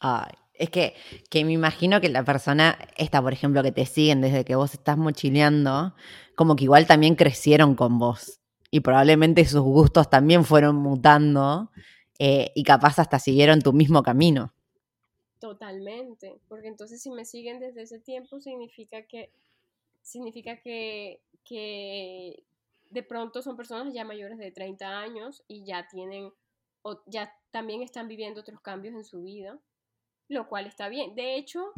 Ay, 0.08 0.34
es 0.54 0.70
que, 0.70 0.94
que 1.32 1.44
me 1.44 1.54
imagino 1.54 2.00
que 2.00 2.10
la 2.10 2.24
persona, 2.24 2.78
esta 2.96 3.24
por 3.24 3.34
ejemplo, 3.34 3.64
que 3.64 3.72
te 3.72 3.88
siguen 3.88 4.22
desde 4.22 4.46
que 4.46 4.54
vos 4.54 4.76
estás 4.76 4.98
mochileando, 4.98 5.96
como 6.36 6.56
que 6.56 6.66
igual 6.66 6.86
también 6.86 7.16
crecieron 7.16 7.74
con 7.74 7.98
vos. 7.98 8.40
Y 8.70 8.82
probablemente 8.82 9.44
sus 9.46 9.62
gustos 9.62 10.12
también 10.12 10.46
fueron 10.46 10.76
mutando 10.76 11.72
eh, 12.20 12.52
y 12.54 12.64
capaz 12.64 13.00
hasta 13.00 13.18
siguieron 13.18 13.64
tu 13.64 13.74
mismo 13.74 14.04
camino. 14.04 14.54
Totalmente, 15.40 16.36
porque 16.50 16.68
entonces 16.68 17.02
si 17.02 17.10
me 17.10 17.26
siguen 17.26 17.60
desde 17.60 17.82
ese 17.82 17.98
tiempo 17.98 18.40
significa 18.40 19.02
que 19.08 19.32
significa 20.04 20.58
que, 20.58 21.20
que 21.44 22.44
de 22.92 23.02
pronto 23.02 23.42
son 23.42 23.58
personas 23.58 23.92
ya 23.92 24.06
mayores 24.06 24.38
de 24.38 24.52
30 24.52 25.00
años 25.00 25.44
y 25.48 25.64
ya 25.66 25.88
tienen 25.88 26.32
o 26.84 27.02
ya 27.08 27.34
también 27.50 27.82
están 27.82 28.08
viviendo 28.08 28.42
otros 28.42 28.62
cambios 28.62 28.94
en 28.94 29.04
su 29.04 29.24
vida, 29.24 29.58
lo 30.28 30.48
cual 30.48 30.68
está 30.68 30.90
bien. 30.90 31.16
De 31.16 31.36
hecho, 31.36 31.72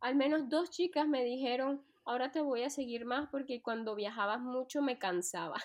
al 0.00 0.16
menos 0.16 0.48
dos 0.48 0.70
chicas 0.70 1.06
me 1.06 1.24
dijeron, 1.24 1.84
ahora 2.04 2.30
te 2.30 2.40
voy 2.40 2.62
a 2.62 2.70
seguir 2.70 3.04
más 3.04 3.28
porque 3.30 3.62
cuando 3.62 3.94
viajabas 3.94 4.40
mucho 4.40 4.82
me 4.82 4.98
cansaba. 4.98 5.56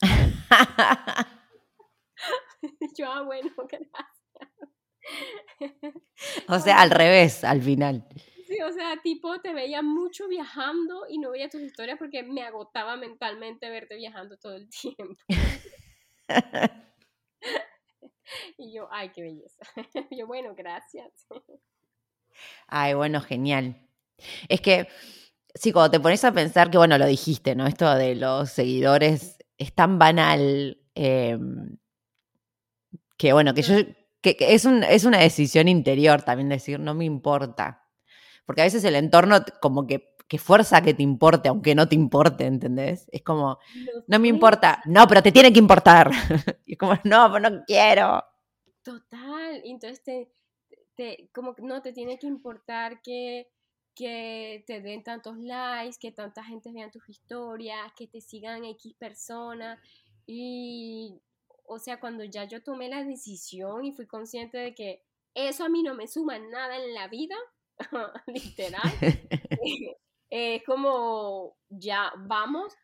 Yo, 2.98 3.10
ah, 3.10 3.22
bueno, 3.22 3.50
gracias. 3.56 3.88
o 6.48 6.58
sea, 6.58 6.80
al 6.80 6.90
revés, 6.90 7.44
al 7.44 7.62
final. 7.62 8.06
Sí, 8.46 8.60
o 8.60 8.72
sea, 8.72 9.00
tipo, 9.02 9.40
te 9.40 9.52
veía 9.54 9.82
mucho 9.82 10.28
viajando 10.28 11.06
y 11.08 11.18
no 11.18 11.30
veía 11.30 11.48
tus 11.48 11.62
historias 11.62 11.98
porque 11.98 12.22
me 12.22 12.42
agotaba 12.42 12.96
mentalmente 12.96 13.68
verte 13.70 13.96
viajando 13.96 14.36
todo 14.36 14.54
el 14.54 14.68
tiempo. 14.68 15.22
Y 18.58 18.72
yo, 18.72 18.88
ay, 18.90 19.10
qué 19.10 19.22
belleza. 19.22 19.64
Yo, 20.10 20.26
bueno, 20.26 20.54
gracias. 20.56 21.26
Ay, 22.66 22.94
bueno, 22.94 23.20
genial. 23.20 23.86
Es 24.48 24.60
que, 24.60 24.88
sí, 25.54 25.72
cuando 25.72 25.92
te 25.92 26.00
pones 26.00 26.24
a 26.24 26.32
pensar 26.32 26.70
que, 26.70 26.78
bueno, 26.78 26.98
lo 26.98 27.06
dijiste, 27.06 27.54
¿no? 27.54 27.66
Esto 27.66 27.94
de 27.94 28.16
los 28.16 28.50
seguidores 28.50 29.38
es 29.56 29.72
tan 29.72 29.98
banal 29.98 30.78
eh, 30.94 31.38
que, 33.16 33.32
bueno, 33.32 33.54
que 33.54 33.62
yo, 33.62 33.74
que, 34.20 34.36
es, 34.40 34.64
un, 34.64 34.82
es 34.82 35.04
una 35.04 35.18
decisión 35.18 35.68
interior 35.68 36.22
también 36.22 36.48
decir, 36.48 36.80
no 36.80 36.94
me 36.94 37.04
importa. 37.04 37.86
Porque 38.46 38.62
a 38.62 38.64
veces 38.64 38.84
el 38.84 38.96
entorno 38.96 39.44
como 39.60 39.86
que, 39.86 40.13
que 40.28 40.38
fuerza 40.38 40.82
que 40.82 40.94
te 40.94 41.02
importe, 41.02 41.48
aunque 41.48 41.74
no 41.74 41.88
te 41.88 41.94
importe, 41.94 42.46
¿entendés? 42.46 43.06
Es 43.12 43.22
como, 43.22 43.58
no 44.06 44.18
me 44.18 44.28
importa, 44.28 44.82
no, 44.86 45.06
pero 45.06 45.22
te 45.22 45.32
tiene 45.32 45.52
que 45.52 45.58
importar. 45.58 46.10
Y 46.66 46.72
es 46.72 46.78
como, 46.78 46.94
no, 47.04 47.30
pero 47.32 47.50
no 47.50 47.64
quiero. 47.66 48.24
Total. 48.82 49.62
Entonces, 49.64 50.02
te, 50.02 50.30
te- 50.96 51.28
como 51.34 51.54
no 51.58 51.82
te 51.82 51.92
tiene 51.92 52.18
que 52.18 52.26
importar 52.26 53.00
que, 53.02 53.48
que 53.94 54.64
te 54.66 54.80
den 54.80 55.02
tantos 55.02 55.36
likes, 55.38 55.98
que 56.00 56.12
tanta 56.12 56.44
gente 56.44 56.72
vea 56.72 56.90
tus 56.90 57.08
historias, 57.08 57.92
que 57.96 58.06
te 58.08 58.20
sigan 58.20 58.64
X 58.64 58.94
personas. 58.98 59.78
Y, 60.26 61.20
o 61.66 61.78
sea, 61.78 62.00
cuando 62.00 62.24
ya 62.24 62.44
yo 62.44 62.62
tomé 62.62 62.88
la 62.88 63.04
decisión 63.04 63.84
y 63.84 63.92
fui 63.92 64.06
consciente 64.06 64.58
de 64.58 64.74
que 64.74 65.02
eso 65.34 65.64
a 65.64 65.68
mí 65.68 65.82
no 65.82 65.94
me 65.94 66.06
suma 66.08 66.38
nada 66.38 66.76
en 66.76 66.94
la 66.94 67.08
vida, 67.08 67.36
literal, 68.26 68.82
es 70.30 70.62
como, 70.64 71.56
ya, 71.68 72.12
vamos, 72.18 72.74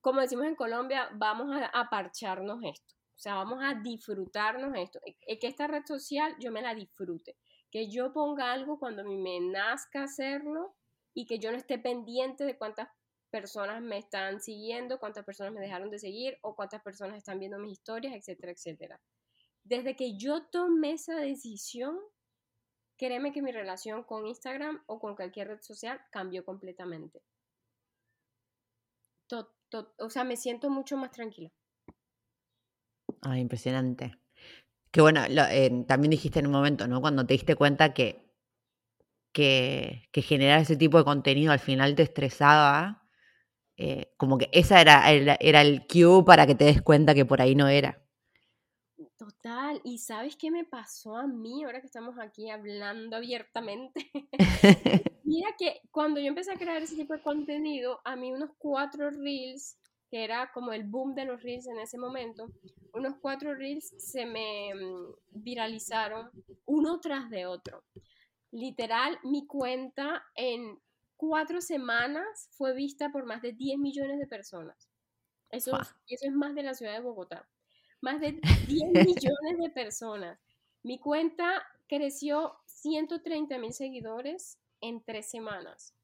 como 0.00 0.20
decimos 0.20 0.46
en 0.46 0.54
Colombia, 0.54 1.08
vamos 1.14 1.54
a, 1.56 1.66
a 1.66 1.90
parcharnos 1.90 2.62
esto. 2.64 2.94
O 3.16 3.20
sea, 3.20 3.34
vamos 3.34 3.58
a 3.62 3.74
disfrutarnos 3.74 4.72
esto. 4.76 5.00
E- 5.04 5.16
e- 5.26 5.38
Que 5.38 5.48
esta 5.48 5.66
red 5.66 5.84
social 5.86 6.36
yo 6.38 6.52
me 6.52 6.62
la 6.62 6.74
disfrute. 6.74 7.36
Que 7.70 7.90
yo 7.90 8.12
ponga 8.12 8.52
algo 8.52 8.78
cuando 8.78 9.04
me 9.04 9.40
nazca 9.40 10.04
hacerlo 10.04 10.76
y 11.14 11.26
que 11.26 11.38
yo 11.40 11.50
no 11.50 11.56
esté 11.56 11.78
pendiente 11.78 12.44
de 12.44 12.56
cuántas 12.56 12.88
personas 13.30 13.82
me 13.82 13.98
están 13.98 14.40
siguiendo, 14.40 14.98
cuántas 15.00 15.24
personas 15.24 15.52
me 15.52 15.60
dejaron 15.60 15.90
de 15.90 15.98
seguir 15.98 16.38
o 16.42 16.54
cuántas 16.54 16.80
personas 16.82 17.18
están 17.18 17.38
viendo 17.40 17.58
mis 17.58 17.72
historias, 17.72 18.14
etcétera, 18.14 18.52
etcétera. 18.52 19.00
Desde 19.64 19.96
que 19.96 20.16
yo 20.16 20.46
tomé 20.46 20.92
esa 20.92 21.16
decisión, 21.16 21.98
créeme 22.98 23.32
que 23.32 23.40
mi 23.40 23.52
relación 23.52 24.02
con 24.02 24.26
Instagram 24.26 24.82
o 24.86 24.98
con 24.98 25.14
cualquier 25.16 25.48
red 25.48 25.60
social 25.62 26.00
cambió 26.10 26.44
completamente. 26.44 27.22
O 29.98 30.10
sea, 30.10 30.24
me 30.24 30.36
siento 30.36 30.70
mucho 30.70 30.96
más 30.96 31.10
tranquila. 31.10 31.50
Ay, 33.22 33.40
impresionante. 33.40 34.18
Que 34.90 35.00
bueno, 35.00 35.22
eh, 35.28 35.84
también 35.86 36.10
dijiste 36.10 36.40
en 36.40 36.46
un 36.46 36.52
momento, 36.52 36.88
¿no? 36.88 37.00
Cuando 37.00 37.26
te 37.26 37.34
diste 37.34 37.56
cuenta 37.56 37.92
que, 37.92 38.32
que, 39.32 40.08
que 40.12 40.22
generar 40.22 40.60
ese 40.60 40.76
tipo 40.76 40.98
de 40.98 41.04
contenido 41.04 41.52
al 41.52 41.58
final 41.58 41.94
te 41.94 42.02
estresaba, 42.02 43.08
eh, 43.76 44.12
como 44.16 44.38
que 44.38 44.48
esa 44.52 44.80
era, 44.80 45.10
era, 45.10 45.36
era 45.40 45.60
el 45.60 45.86
cue 45.86 46.24
para 46.24 46.46
que 46.46 46.54
te 46.54 46.64
des 46.64 46.82
cuenta 46.82 47.14
que 47.14 47.26
por 47.26 47.42
ahí 47.42 47.54
no 47.54 47.68
era. 47.68 48.02
Total, 49.18 49.80
¿y 49.82 49.98
sabes 49.98 50.36
qué 50.36 50.48
me 50.52 50.64
pasó 50.64 51.16
a 51.16 51.26
mí 51.26 51.64
ahora 51.64 51.80
que 51.80 51.86
estamos 51.86 52.16
aquí 52.20 52.50
hablando 52.50 53.16
abiertamente? 53.16 54.08
Mira 55.24 55.48
que 55.58 55.80
cuando 55.90 56.20
yo 56.20 56.28
empecé 56.28 56.52
a 56.52 56.56
crear 56.56 56.80
ese 56.80 56.94
tipo 56.94 57.14
de 57.14 57.22
contenido, 57.22 58.00
a 58.04 58.14
mí 58.14 58.32
unos 58.32 58.50
cuatro 58.58 59.10
reels, 59.10 59.76
que 60.08 60.22
era 60.22 60.52
como 60.52 60.72
el 60.72 60.84
boom 60.84 61.16
de 61.16 61.24
los 61.24 61.42
reels 61.42 61.66
en 61.66 61.80
ese 61.80 61.98
momento, 61.98 62.46
unos 62.94 63.16
cuatro 63.20 63.56
reels 63.56 63.92
se 63.98 64.24
me 64.24 64.72
mm, 64.72 65.14
viralizaron 65.42 66.30
uno 66.66 67.00
tras 67.00 67.28
de 67.28 67.46
otro. 67.46 67.82
Literal, 68.52 69.18
mi 69.24 69.48
cuenta 69.48 70.24
en 70.36 70.78
cuatro 71.16 71.60
semanas 71.60 72.48
fue 72.52 72.72
vista 72.72 73.10
por 73.10 73.26
más 73.26 73.42
de 73.42 73.52
10 73.52 73.78
millones 73.78 74.20
de 74.20 74.28
personas. 74.28 74.88
Eso, 75.50 75.76
eso 76.06 76.26
es 76.26 76.32
más 76.32 76.54
de 76.54 76.62
la 76.62 76.74
ciudad 76.74 76.92
de 76.92 77.00
Bogotá. 77.00 77.48
Más 78.00 78.20
de 78.20 78.40
10 78.68 78.92
millones 78.92 79.58
de 79.58 79.70
personas. 79.70 80.38
Mi 80.82 80.98
cuenta 80.98 81.66
creció 81.88 82.56
130 82.66 83.58
mil 83.58 83.72
seguidores 83.72 84.58
en 84.80 85.02
tres 85.02 85.30
semanas. 85.30 85.94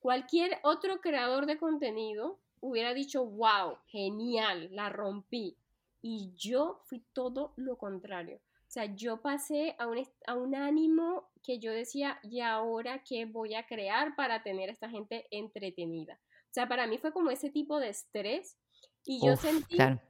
Cualquier 0.00 0.58
otro 0.62 1.00
creador 1.00 1.46
de 1.46 1.58
contenido 1.58 2.38
hubiera 2.60 2.94
dicho, 2.94 3.24
wow, 3.24 3.78
genial, 3.86 4.68
la 4.72 4.90
rompí. 4.90 5.56
Y 6.02 6.32
yo 6.36 6.80
fui 6.84 7.02
todo 7.12 7.52
lo 7.56 7.76
contrario. 7.76 8.36
O 8.36 8.70
sea, 8.70 8.84
yo 8.94 9.22
pasé 9.22 9.74
a 9.78 9.86
un, 9.86 10.06
a 10.26 10.34
un 10.34 10.54
ánimo 10.54 11.30
que 11.42 11.58
yo 11.58 11.72
decía, 11.72 12.20
¿y 12.22 12.40
ahora 12.40 13.02
qué 13.02 13.24
voy 13.24 13.54
a 13.54 13.66
crear 13.66 14.14
para 14.14 14.42
tener 14.42 14.68
a 14.68 14.72
esta 14.72 14.90
gente 14.90 15.26
entretenida? 15.30 16.20
O 16.44 16.52
sea, 16.52 16.68
para 16.68 16.86
mí 16.86 16.98
fue 16.98 17.12
como 17.12 17.30
ese 17.30 17.50
tipo 17.50 17.80
de 17.80 17.88
estrés. 17.88 18.58
Y 19.04 19.24
yo 19.24 19.32
Uf, 19.32 19.40
sentí 19.40 19.76
claro. 19.76 20.00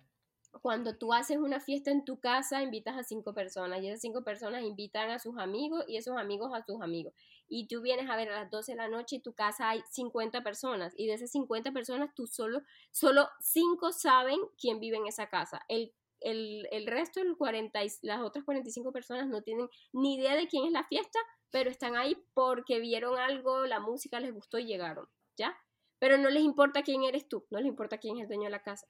Cuando 0.62 0.96
tú 0.96 1.12
haces 1.12 1.36
una 1.36 1.60
fiesta 1.60 1.90
en 1.90 2.04
tu 2.04 2.18
casa, 2.20 2.62
invitas 2.62 2.96
a 2.96 3.04
cinco 3.04 3.34
personas 3.34 3.80
y 3.82 3.88
esas 3.88 4.00
cinco 4.00 4.24
personas 4.24 4.62
invitan 4.62 5.10
a 5.10 5.18
sus 5.18 5.38
amigos 5.38 5.84
y 5.86 5.96
esos 5.96 6.16
amigos 6.16 6.52
a 6.54 6.64
sus 6.64 6.80
amigos. 6.82 7.12
Y 7.48 7.68
tú 7.68 7.80
vienes 7.82 8.10
a 8.10 8.16
ver 8.16 8.30
a 8.30 8.40
las 8.42 8.50
12 8.50 8.72
de 8.72 8.76
la 8.78 8.88
noche 8.88 9.16
y 9.16 9.20
tu 9.20 9.34
casa 9.34 9.70
hay 9.70 9.82
50 9.90 10.42
personas 10.42 10.94
y 10.96 11.06
de 11.06 11.14
esas 11.14 11.30
50 11.30 11.72
personas 11.72 12.14
tú 12.14 12.26
solo, 12.26 12.62
solo 12.90 13.28
cinco 13.40 13.92
saben 13.92 14.38
quién 14.60 14.80
vive 14.80 14.96
en 14.96 15.06
esa 15.06 15.28
casa. 15.28 15.62
El, 15.68 15.92
el, 16.20 16.66
el 16.72 16.86
resto, 16.86 17.20
el 17.20 17.36
40, 17.36 17.84
y- 17.84 17.88
las 18.02 18.20
otras 18.20 18.44
45 18.44 18.92
personas 18.92 19.28
no 19.28 19.42
tienen 19.42 19.68
ni 19.92 20.14
idea 20.16 20.34
de 20.34 20.48
quién 20.48 20.64
es 20.66 20.72
la 20.72 20.84
fiesta, 20.84 21.18
pero 21.50 21.70
están 21.70 21.96
ahí 21.96 22.16
porque 22.34 22.80
vieron 22.80 23.18
algo, 23.18 23.66
la 23.66 23.80
música 23.80 24.20
les 24.20 24.32
gustó 24.34 24.58
y 24.58 24.66
llegaron, 24.66 25.08
¿ya? 25.36 25.56
Pero 25.98 26.18
no 26.18 26.30
les 26.30 26.42
importa 26.42 26.82
quién 26.82 27.04
eres 27.04 27.28
tú, 27.28 27.46
no 27.50 27.58
les 27.58 27.66
importa 27.68 27.98
quién 27.98 28.16
es 28.16 28.22
el 28.22 28.28
dueño 28.28 28.44
de 28.44 28.50
la 28.50 28.62
casa. 28.62 28.86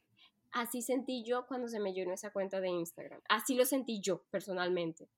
Así 0.53 0.83
sentí 0.83 1.25
yo 1.25 1.47
cuando 1.47 1.69
se 1.69 1.81
me 1.81 1.93
llenó 1.93 2.13
esa 2.13 2.33
cuenta 2.33 2.61
de 2.61 2.69
Instagram. 2.69 3.21
Así 3.29 3.55
lo 3.55 3.65
sentí 3.65 4.01
yo 4.01 4.25
personalmente. 4.31 5.09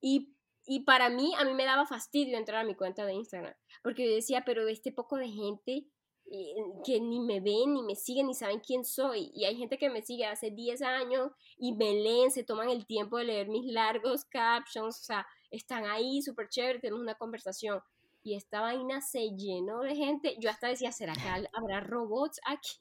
Y, 0.00 0.34
y 0.66 0.80
para 0.80 1.10
mí, 1.10 1.34
a 1.38 1.44
mí 1.44 1.52
me 1.52 1.64
daba 1.64 1.86
fastidio 1.86 2.38
entrar 2.38 2.60
a 2.60 2.66
mi 2.66 2.74
cuenta 2.74 3.04
de 3.04 3.14
Instagram. 3.14 3.54
Porque 3.82 4.08
yo 4.08 4.14
decía, 4.14 4.44
pero 4.44 4.66
este 4.68 4.92
poco 4.92 5.16
de 5.16 5.28
gente 5.28 5.86
eh, 6.32 6.54
que 6.84 7.00
ni 7.00 7.18
me 7.18 7.40
ven, 7.40 7.74
ni 7.74 7.82
me 7.82 7.96
siguen, 7.96 8.28
ni 8.28 8.34
saben 8.34 8.60
quién 8.60 8.84
soy. 8.84 9.32
Y 9.34 9.44
hay 9.46 9.56
gente 9.56 9.78
que 9.78 9.90
me 9.90 10.00
sigue 10.02 10.26
hace 10.26 10.50
10 10.50 10.80
años 10.82 11.32
y 11.58 11.74
me 11.74 11.92
leen, 11.92 12.30
se 12.30 12.44
toman 12.44 12.70
el 12.70 12.86
tiempo 12.86 13.18
de 13.18 13.24
leer 13.24 13.48
mis 13.48 13.66
largos 13.72 14.24
captions. 14.26 15.00
O 15.00 15.04
sea, 15.04 15.26
están 15.50 15.84
ahí 15.86 16.22
súper 16.22 16.48
chévere, 16.48 16.78
tenemos 16.78 17.02
una 17.02 17.16
conversación. 17.16 17.80
Y 18.22 18.34
esta 18.34 18.60
vaina 18.60 19.00
se 19.00 19.30
llenó 19.30 19.80
de 19.80 19.96
gente. 19.96 20.36
Yo 20.38 20.50
hasta 20.50 20.68
decía, 20.68 20.92
¿será 20.92 21.14
que 21.14 21.48
habrá 21.52 21.80
robots 21.80 22.40
aquí? 22.44 22.76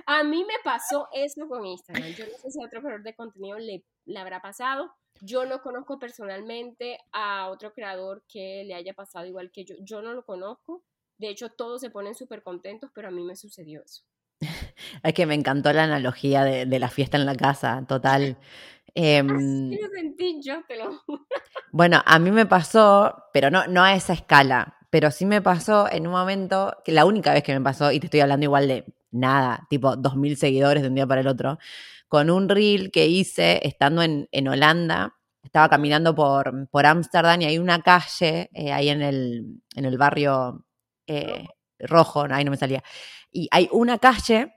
A 0.06 0.24
mí 0.24 0.44
me 0.44 0.54
pasó 0.64 1.08
eso 1.14 1.48
con 1.48 1.66
Instagram. 1.66 2.10
Yo 2.14 2.26
no 2.26 2.38
sé 2.38 2.52
si 2.52 2.62
a 2.62 2.66
otro 2.66 2.82
creador 2.82 3.04
de 3.04 3.16
contenido 3.16 3.58
le, 3.60 3.84
le 4.06 4.20
habrá 4.20 4.42
pasado. 4.42 4.94
Yo 5.22 5.46
no 5.46 5.62
conozco 5.62 6.00
personalmente 6.00 7.00
a 7.12 7.50
otro 7.50 7.74
creador 7.74 8.24
que 8.28 8.64
le 8.66 8.74
haya 8.74 8.94
pasado 8.94 9.26
igual 9.26 9.52
que 9.52 9.66
yo. 9.66 9.76
Yo 9.82 10.02
no 10.02 10.14
lo 10.14 10.26
conozco. 10.26 10.84
De 11.18 11.30
hecho, 11.30 11.50
todos 11.50 11.82
se 11.82 11.90
ponen 11.90 12.16
súper 12.16 12.44
contentos, 12.44 12.92
pero 12.94 13.08
a 13.10 13.12
mí 13.12 13.24
me 13.24 13.36
sucedió 13.36 13.84
eso. 13.84 14.04
Es 15.04 15.14
que 15.14 15.26
me 15.26 15.36
encantó 15.36 15.72
la 15.74 15.84
analogía 15.84 16.44
de, 16.44 16.66
de 16.66 16.80
la 16.80 16.90
fiesta 16.90 17.18
en 17.18 17.26
la 17.26 17.36
casa, 17.36 17.86
total. 17.88 18.38
Em, 18.96 19.30
Así 19.30 19.80
lo 19.82 19.90
sentí 19.90 20.40
yo, 20.42 20.62
te 20.68 20.78
lo 20.78 20.98
juro. 21.00 21.26
Bueno, 21.72 22.02
a 22.06 22.20
mí 22.20 22.32
me 22.32 22.46
pasó, 22.46 23.26
pero 23.34 23.50
no, 23.50 23.66
no 23.68 23.84
a 23.84 23.96
esa 23.96 24.14
escala, 24.14 24.78
pero 24.90 25.10
sí 25.10 25.26
me 25.26 25.42
pasó 25.42 25.92
en 25.92 26.06
un 26.06 26.14
momento, 26.14 26.76
que 26.86 26.92
la 26.92 27.06
única 27.06 27.34
vez 27.34 27.44
que 27.44 27.54
me 27.54 27.62
pasó, 27.62 27.92
y 27.92 28.00
te 28.00 28.08
estoy 28.08 28.20
hablando 28.20 28.44
igual 28.44 28.68
de 28.68 28.86
nada, 29.12 29.66
tipo 29.70 29.96
2.000 29.96 30.36
seguidores 30.36 30.84
de 30.84 30.90
un 30.90 30.96
día 30.96 31.08
para 31.08 31.22
el 31.22 31.28
otro, 31.28 31.58
con 32.08 32.30
un 32.30 32.48
reel 32.48 32.92
que 32.92 33.08
hice 33.08 33.60
estando 33.68 34.04
en, 34.04 34.28
en 34.32 34.48
Holanda. 34.48 35.16
Estaba 35.42 35.68
caminando 35.68 36.16
por 36.16 36.70
por 36.70 36.86
Ámsterdam 36.86 37.42
y 37.42 37.46
hay 37.46 37.58
una 37.58 37.82
calle 37.82 38.50
eh, 38.54 38.72
ahí 38.72 38.90
en 38.90 39.02
el, 39.02 39.62
en 39.76 39.86
el 39.86 39.98
barrio 39.98 40.66
eh, 41.08 41.48
rojo, 41.80 42.26
ahí 42.30 42.46
no 42.46 42.52
me 42.52 42.58
salía. 42.58 42.84
Y 43.32 43.48
hay 43.52 43.68
una 43.72 43.98
calle 43.98 44.54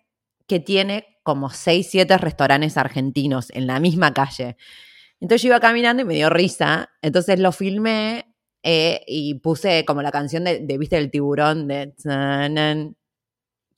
que 0.47 0.61
tiene 0.61 1.16
como 1.27 1.51
6, 1.51 1.89
7 1.91 2.19
restaurantes 2.19 2.77
argentinos 2.77 3.51
en 3.51 3.67
la 3.67 3.81
misma 3.81 4.15
calle. 4.15 4.57
Entonces 5.21 5.43
yo 5.43 5.49
iba 5.49 5.59
caminando 5.59 6.03
y 6.03 6.05
me 6.07 6.15
dio 6.15 6.31
risa. 6.31 6.91
Entonces 7.03 7.41
lo 7.41 7.51
filmé 7.51 8.33
eh, 8.63 9.01
y 9.09 9.35
puse 9.41 9.85
como 9.85 10.03
la 10.03 10.13
canción 10.13 10.45
de, 10.45 10.61
de 10.61 10.79
¿viste? 10.79 10.97
el 10.99 11.11
tiburón 11.11 11.67
de 11.67 11.89
tsanan, 11.97 12.95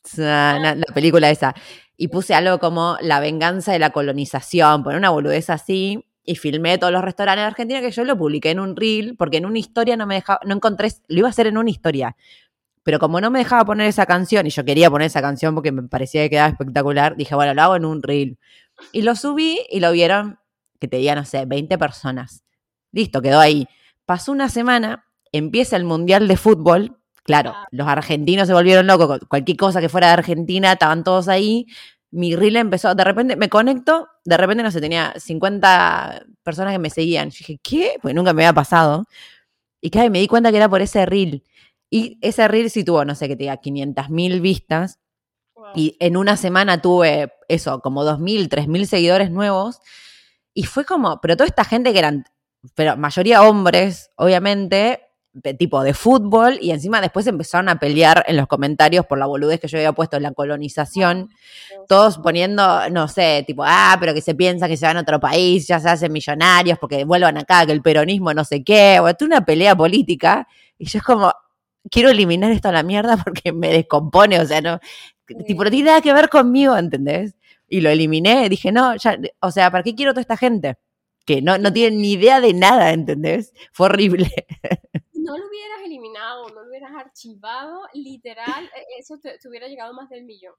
tsanan, 0.02 0.80
la 0.80 0.94
película 0.94 1.30
esa. 1.30 1.54
Y 1.96 2.08
puse 2.08 2.34
algo 2.34 2.58
como 2.58 2.98
la 3.00 3.18
venganza 3.18 3.72
de 3.72 3.78
la 3.78 3.90
colonización, 3.90 4.82
poner 4.84 4.98
una 4.98 5.08
boludez 5.08 5.48
así. 5.48 6.04
Y 6.24 6.36
filmé 6.36 6.76
todos 6.76 6.92
los 6.92 7.02
restaurantes 7.02 7.44
de 7.44 7.46
Argentina 7.46 7.80
que 7.80 7.90
yo 7.90 8.04
lo 8.04 8.18
publiqué 8.18 8.50
en 8.50 8.60
un 8.60 8.76
reel, 8.76 9.16
porque 9.16 9.38
en 9.38 9.46
una 9.46 9.58
historia 9.58 9.96
no 9.96 10.06
me 10.06 10.16
dejaba, 10.16 10.40
no 10.44 10.54
encontré, 10.54 10.90
lo 11.08 11.20
iba 11.20 11.28
a 11.28 11.30
hacer 11.30 11.46
en 11.46 11.56
una 11.56 11.70
historia. 11.70 12.14
Pero 12.88 12.98
como 12.98 13.20
no 13.20 13.30
me 13.30 13.40
dejaba 13.40 13.66
poner 13.66 13.86
esa 13.86 14.06
canción, 14.06 14.46
y 14.46 14.48
yo 14.48 14.64
quería 14.64 14.88
poner 14.88 15.08
esa 15.08 15.20
canción 15.20 15.54
porque 15.54 15.72
me 15.72 15.82
parecía 15.82 16.22
que 16.22 16.30
quedaba 16.30 16.48
espectacular, 16.48 17.16
dije, 17.16 17.34
bueno, 17.34 17.52
lo 17.52 17.60
hago 17.60 17.76
en 17.76 17.84
un 17.84 18.02
reel. 18.02 18.38
Y 18.92 19.02
lo 19.02 19.14
subí 19.14 19.60
y 19.68 19.80
lo 19.80 19.92
vieron, 19.92 20.38
que 20.80 20.88
te 20.88 20.96
diga, 20.96 21.14
no 21.14 21.26
sé, 21.26 21.44
20 21.44 21.76
personas. 21.76 22.44
Listo, 22.90 23.20
quedó 23.20 23.40
ahí. 23.40 23.68
Pasó 24.06 24.32
una 24.32 24.48
semana, 24.48 25.04
empieza 25.32 25.76
el 25.76 25.84
Mundial 25.84 26.28
de 26.28 26.38
Fútbol. 26.38 26.96
Claro, 27.24 27.54
los 27.72 27.86
argentinos 27.86 28.48
se 28.48 28.54
volvieron 28.54 28.86
locos. 28.86 29.20
Cualquier 29.28 29.58
cosa 29.58 29.82
que 29.82 29.90
fuera 29.90 30.06
de 30.06 30.14
Argentina, 30.14 30.72
estaban 30.72 31.04
todos 31.04 31.28
ahí. 31.28 31.66
Mi 32.10 32.36
reel 32.36 32.56
empezó, 32.56 32.94
de 32.94 33.04
repente 33.04 33.36
me 33.36 33.50
conecto, 33.50 34.08
de 34.24 34.38
repente 34.38 34.62
no 34.62 34.70
sé, 34.70 34.80
tenía 34.80 35.12
50 35.14 36.24
personas 36.42 36.72
que 36.72 36.78
me 36.78 36.88
seguían. 36.88 37.28
Yo 37.28 37.36
dije, 37.40 37.60
¿qué? 37.62 37.98
Pues 38.00 38.14
nunca 38.14 38.32
me 38.32 38.44
había 38.46 38.54
pasado. 38.54 39.04
Y 39.82 39.90
claro, 39.90 40.10
me 40.10 40.20
di 40.20 40.26
cuenta 40.26 40.50
que 40.50 40.56
era 40.56 40.70
por 40.70 40.80
ese 40.80 41.04
reel. 41.04 41.44
Y 41.90 42.18
ese 42.20 42.46
reel 42.48 42.70
sí 42.70 42.84
tuvo, 42.84 43.04
no 43.04 43.14
sé, 43.14 43.28
que 43.28 43.36
te 43.36 43.44
diga, 43.44 43.56
500 43.56 44.10
mil 44.10 44.40
vistas. 44.40 44.98
Wow. 45.54 45.66
Y 45.74 45.96
en 46.00 46.16
una 46.16 46.36
semana 46.36 46.82
tuve 46.82 47.32
eso, 47.48 47.80
como 47.80 48.04
2.000, 48.04 48.48
3.000 48.48 48.84
seguidores 48.84 49.30
nuevos. 49.30 49.80
Y 50.54 50.64
fue 50.64 50.84
como, 50.84 51.20
pero 51.20 51.36
toda 51.36 51.46
esta 51.46 51.64
gente 51.64 51.92
que 51.92 51.98
eran, 51.98 52.24
pero 52.74 52.96
mayoría 52.96 53.42
hombres, 53.42 54.10
obviamente, 54.16 55.08
de 55.32 55.54
tipo 55.54 55.82
de 55.82 55.94
fútbol, 55.94 56.58
y 56.60 56.70
encima 56.70 57.00
después 57.00 57.26
empezaron 57.26 57.68
a 57.68 57.78
pelear 57.78 58.24
en 58.26 58.36
los 58.36 58.46
comentarios 58.46 59.06
por 59.06 59.18
la 59.18 59.26
boludez 59.26 59.60
que 59.60 59.68
yo 59.68 59.78
había 59.78 59.92
puesto 59.92 60.16
en 60.16 60.24
la 60.24 60.32
colonización, 60.32 61.30
todos 61.86 62.18
poniendo, 62.18 62.88
no 62.90 63.08
sé, 63.08 63.44
tipo, 63.46 63.62
ah, 63.64 63.96
pero 64.00 64.14
que 64.14 64.20
se 64.20 64.34
piensa 64.34 64.68
que 64.68 64.76
se 64.76 64.86
van 64.86 64.96
a 64.96 65.02
otro 65.02 65.20
país, 65.20 65.66
ya 65.68 65.78
se 65.78 65.88
hacen 65.88 66.12
millonarios 66.12 66.78
porque 66.78 67.04
vuelvan 67.04 67.38
acá, 67.38 67.64
que 67.66 67.72
el 67.72 67.82
peronismo 67.82 68.34
no 68.34 68.44
sé 68.44 68.64
qué, 68.64 68.98
o 69.00 69.24
una 69.24 69.44
pelea 69.44 69.76
política, 69.76 70.48
y 70.76 70.86
yo 70.86 70.98
es 70.98 71.04
como, 71.04 71.32
quiero 71.90 72.10
eliminar 72.10 72.50
esto 72.52 72.68
a 72.68 72.72
la 72.72 72.82
mierda 72.82 73.16
porque 73.24 73.52
me 73.52 73.68
descompone, 73.72 74.40
o 74.40 74.46
sea, 74.46 74.60
no, 74.60 74.80
tipo, 75.46 75.64
no 75.64 75.70
tiene 75.70 75.86
nada 75.86 76.00
que 76.00 76.12
ver 76.12 76.28
conmigo, 76.28 76.76
¿entendés? 76.76 77.36
Y 77.68 77.80
lo 77.80 77.90
eliminé, 77.90 78.48
dije, 78.48 78.72
no, 78.72 78.96
ya, 78.96 79.18
o 79.40 79.50
sea, 79.50 79.70
¿para 79.70 79.84
qué 79.84 79.94
quiero 79.94 80.12
toda 80.12 80.22
esta 80.22 80.36
gente? 80.36 80.76
Que 81.26 81.42
no, 81.42 81.58
no 81.58 81.72
tienen 81.72 82.00
ni 82.00 82.12
idea 82.12 82.40
de 82.40 82.54
nada, 82.54 82.92
¿entendés? 82.92 83.52
Fue 83.72 83.86
horrible. 83.86 84.30
No 85.12 85.36
lo 85.36 85.46
hubieras 85.46 85.80
eliminado, 85.84 86.48
no 86.48 86.62
lo 86.62 86.70
hubieras 86.70 86.92
archivado, 86.94 87.82
literal, 87.92 88.64
e- 88.64 88.98
eso 88.98 89.18
te, 89.18 89.36
te 89.38 89.48
hubiera 89.48 89.68
llegado 89.68 89.92
más 89.92 90.08
del 90.08 90.24
millón. 90.24 90.54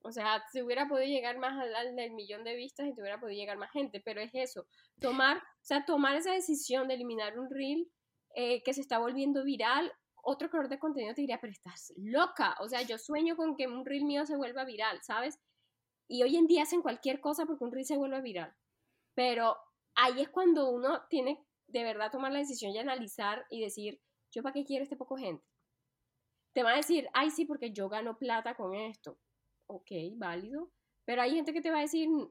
O 0.00 0.12
sea, 0.12 0.42
se 0.50 0.62
hubiera 0.62 0.88
podido 0.88 1.06
llegar 1.06 1.36
más 1.38 1.52
al, 1.60 1.74
al 1.74 1.94
del 1.94 2.12
millón 2.12 2.44
de 2.44 2.54
vistas 2.54 2.86
y 2.86 2.94
te 2.94 3.02
hubiera 3.02 3.20
podido 3.20 3.38
llegar 3.38 3.58
más 3.58 3.70
gente, 3.70 4.00
pero 4.02 4.22
es 4.22 4.30
eso, 4.32 4.66
tomar, 5.00 5.36
o 5.36 5.40
sea, 5.60 5.84
tomar 5.84 6.16
esa 6.16 6.32
decisión 6.32 6.88
de 6.88 6.94
eliminar 6.94 7.38
un 7.38 7.50
reel 7.50 7.86
eh, 8.40 8.62
que 8.64 8.74
se 8.74 8.80
está 8.82 8.98
volviendo 8.98 9.44
viral, 9.44 9.92
otro 10.22 10.48
creador 10.50 10.70
de 10.70 10.78
contenido 10.78 11.14
te 11.14 11.22
diría, 11.22 11.40
pero 11.40 11.52
estás 11.52 11.92
loca, 11.96 12.56
o 12.60 12.68
sea, 12.68 12.82
yo 12.82 12.98
sueño 12.98 13.36
con 13.36 13.56
que 13.56 13.66
un 13.66 13.84
reel 13.86 14.04
mío 14.04 14.26
se 14.26 14.36
vuelva 14.36 14.64
viral, 14.64 15.00
¿sabes? 15.02 15.40
Y 16.08 16.22
hoy 16.24 16.36
en 16.36 16.46
día 16.46 16.62
hacen 16.64 16.82
cualquier 16.82 17.20
cosa 17.20 17.46
porque 17.46 17.64
un 17.64 17.72
reel 17.72 17.86
se 17.86 17.98
vuelve 17.98 18.20
viral, 18.22 18.54
pero 19.14 19.56
ahí 19.96 20.20
es 20.22 20.30
cuando 20.30 20.70
uno 20.70 21.02
tiene 21.10 21.44
de 21.68 21.84
verdad 21.84 22.12
tomar 22.12 22.32
la 22.32 22.40
decisión 22.40 22.72
y 22.72 22.78
analizar 22.78 23.46
y 23.50 23.60
decir, 23.62 24.00
¿yo 24.32 24.42
para 24.42 24.54
qué 24.54 24.64
quiero 24.64 24.84
este 24.84 24.96
poco 24.96 25.16
gente? 25.18 25.44
Te 26.52 26.62
va 26.62 26.72
a 26.72 26.76
decir, 26.76 27.08
ay, 27.14 27.30
sí, 27.30 27.44
porque 27.44 27.72
yo 27.72 27.88
gano 27.88 28.18
plata 28.18 28.54
con 28.54 28.74
esto. 28.74 29.18
Ok, 29.66 29.90
válido. 30.16 30.70
Pero 31.04 31.22
hay 31.22 31.34
gente 31.34 31.52
que 31.52 31.60
te 31.62 31.70
va 31.70 31.78
a 31.78 31.82
decir, 31.82 32.08
no, 32.08 32.28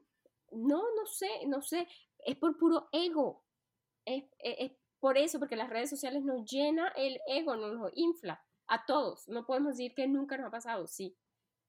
no 0.52 1.06
sé, 1.06 1.28
no 1.46 1.62
sé, 1.62 1.86
es 2.18 2.36
por 2.36 2.56
puro 2.58 2.88
ego. 2.92 3.44
Es, 4.04 4.24
es- 4.40 4.72
por 5.00 5.16
eso, 5.16 5.38
porque 5.38 5.56
las 5.56 5.70
redes 5.70 5.90
sociales 5.90 6.24
nos 6.24 6.44
llena 6.50 6.92
el 6.96 7.20
ego, 7.26 7.56
nos 7.56 7.90
infla 7.94 8.42
a 8.66 8.84
todos. 8.84 9.28
No 9.28 9.46
podemos 9.46 9.76
decir 9.76 9.94
que 9.94 10.06
nunca 10.08 10.36
nos 10.36 10.48
ha 10.48 10.50
pasado, 10.50 10.86
sí. 10.86 11.16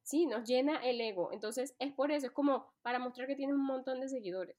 Sí, 0.03 0.25
nos 0.25 0.47
llena 0.47 0.77
el 0.77 0.99
ego. 0.99 1.31
Entonces, 1.31 1.75
es 1.79 1.93
por 1.93 2.11
eso, 2.11 2.27
es 2.27 2.31
como 2.31 2.73
para 2.81 2.99
mostrar 2.99 3.27
que 3.27 3.35
tienes 3.35 3.55
un 3.55 3.65
montón 3.65 3.99
de 3.99 4.09
seguidores, 4.09 4.57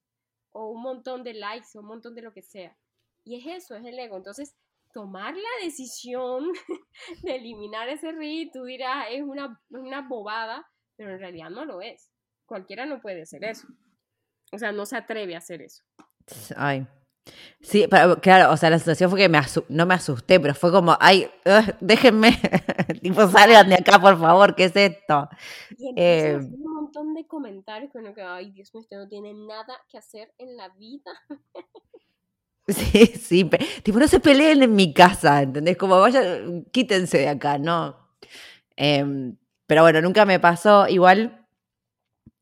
o 0.52 0.70
un 0.70 0.82
montón 0.82 1.24
de 1.24 1.34
likes, 1.34 1.68
o 1.74 1.80
un 1.80 1.86
montón 1.86 2.14
de 2.14 2.22
lo 2.22 2.32
que 2.32 2.42
sea. 2.42 2.76
Y 3.24 3.36
es 3.36 3.64
eso, 3.64 3.74
es 3.74 3.84
el 3.84 3.98
ego. 3.98 4.16
Entonces, 4.16 4.56
tomar 4.92 5.34
la 5.34 5.64
decisión 5.64 6.52
de 7.22 7.36
eliminar 7.36 7.88
ese 7.88 8.12
reel, 8.12 8.50
tú 8.52 8.64
dirás, 8.64 9.06
es 9.10 9.22
una, 9.22 9.60
una 9.70 10.06
bobada, 10.06 10.68
pero 10.96 11.12
en 11.12 11.18
realidad 11.18 11.50
no 11.50 11.64
lo 11.64 11.80
es. 11.80 12.10
Cualquiera 12.46 12.86
no 12.86 13.00
puede 13.00 13.22
hacer 13.22 13.44
eso. 13.44 13.66
O 14.52 14.58
sea, 14.58 14.72
no 14.72 14.86
se 14.86 14.96
atreve 14.96 15.34
a 15.34 15.38
hacer 15.38 15.62
eso. 15.62 15.82
Ay. 16.56 16.86
Sí, 17.60 17.86
pero, 17.90 18.20
claro, 18.20 18.52
o 18.52 18.56
sea, 18.56 18.70
la 18.70 18.78
sensación 18.78 19.10
fue 19.10 19.18
que 19.20 19.28
me 19.28 19.38
no 19.68 19.86
me 19.86 19.94
asusté, 19.94 20.40
pero 20.40 20.54
fue 20.54 20.72
como, 20.72 20.96
ay, 21.00 21.28
déjenme, 21.80 22.30
tipo, 23.02 23.28
salgan 23.28 23.68
de 23.68 23.74
acá, 23.76 24.00
por 24.00 24.18
favor, 24.18 24.54
¿qué 24.54 24.64
es 24.64 24.76
esto? 24.76 25.28
Y 25.76 25.92
eh, 25.96 26.38
un 26.40 26.74
montón 26.74 27.14
de 27.14 27.26
comentarios 27.26 27.92
con 27.92 28.12
que, 28.14 28.22
ay, 28.22 28.50
Dios 28.52 28.72
mío, 28.74 28.80
usted 28.80 28.96
no 28.96 29.08
tiene 29.08 29.34
nada 29.34 29.74
que 29.90 29.98
hacer 29.98 30.32
en 30.38 30.56
la 30.56 30.68
vida. 30.70 31.10
Sí, 32.68 33.06
sí, 33.06 33.50
tipo, 33.82 33.98
no 33.98 34.06
se 34.06 34.20
peleen 34.20 34.62
en 34.62 34.74
mi 34.76 34.94
casa, 34.94 35.42
¿entendés? 35.42 35.76
Como 35.76 35.98
vaya, 35.98 36.22
quítense 36.70 37.18
de 37.18 37.28
acá, 37.28 37.58
¿no? 37.58 37.96
Em, 38.76 39.36
pero 39.66 39.82
bueno, 39.82 40.00
nunca 40.00 40.24
me 40.24 40.40
pasó. 40.40 40.88
Igual, 40.88 41.46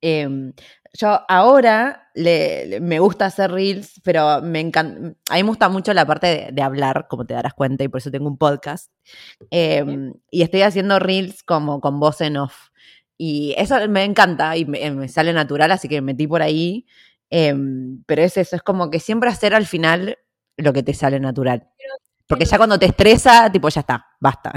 em, 0.00 0.52
yo 0.92 1.20
ahora 1.28 2.10
le, 2.14 2.78
me 2.80 2.98
gusta 3.00 3.26
hacer 3.26 3.50
reels, 3.50 4.00
pero 4.04 4.42
me 4.42 4.60
encanta, 4.60 5.14
a 5.30 5.34
mí 5.34 5.42
me 5.42 5.48
gusta 5.48 5.68
mucho 5.68 5.92
la 5.94 6.06
parte 6.06 6.50
de, 6.52 6.62
hablar, 6.62 7.06
como 7.08 7.26
te 7.26 7.34
darás 7.34 7.54
cuenta, 7.54 7.84
y 7.84 7.88
por 7.88 7.98
eso 7.98 8.10
tengo 8.10 8.28
un 8.28 8.38
podcast. 8.38 8.92
Em, 9.50 10.14
y 10.30 10.42
estoy 10.42 10.62
haciendo 10.62 10.98
reels 10.98 11.42
como 11.42 11.80
con 11.80 12.00
voz 12.00 12.20
en 12.20 12.36
off. 12.36 12.70
Y 13.16 13.54
eso 13.58 13.76
me 13.88 14.04
encanta 14.04 14.56
y 14.56 14.64
me, 14.64 15.08
sale 15.08 15.32
natural, 15.32 15.72
así 15.72 15.88
que 15.88 15.96
me 15.96 16.12
metí 16.12 16.26
por 16.26 16.42
ahí. 16.42 16.86
pero 17.30 18.22
es 18.22 18.36
eso, 18.36 18.56
es 18.56 18.62
como 18.62 18.90
que 18.90 19.00
siempre 19.00 19.30
hacer 19.30 19.54
al 19.54 19.66
final 19.66 20.18
lo 20.56 20.72
que 20.72 20.82
te 20.82 20.94
sale 20.94 21.20
natural. 21.20 21.68
Porque 22.28 22.44
ya 22.44 22.58
cuando 22.58 22.78
te 22.78 22.86
estresa, 22.86 23.50
tipo, 23.50 23.68
ya 23.70 23.80
está, 23.80 24.06
basta. 24.20 24.52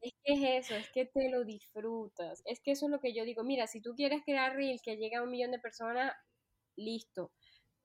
Es 0.00 0.14
que 0.24 0.32
es 0.32 0.64
eso, 0.64 0.74
es 0.74 0.88
que 0.90 1.04
te 1.04 1.28
lo 1.28 1.44
disfrutas. 1.44 2.42
Es 2.46 2.60
que 2.60 2.70
eso 2.70 2.86
es 2.86 2.90
lo 2.90 3.00
que 3.00 3.12
yo 3.12 3.24
digo. 3.24 3.44
Mira, 3.44 3.66
si 3.66 3.82
tú 3.82 3.94
quieres 3.94 4.22
crear 4.24 4.56
Reel 4.56 4.80
que 4.82 4.96
llegue 4.96 5.16
a 5.16 5.22
un 5.22 5.30
millón 5.30 5.50
de 5.50 5.58
personas, 5.58 6.14
listo. 6.76 7.32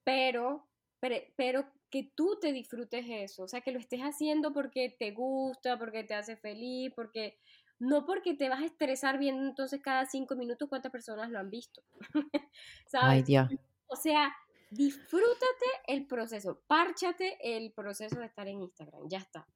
Pero, 0.06 0.70
pero, 1.02 1.16
pero 1.36 1.66
que 1.90 2.12
tú 2.16 2.38
te 2.40 2.54
disfrutes 2.54 3.06
eso. 3.10 3.44
O 3.44 3.48
sea, 3.50 3.60
que 3.60 3.74
lo 3.74 3.80
estés 3.80 4.00
haciendo 4.00 4.54
porque 4.54 4.96
te 4.98 5.12
gusta, 5.12 5.78
porque 5.78 6.06
te 6.06 6.14
hace 6.14 6.38
feliz, 6.38 6.94
porque 6.96 7.38
no 7.80 8.06
porque 8.06 8.36
te 8.36 8.48
vas 8.48 8.62
a 8.62 8.66
estresar 8.66 9.20
viendo 9.20 9.44
entonces 9.44 9.82
cada 9.82 10.06
cinco 10.06 10.36
minutos 10.36 10.70
cuántas 10.70 10.92
personas 10.92 11.30
lo 11.30 11.40
han 11.40 11.50
visto. 11.50 11.84
¿Sabes? 12.88 13.10
Ay, 13.10 13.24
Dios. 13.24 13.50
O 13.88 13.96
sea, 13.98 14.34
disfrútate 14.76 15.66
el 15.88 16.06
proceso, 16.06 16.62
párchate 16.68 17.38
el 17.42 17.72
proceso 17.72 18.20
de 18.20 18.26
estar 18.26 18.48
en 18.48 18.62
Instagram, 18.62 19.08
ya 19.08 19.20
está. 19.20 19.48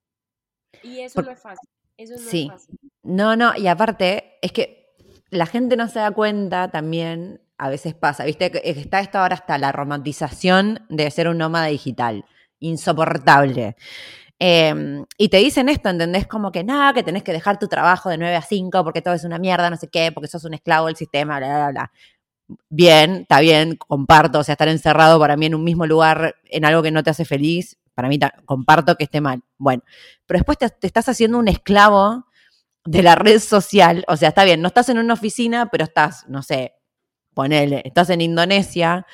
Y 0.84 1.02
eso 1.02 1.22
no 1.22 1.32
es 1.32 1.42
fácil. 1.42 1.70
Eso 1.98 2.14
no 2.14 2.20
sí. 2.20 2.44
es 2.44 2.52
fácil. 2.52 2.80
No, 3.04 3.36
no, 3.36 3.56
y 3.58 3.68
aparte, 3.68 4.38
es 4.42 4.52
que 4.52 4.96
la 5.30 5.46
gente 5.46 5.76
no 5.76 5.88
se 5.90 6.00
da 6.00 6.12
cuenta 6.12 6.72
también, 6.72 7.42
a 7.58 7.70
veces 7.70 7.94
pasa, 7.94 8.24
viste, 8.24 8.52
que 8.52 8.62
está 8.64 9.02
esto 9.02 9.20
ahora 9.20 9.36
hasta 9.36 9.58
la 9.58 9.72
romantización 9.72 10.86
de 10.90 11.12
ser 11.12 11.28
un 11.28 11.38
nómada 11.38 11.68
digital, 11.68 12.26
insoportable. 12.60 13.76
Em, 14.42 15.06
y 15.18 15.28
te 15.28 15.38
dicen 15.38 15.68
esto, 15.68 15.90
¿entendés? 15.90 16.26
Como 16.26 16.52
que 16.54 16.64
nada, 16.64 16.94
que 16.94 17.04
tenés 17.04 17.24
que 17.24 17.34
dejar 17.34 17.60
tu 17.60 17.68
trabajo 17.68 18.10
de 18.10 18.18
9 18.18 18.36
a 18.38 18.42
5 18.42 18.86
porque 18.86 19.02
todo 19.02 19.14
es 19.14 19.26
una 19.26 19.38
mierda, 19.38 19.70
no 19.70 19.76
sé 19.76 19.90
qué, 19.90 20.14
porque 20.14 20.30
sos 20.30 20.46
un 20.46 20.54
esclavo 20.54 20.88
del 20.88 20.96
sistema, 20.96 21.40
bla, 21.40 21.48
bla, 21.50 21.72
bla 21.72 21.92
bien, 22.70 23.22
está 23.22 23.40
bien, 23.40 23.76
comparto, 23.76 24.40
o 24.40 24.44
sea, 24.44 24.54
estar 24.54 24.68
encerrado 24.68 25.20
para 25.20 25.38
mí 25.38 25.46
en 25.46 25.56
un 25.56 25.64
mismo 25.64 25.86
lugar, 25.86 26.36
en 26.46 26.66
algo 26.66 26.82
que 26.82 26.92
no 26.92 27.04
te 27.04 27.10
hace 27.10 27.26
feliz, 27.26 27.78
para 27.94 28.08
mí 28.08 28.20
comparto 28.46 28.96
que 28.96 29.04
esté 29.04 29.22
mal. 29.22 29.42
Bueno, 29.58 29.84
pero 30.26 30.40
después 30.40 30.58
te, 30.58 30.88
estás 30.88 31.10
haciendo 31.10 31.38
un 31.38 31.48
esclavo 31.48 32.26
de 32.86 33.04
la 33.04 33.16
red 33.16 33.40
social, 33.40 34.06
o 34.08 34.18
sea, 34.18 34.30
está 34.30 34.46
bien, 34.46 34.62
no 34.62 34.68
estás 34.68 34.90
en 34.90 35.00
una 35.00 35.14
oficina, 35.14 35.70
pero 35.70 35.84
estás, 35.84 36.26
no 36.28 36.42
sé, 36.42 36.74
ponele, 37.34 37.82
estás 37.86 38.10
en 38.10 38.22
Indonesia, 38.22 39.06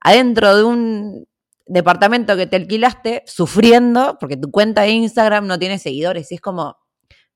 adentro 0.00 0.56
de 0.56 0.64
un 0.64 1.28
departamento 1.66 2.36
que 2.36 2.46
te 2.46 2.56
alquilaste, 2.56 3.22
sufriendo, 3.26 4.18
porque 4.20 4.36
tu 4.36 4.50
cuenta 4.50 4.82
de 4.82 4.90
Instagram 4.90 5.46
no 5.46 5.58
tiene 5.58 5.78
seguidores, 5.78 6.30
y 6.32 6.34
es 6.34 6.40
como, 6.40 6.76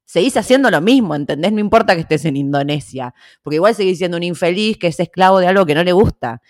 seguís 0.08 0.38
haciendo 0.38 0.70
lo 0.70 0.80
mismo, 0.80 1.14
¿entendés? 1.14 1.52
No 1.52 1.60
importa 1.60 1.94
que 1.94 2.00
estés 2.00 2.24
en 2.24 2.36
Indonesia, 2.36 3.14
porque 3.42 3.56
igual 3.56 3.74
seguís 3.74 3.98
siendo 3.98 4.16
un 4.16 4.22
infeliz 4.22 4.78
que 4.78 4.86
es 4.86 4.98
esclavo 4.98 5.38
de 5.38 5.46
algo 5.46 5.66
que 5.66 5.74
no 5.74 5.84
le 5.84 5.92
gusta. 5.92 6.40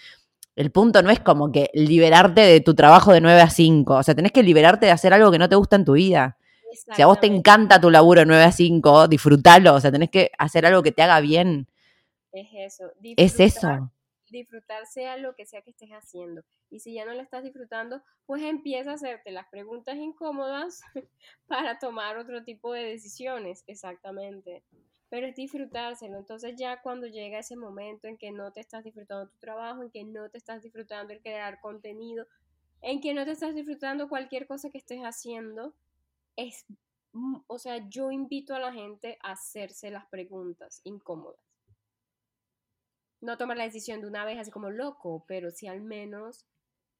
El 0.55 0.71
punto 0.71 1.03
no 1.03 1.11
es 1.11 1.19
como 1.19 1.51
que 1.51 1.69
liberarte 1.75 2.41
de 2.41 2.61
tu 2.61 2.75
trabajo 2.77 3.13
de 3.13 3.21
9 3.21 3.41
a 3.41 3.51
5, 3.51 3.95
o 3.97 4.03
sea, 4.05 4.15
tenés 4.15 4.31
que 4.31 4.45
liberarte 4.45 4.87
de 4.87 4.93
hacer 4.93 5.13
algo 5.13 5.33
que 5.33 5.41
no 5.41 5.49
te 5.49 5.57
gusta 5.57 5.75
en 5.75 5.85
tu 5.85 5.95
vida. 5.95 6.39
Si 6.95 7.03
a 7.03 7.07
vos 7.07 7.19
te 7.19 7.27
encanta 7.27 7.81
tu 7.81 7.91
laburo 7.91 8.21
de 8.21 8.27
9 8.27 8.45
a 8.45 8.53
5, 8.53 9.09
disfrútalo, 9.09 9.75
o 9.75 9.81
sea, 9.81 9.91
tenés 9.91 10.11
que 10.11 10.31
hacer 10.39 10.65
algo 10.65 10.85
que 10.85 10.93
te 10.93 11.03
haga 11.03 11.19
bien. 11.19 11.67
Es 12.33 12.47
eso. 12.53 12.85
es 13.03 13.41
eso 13.41 13.91
disfrutar 14.31 14.87
sea 14.87 15.17
lo 15.17 15.35
que 15.35 15.47
sea 15.47 15.63
que 15.63 15.71
estés 15.71 15.91
haciendo. 15.91 16.43
Y 16.71 16.81
si 16.81 16.95
ya 16.95 17.05
no 17.05 17.15
lo 17.15 17.23
estás 17.23 17.43
disfrutando, 17.43 18.03
pues 18.27 18.43
empieza 18.43 18.91
a 18.91 18.95
hacerte 18.95 19.31
las 19.31 19.49
preguntas 19.49 19.97
incómodas 19.97 20.81
para 21.47 21.79
tomar 21.79 22.19
otro 22.19 22.45
tipo 22.45 22.73
de 22.73 22.85
decisiones, 22.85 23.65
exactamente. 23.67 24.63
Pero 25.09 25.27
es 25.27 25.35
disfrutárselo. 25.35 26.19
Entonces 26.19 26.55
ya 26.57 26.83
cuando 26.83 27.07
llega 27.07 27.39
ese 27.39 27.57
momento 27.57 28.09
en 28.09 28.19
que 28.19 28.31
no 28.31 28.53
te 28.53 28.61
estás 28.61 28.85
disfrutando 28.85 29.31
tu 29.31 29.39
trabajo, 29.39 29.83
en 29.83 29.91
que 29.91 30.05
no 30.05 30.29
te 30.31 30.39
estás 30.39 30.63
disfrutando 30.63 31.13
el 31.13 31.21
crear 31.21 31.61
contenido, 31.61 32.27
en 32.83 33.01
que 33.01 33.15
no 33.15 33.25
te 33.25 33.33
estás 33.33 33.55
disfrutando 33.55 34.09
cualquier 34.09 34.47
cosa 34.47 34.71
que 34.71 34.79
estés 34.79 35.01
haciendo, 35.01 35.75
es, 36.37 36.67
mm, 37.13 37.39
o 37.47 37.59
sea, 37.59 37.89
yo 37.89 38.11
invito 38.11 38.55
a 38.55 38.61
la 38.61 38.73
gente 38.73 39.19
a 39.23 39.33
hacerse 39.33 39.91
las 39.91 40.07
preguntas 40.07 40.81
incómodas 40.85 41.48
no 43.21 43.37
tomar 43.37 43.57
la 43.57 43.65
decisión 43.65 44.01
de 44.01 44.07
una 44.07 44.25
vez 44.25 44.39
así 44.39 44.51
como 44.51 44.71
loco, 44.71 45.25
pero 45.27 45.51
sí 45.51 45.67
al 45.67 45.81
menos 45.81 46.47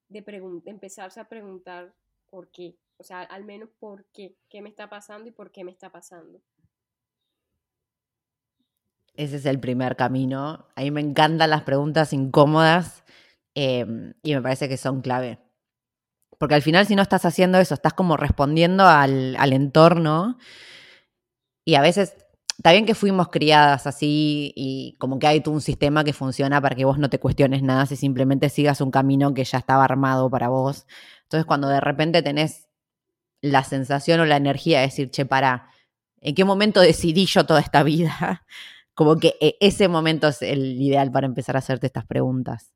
de, 0.09 0.23
empezarse 0.65 1.19
a 1.19 1.29
preguntar 1.29 1.93
por 2.29 2.49
qué, 2.49 2.75
o 2.97 3.03
sea, 3.03 3.21
al 3.21 3.45
menos 3.45 3.69
por 3.79 4.05
qué, 4.13 4.35
qué 4.49 4.61
me 4.61 4.69
está 4.69 4.89
pasando 4.89 5.29
y 5.29 5.31
por 5.31 5.51
qué 5.51 5.63
me 5.63 5.71
está 5.71 5.89
pasando. 5.91 6.41
Ese 9.15 9.37
es 9.37 9.45
el 9.45 9.59
primer 9.59 9.95
camino. 9.95 10.67
A 10.75 10.81
mí 10.81 10.91
me 10.91 11.01
encantan 11.01 11.49
las 11.49 11.63
preguntas 11.63 12.13
incómodas 12.13 13.03
em, 13.53 14.13
y 14.23 14.33
me 14.33 14.41
parece 14.41 14.69
que 14.69 14.77
son 14.77 15.01
clave. 15.01 15.39
Porque 16.37 16.55
al 16.55 16.61
final 16.61 16.85
si 16.85 16.95
no 16.95 17.01
estás 17.01 17.25
haciendo 17.25 17.57
eso, 17.57 17.73
estás 17.73 17.93
como 17.93 18.15
respondiendo 18.15 18.85
al, 18.85 19.35
al 19.35 19.51
entorno 19.51 20.37
y 21.65 21.75
a 21.75 21.81
veces 21.81 22.15
Está 22.59 22.73
bien 22.73 22.85
que 22.85 22.93
fuimos 22.93 23.29
criadas 23.29 23.87
así 23.87 24.51
y 24.53 24.97
como 24.99 25.17
que 25.17 25.27
hay 25.27 25.41
un 25.47 25.61
sistema 25.61 26.03
que 26.03 26.11
funciona 26.11 26.59
para 26.59 26.75
que 26.75 26.83
vos 26.83 26.97
no 26.97 27.09
te 27.09 27.17
cuestiones 27.17 27.63
nada 27.63 27.85
si 27.85 27.95
simplemente 27.95 28.49
sigas 28.49 28.81
un 28.81 28.91
camino 28.91 29.33
que 29.33 29.45
ya 29.45 29.59
estaba 29.59 29.85
armado 29.85 30.29
para 30.29 30.49
vos. 30.49 30.85
Entonces 31.23 31.45
cuando 31.45 31.69
de 31.69 31.79
repente 31.79 32.21
tenés 32.21 32.67
la 33.39 33.63
sensación 33.63 34.19
o 34.19 34.25
la 34.25 34.35
energía 34.35 34.79
de 34.81 34.87
decir, 34.87 35.09
che, 35.09 35.25
para, 35.25 35.69
¿en 36.19 36.35
qué 36.35 36.43
momento 36.43 36.81
decidí 36.81 37.27
yo 37.27 37.45
toda 37.45 37.61
esta 37.61 37.81
vida? 37.81 38.45
Como 38.93 39.15
que 39.15 39.37
e, 39.39 39.55
ese 39.61 39.87
momento 39.87 40.27
es 40.27 40.41
el 40.41 40.81
ideal 40.81 41.13
para 41.13 41.27
empezar 41.27 41.55
a 41.55 41.59
hacerte 41.59 41.87
estas 41.87 42.05
preguntas. 42.07 42.73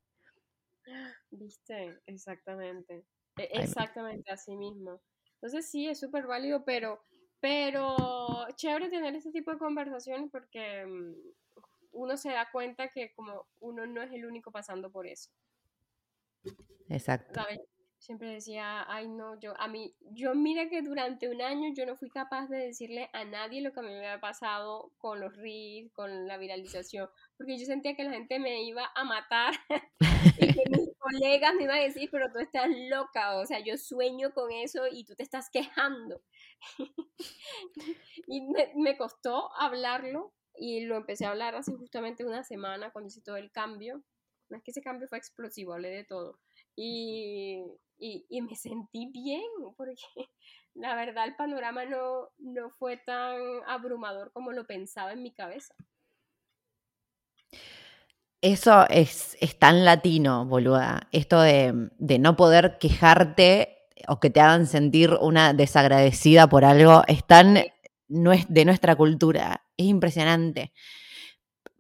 Viste, 1.30 2.00
exactamente. 2.06 3.04
E, 3.36 3.50
exactamente 3.52 4.32
así 4.32 4.56
mismo. 4.56 5.02
Entonces 5.42 5.70
sí, 5.70 5.90
es 5.90 6.00
súper 6.00 6.26
válido, 6.26 6.64
pero 6.64 7.04
pero 7.44 8.48
chévere 8.56 8.88
tener 8.88 9.14
este 9.16 9.30
tipo 9.30 9.52
de 9.52 9.58
conversaciones 9.58 10.32
porque 10.32 10.86
mm, 10.86 11.14
uno 11.92 12.16
se 12.16 12.30
da 12.30 12.50
cuenta 12.50 12.88
que 12.88 13.12
como 13.16 13.48
uno 13.60 13.86
no 13.86 14.02
es 14.02 14.14
el 14.14 14.26
único 14.26 14.50
pasando 14.50 14.90
por 14.90 15.06
eso. 15.06 15.30
Exacto. 16.88 17.42
Siempre 17.98 18.30
decía, 18.30 18.86
ay 18.88 19.10
no, 19.10 19.38
yo 19.42 19.60
a 19.60 19.68
mí, 19.68 19.94
yo 20.12 20.34
mira 20.36 20.70
que 20.70 20.82
durante 20.84 21.28
un 21.28 21.42
año 21.42 21.74
yo 21.76 21.86
no 21.86 21.98
fui 21.98 22.10
capaz 22.10 22.48
de 22.48 22.60
decirle 22.60 23.10
a 23.12 23.26
nadie 23.26 23.62
lo 23.62 23.74
que 23.74 23.82
a 23.82 23.84
mí 23.84 23.90
me 23.90 23.98
había 23.98 24.22
pasado 24.22 24.94
con 24.98 25.20
los 25.20 25.36
reels, 25.36 25.92
con 25.92 26.26
la 26.26 26.38
viralización, 26.38 27.10
porque 27.38 27.58
yo 27.58 27.66
sentía 27.66 27.96
que 27.96 28.04
la 28.04 28.12
gente 28.12 28.40
me 28.40 28.64
iba 28.64 28.92
a 28.96 29.04
matar 29.04 29.54
y 30.40 30.54
que 30.54 30.64
mis 30.70 30.90
colegas 30.98 31.54
me 31.56 31.64
iban 31.64 31.78
a 31.78 31.84
decir, 31.84 32.10
pero 32.12 32.32
tú 32.32 32.40
estás 32.40 32.70
loca, 32.90 33.38
o 33.38 33.46
sea, 33.46 33.60
yo 33.60 33.78
sueño 33.78 34.34
con 34.34 34.52
eso 34.52 34.84
y 34.92 35.04
tú 35.04 35.16
te 35.16 35.24
estás 35.24 35.50
quejando. 35.50 36.22
y 38.28 38.42
me, 38.76 38.98
costó 38.98 39.54
hablarlo 39.56 40.34
y 40.56 40.86
lo 40.86 40.98
empecé 40.98 41.26
a 41.26 41.32
hablar 41.32 41.56
hace 41.56 41.76
justamente 41.76 42.26
una 42.26 42.44
semana 42.44 42.92
cuando 42.92 43.08
hice 43.08 43.22
todo 43.22 43.38
el 43.38 43.52
cambio. 43.52 44.04
No 44.50 44.58
es 44.58 44.64
que 44.64 44.72
ese 44.72 44.82
cambio 44.82 45.08
fue 45.08 45.18
explosivo, 45.18 45.74
hablé 45.74 45.90
de 45.90 46.04
todo. 46.04 46.40
Y, 46.76 47.64
y, 47.98 48.42
me 48.42 48.56
sentí 48.56 49.12
bien, 49.12 49.44
porque 49.78 49.96
la 50.74 50.96
verdad 50.96 51.26
el 51.26 51.36
panorama 51.36 51.86
no, 51.86 52.30
no 52.38 52.70
fue 52.72 52.98
tan 52.98 53.40
abrumador 53.68 54.32
como 54.32 54.52
lo 54.52 54.66
pensaba 54.66 55.14
en 55.14 55.24
mi 55.24 55.34
cabeza. 55.34 55.76
Eso 58.42 58.86
es, 58.90 59.38
es 59.40 59.58
tan 59.58 59.86
latino, 59.86 60.46
boluda. 60.46 61.08
Esto 61.12 61.42
de, 61.42 61.90
de 61.98 62.20
no 62.20 62.36
poder 62.36 62.78
quejarte 62.80 63.78
o 64.08 64.20
que 64.20 64.30
te 64.30 64.42
hagan 64.42 64.68
sentir 64.68 65.18
una 65.22 65.54
desagradecida 65.54 66.48
por 66.48 66.66
algo 66.66 67.04
es 67.08 67.26
tan 67.26 67.60
no 68.10 68.32
es 68.34 68.46
de 68.50 68.66
nuestra 68.66 68.96
cultura. 68.96 69.64
Es 69.78 69.86
impresionante. 69.88 70.74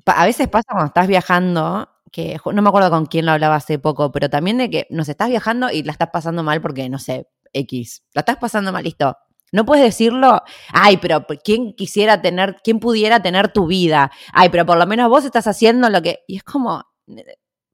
A 0.06 0.26
veces 0.26 0.48
pasa 0.50 0.66
cuando 0.70 0.88
estás 0.88 1.08
viajando, 1.08 1.90
que 2.12 2.38
no 2.54 2.62
me 2.62 2.70
acuerdo 2.70 2.90
con 2.90 3.06
quién 3.06 3.26
lo 3.26 3.32
hablaba 3.32 3.56
hace 3.56 3.80
poco, 3.80 4.12
pero 4.12 4.30
también 4.30 4.58
de 4.58 4.70
que 4.70 4.88
nos 4.90 5.08
estás 5.10 5.30
viajando 5.30 5.70
y 5.72 5.84
la 5.84 5.94
estás 5.94 6.10
pasando 6.12 6.44
mal 6.44 6.62
porque, 6.62 6.90
no 6.90 7.00
sé, 7.00 7.28
X. 7.54 8.04
La 8.14 8.22
estás 8.22 8.38
pasando 8.38 8.72
mal, 8.72 8.84
listo. 8.84 9.16
No 9.54 9.68
puedes 9.68 9.86
decirlo, 9.86 10.42
ay, 10.74 10.98
pero 10.98 11.28
¿quién 11.44 11.74
quisiera 11.74 12.24
tener, 12.24 12.58
quién 12.64 12.80
pudiera 12.80 13.22
tener 13.22 13.54
tu 13.54 13.68
vida? 13.68 14.12
Ay, 14.34 14.50
pero 14.50 14.66
por 14.66 14.80
lo 14.80 14.88
menos 14.88 15.10
vos 15.10 15.26
estás 15.26 15.46
haciendo 15.46 15.92
lo 15.92 16.02
que... 16.02 16.24
Y 16.28 16.38
es 16.38 16.44
como, 16.44 16.84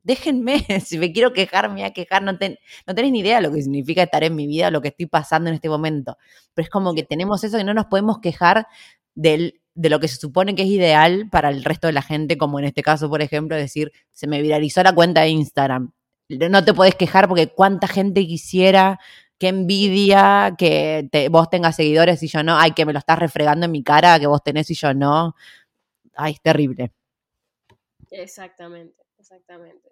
déjenme, 0.03 0.59
si 0.85 0.97
me 0.97 1.13
quiero 1.13 1.31
quejar, 1.31 1.69
me 1.69 1.75
voy 1.75 1.83
a 1.83 1.93
quejar, 1.93 2.21
no, 2.21 2.33
no 2.33 2.95
tenés 2.95 3.11
ni 3.13 3.19
idea 3.19 3.37
de 3.37 3.43
lo 3.43 3.53
que 3.53 3.61
significa 3.61 4.03
estar 4.03 4.25
en 4.25 4.35
mi 4.35 4.45
vida, 4.45 4.69
lo 4.71 4.81
que 4.81 4.89
estoy 4.89 5.05
pasando 5.05 5.47
en 5.49 5.55
este 5.55 5.69
momento. 5.69 6.17
Pero 6.53 6.65
es 6.65 6.69
como 6.69 6.93
que 6.93 7.03
tenemos 7.03 7.45
eso 7.45 7.57
y 7.57 7.63
no 7.63 7.73
nos 7.73 7.85
podemos 7.85 8.19
quejar 8.19 8.67
del, 9.15 9.61
de 9.73 9.89
lo 9.89 10.01
que 10.01 10.09
se 10.09 10.17
supone 10.17 10.55
que 10.55 10.63
es 10.63 10.67
ideal 10.67 11.29
para 11.31 11.47
el 11.47 11.63
resto 11.63 11.87
de 11.87 11.93
la 11.93 12.01
gente, 12.01 12.37
como 12.37 12.59
en 12.59 12.65
este 12.65 12.83
caso, 12.83 13.09
por 13.09 13.21
ejemplo, 13.21 13.55
decir, 13.55 13.93
se 14.11 14.27
me 14.27 14.41
viralizó 14.41 14.83
la 14.83 14.93
cuenta 14.93 15.21
de 15.21 15.29
Instagram. 15.29 15.93
No 16.27 16.65
te 16.65 16.73
podés 16.73 16.95
quejar 16.95 17.29
porque 17.29 17.47
cuánta 17.47 17.87
gente 17.87 18.27
quisiera 18.27 18.99
qué 19.39 19.47
envidia 19.47 20.55
que 20.57 21.09
vos 21.31 21.49
tengas 21.49 21.75
seguidores 21.75 22.21
y 22.23 22.27
yo 22.27 22.43
no, 22.43 22.57
ay, 22.57 22.73
que 22.73 22.85
me 22.85 22.93
lo 22.93 22.99
estás 22.99 23.17
refregando 23.17 23.65
en 23.65 23.71
mi 23.71 23.83
cara, 23.83 24.19
que 24.19 24.27
vos 24.27 24.43
tenés 24.43 24.69
y 24.69 24.75
yo 24.75 24.93
no. 24.93 25.35
Ay, 26.15 26.33
es 26.33 26.41
terrible. 26.41 26.91
Exactamente, 28.11 29.01
exactamente. 29.17 29.89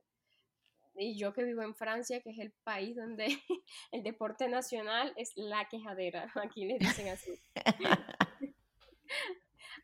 Y 0.99 1.17
yo 1.17 1.31
que 1.31 1.43
vivo 1.43 1.61
en 1.61 1.75
Francia, 1.75 2.21
que 2.21 2.31
es 2.31 2.39
el 2.39 2.51
país 2.63 2.95
donde 2.95 3.27
el 3.91 4.03
deporte 4.03 4.49
nacional 4.49 5.13
es 5.15 5.31
la 5.35 5.65
quejadera, 5.69 6.31
aquí 6.43 6.65
le 6.65 6.77
dicen 6.79 7.09
así. 7.09 7.39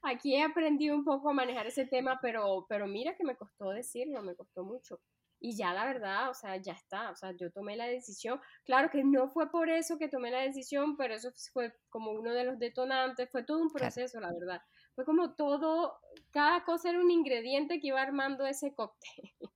Aquí 0.06 0.36
he 0.36 0.44
aprendido 0.44 0.96
un 0.96 1.06
poco 1.06 1.30
a 1.30 1.34
manejar 1.34 1.66
ese 1.66 1.86
tema, 1.86 2.20
pero, 2.22 2.66
pero 2.68 2.88
mira 2.88 3.16
que 3.16 3.24
me 3.24 3.38
costó 3.38 3.70
decirlo, 3.70 4.22
me 4.22 4.36
costó 4.36 4.66
mucho 4.66 5.00
y 5.44 5.58
ya 5.58 5.74
la 5.74 5.86
verdad, 5.86 6.30
o 6.30 6.34
sea, 6.34 6.56
ya 6.56 6.72
está, 6.72 7.12
o 7.12 7.16
sea, 7.18 7.34
yo 7.34 7.52
tomé 7.52 7.76
la 7.76 7.86
decisión, 7.86 8.40
claro 8.64 8.90
que 8.90 9.04
no 9.04 9.28
fue 9.30 9.52
por 9.52 9.70
eso 9.70 9.98
que 9.98 10.08
tomé 10.08 10.32
la 10.32 10.40
decisión, 10.40 10.96
pero 10.96 11.16
eso 11.16 11.32
fue 11.52 11.74
como 11.90 12.12
uno 12.12 12.32
de 12.34 12.46
los 12.46 12.58
detonantes, 12.60 13.30
fue 13.30 13.44
todo 13.44 13.60
un 13.62 13.70
proceso, 13.70 14.22
la 14.22 14.32
verdad, 14.32 14.62
fue 14.96 15.04
como 15.04 15.36
todo, 15.36 16.00
cada 16.32 16.64
cosa 16.64 16.92
era 16.92 17.00
un 17.02 17.12
ingrediente 17.12 17.82
que 17.82 17.88
iba 17.88 18.02
armando 18.02 18.46
ese 18.46 18.74
cóctel. 18.74 19.32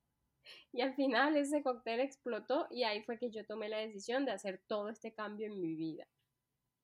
Y 0.73 0.81
al 0.81 0.93
final 0.93 1.35
ese 1.38 1.63
cóctel 1.63 2.01
explotó 2.01 2.67
y 2.69 2.83
ahí 2.83 3.01
fue 3.01 3.17
que 3.17 3.31
yo 3.31 3.45
tomé 3.45 3.67
la 3.69 3.79
decisión 3.79 4.25
de 4.25 4.31
hacer 4.31 4.61
todo 4.67 4.89
este 4.89 5.13
cambio 5.13 5.47
en 5.47 5.59
mi 5.59 5.75
vida. 5.75 6.07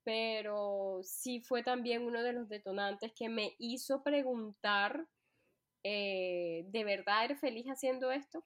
Pero 0.03 1.01
sí 1.03 1.41
fue 1.41 1.63
también 1.63 2.03
uno 2.03 2.23
de 2.23 2.33
los 2.33 2.49
detonantes 2.49 3.13
que 3.13 3.29
me 3.29 3.55
hizo 3.59 4.01
preguntar, 4.01 5.07
eh, 5.83 6.65
¿de 6.69 6.83
verdad 6.83 7.25
eres 7.25 7.39
feliz 7.39 7.67
haciendo 7.67 8.11
esto? 8.11 8.43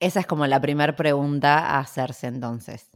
Esa 0.00 0.20
es 0.20 0.26
como 0.26 0.46
la 0.46 0.60
primera 0.60 0.94
pregunta 0.94 1.58
a 1.58 1.80
hacerse 1.80 2.28
entonces. 2.28 2.88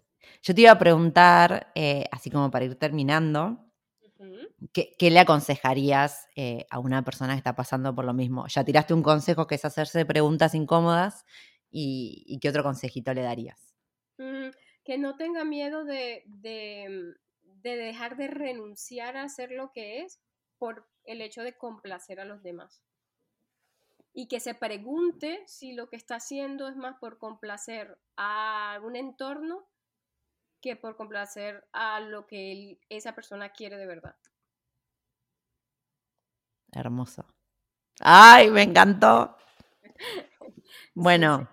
Yo 0.42 0.54
te 0.54 0.62
iba 0.62 0.70
a 0.70 0.78
preguntar, 0.78 1.72
eh, 1.74 2.04
así 2.12 2.30
como 2.30 2.50
para 2.50 2.64
ir 2.64 2.76
terminando, 2.76 3.58
¿qué, 4.72 5.10
le 5.10 5.18
aconsejarías 5.18 6.28
eh, 6.36 6.66
a 6.70 6.78
una 6.78 7.04
persona 7.04 7.34
que 7.34 7.38
está 7.38 7.56
pasando 7.56 7.94
por 7.94 8.04
lo 8.04 8.14
mismo? 8.14 8.46
Ya 8.46 8.64
tiraste 8.64 8.94
un 8.94 9.02
consejo 9.02 9.46
que 9.46 9.56
es 9.56 9.64
hacerse 9.64 10.04
preguntas 10.06 10.54
incómodas 10.54 11.24
y, 11.70 12.38
qué 12.40 12.48
otro 12.48 12.62
consejito 12.62 13.12
le 13.14 13.22
darías. 13.22 13.74
Mm, 14.18 14.50
que 14.84 14.98
no 14.98 15.16
tenga 15.16 15.44
miedo 15.44 15.84
de, 15.84 16.22
de 16.26 17.76
dejar 17.76 18.16
de 18.16 18.28
renunciar 18.28 19.16
a 19.16 19.24
hacer 19.24 19.50
lo 19.50 19.72
que 19.72 20.02
es 20.02 20.20
por 20.58 20.88
el 21.04 21.20
hecho 21.20 21.42
de 21.42 21.56
complacer 21.56 22.20
a 22.20 22.24
los 22.24 22.42
demás 22.42 22.82
y 24.14 24.28
que 24.28 24.40
se 24.40 24.54
pregunte 24.54 25.42
si 25.46 25.72
lo 25.72 25.88
que 25.88 25.96
está 25.96 26.16
haciendo 26.16 26.68
es 26.68 26.76
más 26.76 26.96
por 26.98 27.18
complacer 27.18 27.98
a 28.16 28.78
un 28.82 28.96
entorno 28.96 29.66
que 30.60 30.76
por 30.76 30.96
complacer 30.96 31.64
a 31.72 32.00
lo 32.00 32.26
que 32.26 32.78
esa 32.88 33.14
persona 33.14 33.50
quiere 33.50 33.76
de 33.76 33.86
verdad. 33.86 34.16
Hermoso. 36.72 37.26
Ay, 38.00 38.50
me 38.50 38.62
encantó. 38.62 39.36
Bueno, 40.94 41.50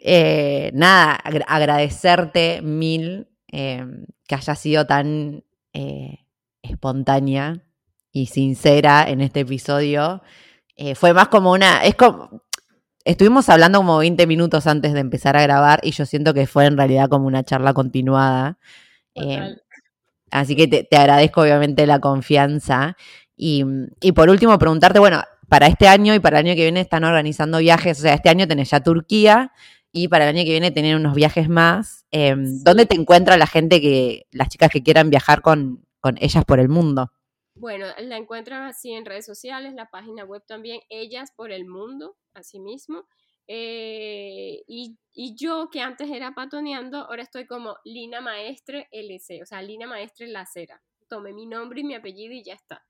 eh, 0.00 0.70
nada, 0.74 1.14
agradecerte 1.46 2.60
mil 2.62 3.28
em, 3.48 4.06
que 4.26 4.34
haya 4.34 4.54
sido 4.54 4.86
tan 4.86 5.44
eh, 5.72 6.26
espontánea 6.62 7.64
y 8.12 8.26
sincera 8.26 9.08
en 9.08 9.20
este 9.20 9.40
episodio. 9.40 10.22
Eh, 10.76 10.94
fue 10.94 11.12
más 11.12 11.28
como 11.28 11.52
una, 11.52 11.84
es 11.84 11.94
como, 11.94 12.42
estuvimos 13.04 13.48
hablando 13.48 13.78
como 13.78 13.98
20 13.98 14.26
minutos 14.26 14.66
antes 14.66 14.92
de 14.92 15.00
empezar 15.00 15.36
a 15.36 15.42
grabar 15.42 15.80
y 15.82 15.92
yo 15.92 16.06
siento 16.06 16.34
que 16.34 16.46
fue 16.46 16.66
en 16.66 16.76
realidad 16.76 17.08
como 17.08 17.26
una 17.26 17.44
charla 17.44 17.74
continuada. 17.74 18.58
Eh, 19.14 19.56
así 20.30 20.56
que 20.56 20.66
te, 20.66 20.96
agradezco 20.96 21.42
obviamente 21.42 21.86
la 21.86 22.00
confianza. 22.00 22.96
Y, 23.36 23.64
y, 24.00 24.12
por 24.12 24.28
último, 24.30 24.58
preguntarte, 24.58 24.98
bueno, 24.98 25.22
para 25.48 25.66
este 25.66 25.88
año 25.88 26.14
y 26.14 26.20
para 26.20 26.38
el 26.40 26.46
año 26.46 26.56
que 26.56 26.62
viene 26.62 26.80
están 26.80 27.04
organizando 27.04 27.58
viajes, 27.58 27.98
o 27.98 28.02
sea, 28.02 28.14
este 28.14 28.28
año 28.28 28.48
tenés 28.48 28.70
ya 28.70 28.80
Turquía 28.80 29.52
y 29.92 30.08
para 30.08 30.28
el 30.28 30.36
año 30.36 30.44
que 30.44 30.50
viene 30.50 30.70
tener 30.72 30.96
unos 30.96 31.14
viajes 31.14 31.48
más. 31.48 32.04
Em, 32.10 32.62
¿Dónde 32.64 32.86
te 32.86 32.96
encuentra 32.96 33.36
la 33.36 33.46
gente 33.46 33.80
que, 33.80 34.26
las 34.32 34.48
chicas 34.48 34.70
que 34.70 34.82
quieran 34.82 35.10
viajar 35.10 35.42
con, 35.42 35.84
con 36.00 36.16
ellas 36.20 36.44
por 36.44 36.58
el 36.58 36.68
mundo? 36.68 37.12
Bueno, 37.56 37.86
la 37.98 38.16
encuentran 38.16 38.62
así 38.62 38.92
en 38.92 39.04
redes 39.04 39.26
sociales, 39.26 39.74
la 39.74 39.88
página 39.88 40.24
web 40.24 40.44
también, 40.46 40.80
Ellas 40.88 41.30
por 41.36 41.52
el 41.52 41.66
Mundo, 41.66 42.16
así 42.34 42.58
mismo. 42.58 43.06
Eh, 43.46 44.64
y, 44.66 44.96
yo, 45.36 45.68
que 45.70 45.80
antes 45.80 46.10
era 46.10 46.34
patoneando, 46.34 46.98
ahora 46.98 47.22
estoy 47.22 47.46
como 47.46 47.76
Lina 47.84 48.20
Maestre 48.20 48.88
LC, 48.90 49.42
o 49.42 49.46
sea, 49.46 49.62
Lina 49.62 49.86
Maestre 49.86 50.26
Lacera. 50.26 50.82
Tomé 51.08 51.32
mi 51.32 51.46
nombre 51.46 51.80
y 51.80 51.84
mi 51.84 51.94
apellido 51.94 52.32
y 52.32 52.42
ya 52.42 52.54
está. 52.54 52.84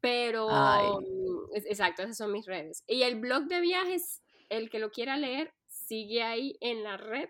Pero, 0.00 0.48
mm, 0.48 1.56
exacto, 1.56 2.02
esas 2.02 2.16
son 2.16 2.32
mis 2.32 2.46
redes. 2.46 2.84
Y 2.86 3.02
el 3.02 3.18
blog 3.20 3.44
de 3.44 3.60
viajes, 3.60 4.22
el 4.48 4.68
que 4.68 4.78
lo 4.78 4.90
quiera 4.90 5.16
leer, 5.16 5.54
sigue 5.68 6.22
ahí 6.22 6.56
en 6.60 6.82
la 6.82 6.96
red 6.96 7.28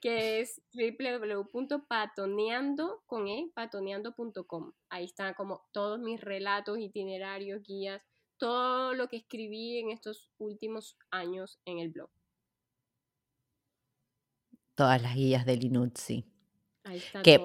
que 0.00 0.40
es 0.40 0.62
www.patoneando 0.72 3.02
con 3.06 3.28
e, 3.28 3.50
patoneando.com. 3.54 4.72
Ahí 4.90 5.04
están 5.04 5.34
como 5.34 5.68
todos 5.72 5.98
mis 5.98 6.20
relatos, 6.20 6.78
itinerarios, 6.78 7.62
guías, 7.62 8.02
todo 8.38 8.94
lo 8.94 9.08
que 9.08 9.16
escribí 9.16 9.78
en 9.78 9.90
estos 9.90 10.30
últimos 10.38 10.96
años 11.10 11.58
en 11.64 11.80
el 11.80 11.90
blog. 11.90 12.08
Todas 14.74 15.02
las 15.02 15.16
guías 15.16 15.44
del 15.44 15.64
Inutsi. 15.64 16.24
Ahí 16.84 16.98
está 16.98 17.22
que, 17.22 17.40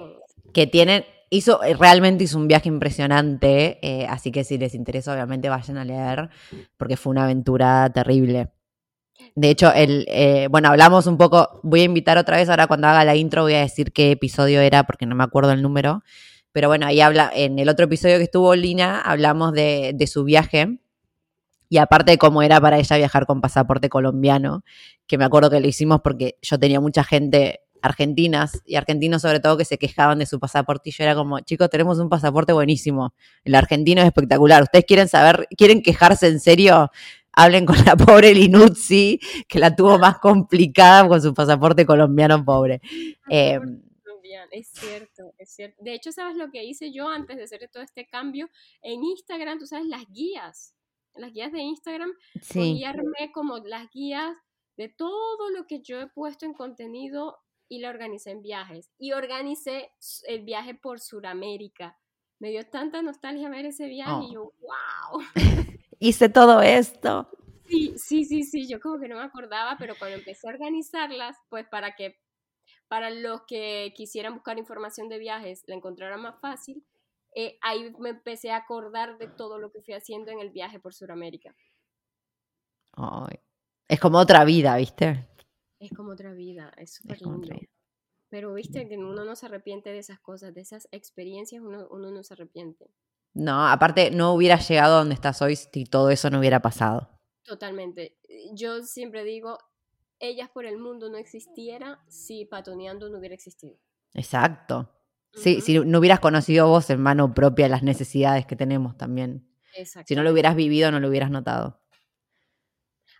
que 0.52 0.68
tienen, 0.68 1.04
hizo, 1.30 1.60
realmente 1.78 2.24
hizo 2.24 2.38
un 2.38 2.46
viaje 2.46 2.68
impresionante, 2.68 3.80
eh, 3.82 4.06
así 4.06 4.30
que 4.30 4.44
si 4.44 4.56
les 4.56 4.74
interesa, 4.74 5.12
obviamente 5.12 5.48
vayan 5.48 5.78
a 5.78 5.84
leer, 5.84 6.30
porque 6.76 6.96
fue 6.96 7.10
una 7.10 7.24
aventura 7.24 7.90
terrible. 7.92 8.52
De 9.36 9.50
hecho, 9.50 9.72
el, 9.72 10.06
eh, 10.08 10.48
bueno, 10.50 10.68
hablamos 10.68 11.06
un 11.06 11.16
poco, 11.16 11.60
voy 11.62 11.80
a 11.80 11.84
invitar 11.84 12.18
otra 12.18 12.36
vez, 12.36 12.48
ahora 12.48 12.66
cuando 12.66 12.88
haga 12.88 13.04
la 13.04 13.16
intro 13.16 13.42
voy 13.42 13.54
a 13.54 13.60
decir 13.60 13.92
qué 13.92 14.12
episodio 14.12 14.60
era 14.60 14.84
porque 14.84 15.06
no 15.06 15.14
me 15.14 15.24
acuerdo 15.24 15.52
el 15.52 15.62
número, 15.62 16.02
pero 16.52 16.68
bueno, 16.68 16.86
ahí 16.86 17.00
habla, 17.00 17.32
en 17.34 17.58
el 17.58 17.68
otro 17.68 17.86
episodio 17.86 18.18
que 18.18 18.24
estuvo 18.24 18.54
Lina, 18.54 19.00
hablamos 19.00 19.52
de, 19.52 19.96
su 20.06 20.22
viaje 20.22 20.78
y 21.68 21.78
aparte 21.78 22.12
de 22.12 22.18
cómo 22.18 22.42
era 22.42 22.60
para 22.60 22.78
ella 22.78 22.96
viajar 22.96 23.26
con 23.26 23.40
pasaporte 23.40 23.88
colombiano, 23.88 24.62
que 25.08 25.18
me 25.18 25.24
acuerdo 25.24 25.50
que 25.50 25.58
lo 25.58 25.66
hicimos 25.66 26.00
porque 26.02 26.38
yo 26.42 26.58
tenía 26.58 26.80
mucha 26.80 27.02
gente 27.02 27.60
argentinas 27.82 28.62
y 28.64 28.76
argentinos 28.76 29.22
sobre 29.22 29.40
todo 29.40 29.56
que 29.56 29.64
se 29.64 29.78
quejaban 29.78 30.20
de 30.20 30.26
su 30.26 30.38
pasaporte 30.38 30.90
y 30.90 30.92
yo 30.92 31.02
era 31.02 31.16
como, 31.16 31.40
chicos, 31.40 31.68
tenemos 31.70 31.98
un 31.98 32.08
pasaporte 32.08 32.52
buenísimo, 32.52 33.14
el 33.42 33.56
argentino 33.56 34.00
es 34.00 34.06
espectacular, 34.06 34.62
ustedes 34.62 34.84
quieren 34.86 35.08
saber, 35.08 35.48
quieren 35.56 35.82
quejarse 35.82 36.28
en 36.28 36.38
serio, 36.38 36.90
hablen 37.36 37.66
con 37.66 37.76
la 37.84 37.96
pobre 37.96 38.34
Linuzzi, 38.34 39.20
que 39.48 39.58
la 39.58 39.74
tuvo 39.74 39.98
más 39.98 40.18
complicada 40.18 41.08
con 41.08 41.20
su 41.20 41.34
pasaporte 41.34 41.86
colombiano 41.86 42.44
pobre. 42.44 42.80
Eh, 43.28 43.58
es 44.50 44.68
cierto, 44.68 45.34
es 45.38 45.50
cierto. 45.50 45.82
De 45.82 45.94
hecho, 45.94 46.12
¿sabes 46.12 46.36
lo 46.36 46.50
que 46.50 46.64
hice 46.64 46.92
yo 46.92 47.08
antes 47.08 47.36
de 47.36 47.44
hacer 47.44 47.68
todo 47.72 47.82
este 47.82 48.06
cambio? 48.06 48.48
En 48.82 49.02
Instagram, 49.02 49.58
tú 49.58 49.66
sabes, 49.66 49.86
las 49.86 50.06
guías, 50.10 50.74
las 51.14 51.32
guías 51.32 51.52
de 51.52 51.60
Instagram, 51.60 52.12
sí. 52.42 52.78
y 52.78 52.84
armé 52.84 53.32
como 53.32 53.58
las 53.58 53.90
guías 53.90 54.36
de 54.76 54.88
todo 54.88 55.50
lo 55.50 55.66
que 55.66 55.80
yo 55.82 56.00
he 56.00 56.06
puesto 56.08 56.46
en 56.46 56.54
contenido 56.54 57.38
y 57.68 57.80
lo 57.80 57.88
organicé 57.88 58.30
en 58.30 58.42
viajes. 58.42 58.90
Y 58.98 59.12
organicé 59.12 59.92
el 60.26 60.44
viaje 60.44 60.74
por 60.74 61.00
Sudamérica. 61.00 61.98
Me 62.38 62.50
dio 62.50 62.66
tanta 62.68 63.02
nostalgia 63.02 63.48
ver 63.48 63.66
ese 63.66 63.86
viaje 63.86 64.24
y 64.30 64.36
oh. 64.36 64.52
yo, 64.52 64.52
wow. 64.60 65.22
hice 66.04 66.28
todo 66.28 66.60
esto. 66.60 67.28
Sí, 67.66 67.94
sí, 67.96 68.24
sí, 68.24 68.42
sí, 68.42 68.68
yo 68.68 68.78
como 68.78 69.00
que 69.00 69.08
no 69.08 69.16
me 69.16 69.22
acordaba, 69.22 69.76
pero 69.78 69.94
cuando 69.98 70.18
empecé 70.18 70.46
a 70.46 70.52
organizarlas, 70.52 71.36
pues 71.48 71.66
para 71.68 71.94
que 71.96 72.20
para 72.88 73.10
los 73.10 73.42
que 73.46 73.92
quisieran 73.96 74.34
buscar 74.34 74.58
información 74.58 75.08
de 75.08 75.18
viajes 75.18 75.64
la 75.66 75.74
encontraran 75.74 76.20
más 76.20 76.38
fácil, 76.40 76.84
eh, 77.34 77.58
ahí 77.62 77.92
me 77.98 78.10
empecé 78.10 78.50
a 78.50 78.56
acordar 78.56 79.18
de 79.18 79.28
todo 79.28 79.58
lo 79.58 79.72
que 79.72 79.82
fui 79.82 79.94
haciendo 79.94 80.30
en 80.30 80.40
el 80.40 80.50
viaje 80.50 80.78
por 80.78 80.94
Sudamérica. 80.94 81.56
es 83.88 83.98
como 83.98 84.18
otra 84.18 84.44
vida, 84.44 84.76
¿viste? 84.76 85.26
Es 85.80 85.90
como 85.92 86.12
otra 86.12 86.32
vida, 86.32 86.72
es 86.76 86.94
súper 86.94 87.20
lindo. 87.22 87.48
Pero 88.28 88.54
viste 88.54 88.88
que 88.88 88.96
uno 88.96 89.24
no 89.24 89.36
se 89.36 89.46
arrepiente 89.46 89.90
de 89.90 89.98
esas 89.98 90.20
cosas, 90.20 90.54
de 90.54 90.60
esas 90.60 90.88
experiencias, 90.92 91.62
uno, 91.62 91.86
uno 91.90 92.10
no 92.10 92.22
se 92.22 92.34
arrepiente. 92.34 92.90
No, 93.34 93.66
aparte 93.66 94.12
no 94.12 94.32
hubiera 94.32 94.58
llegado 94.58 94.94
a 94.94 94.98
donde 94.98 95.14
estás 95.14 95.42
hoy 95.42 95.56
si 95.56 95.84
todo 95.84 96.10
eso 96.10 96.30
no 96.30 96.38
hubiera 96.38 96.60
pasado. 96.60 97.10
Totalmente. 97.42 98.16
Yo 98.52 98.82
siempre 98.82 99.24
digo, 99.24 99.58
ellas 100.20 100.48
por 100.50 100.64
el 100.66 100.78
mundo 100.78 101.10
no 101.10 101.18
existiera 101.18 102.00
si 102.08 102.44
Patoneando 102.44 103.10
no 103.10 103.18
hubiera 103.18 103.34
existido. 103.34 103.76
Exacto. 104.14 104.90
Sí, 105.32 105.60
si 105.60 105.80
no 105.80 105.98
hubieras 105.98 106.20
conocido 106.20 106.68
vos 106.68 106.88
en 106.90 107.02
mano 107.02 107.34
propia 107.34 107.68
las 107.68 107.82
necesidades 107.82 108.46
que 108.46 108.54
tenemos 108.54 108.96
también. 108.96 109.48
Si 110.06 110.14
no 110.14 110.22
lo 110.22 110.30
hubieras 110.30 110.54
vivido, 110.54 110.92
no 110.92 111.00
lo 111.00 111.08
hubieras 111.08 111.32
notado. 111.32 111.80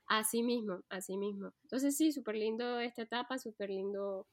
Así 0.07 0.45
mismo, 0.45 0.85
así 0.89 1.17
mismo. 1.17 1.53
Entonces 1.63 1.97
sí, 1.97 2.13
súper 2.13 2.37
lindo 2.37 2.79
esta 2.79 3.03
etapa, 3.03 3.37
súper 3.39 3.71
lindo, 3.71 4.29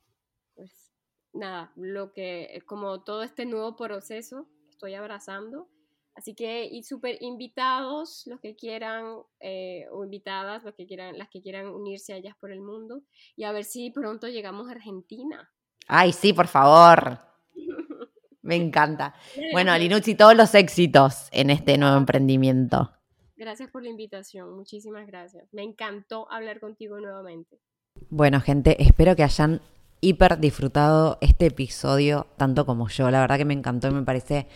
pues 0.53 0.91
nada, 1.33 1.71
lo 1.75 2.13
que, 2.13 2.61
como 2.67 3.03
todo 3.03 3.23
este 3.23 3.47
nuevo 3.47 3.75
proceso 3.75 4.47
estoy 4.81 4.95
abrazando. 4.95 5.69
Así 6.15 6.33
que, 6.33 6.65
y 6.65 6.83
súper 6.83 7.17
invitados 7.21 8.23
los 8.25 8.41
que 8.41 8.55
quieran, 8.55 9.19
eh, 9.39 9.85
o 9.91 10.03
invitadas, 10.03 10.63
los 10.63 10.73
que 10.73 10.85
quieran, 10.85 11.17
las 11.17 11.29
que 11.29 11.41
quieran 11.41 11.67
unirse 11.67 12.13
a 12.13 12.17
ellas 12.17 12.35
por 12.39 12.51
el 12.51 12.61
mundo. 12.61 13.01
Y 13.35 13.43
a 13.43 13.51
ver 13.51 13.63
si 13.63 13.91
pronto 13.91 14.27
llegamos 14.27 14.67
a 14.67 14.71
Argentina. 14.71 15.49
Ay, 15.87 16.11
sí, 16.11 16.33
por 16.33 16.47
favor. 16.47 17.19
Me 18.41 18.55
encanta. 18.55 19.13
Bueno, 19.53 19.77
Linuzzi, 19.77 20.15
todos 20.15 20.35
los 20.35 20.55
éxitos 20.55 21.29
en 21.31 21.51
este 21.51 21.77
nuevo 21.77 21.95
emprendimiento. 21.95 22.91
Gracias 23.37 23.69
por 23.69 23.83
la 23.83 23.89
invitación, 23.89 24.55
muchísimas 24.55 25.05
gracias. 25.07 25.47
Me 25.53 25.63
encantó 25.63 26.31
hablar 26.31 26.59
contigo 26.59 26.99
nuevamente. 26.99 27.59
Bueno, 28.09 28.41
gente, 28.41 28.81
espero 28.81 29.15
que 29.15 29.23
hayan 29.23 29.61
hiper 30.01 30.39
disfrutado 30.39 31.17
este 31.21 31.45
episodio, 31.45 32.27
tanto 32.37 32.65
como 32.65 32.89
yo. 32.89 33.09
La 33.11 33.21
verdad 33.21 33.37
que 33.37 33.45
me 33.45 33.53
encantó 33.53 33.87
y 33.87 33.91
me 33.91 34.01
parece 34.01 34.47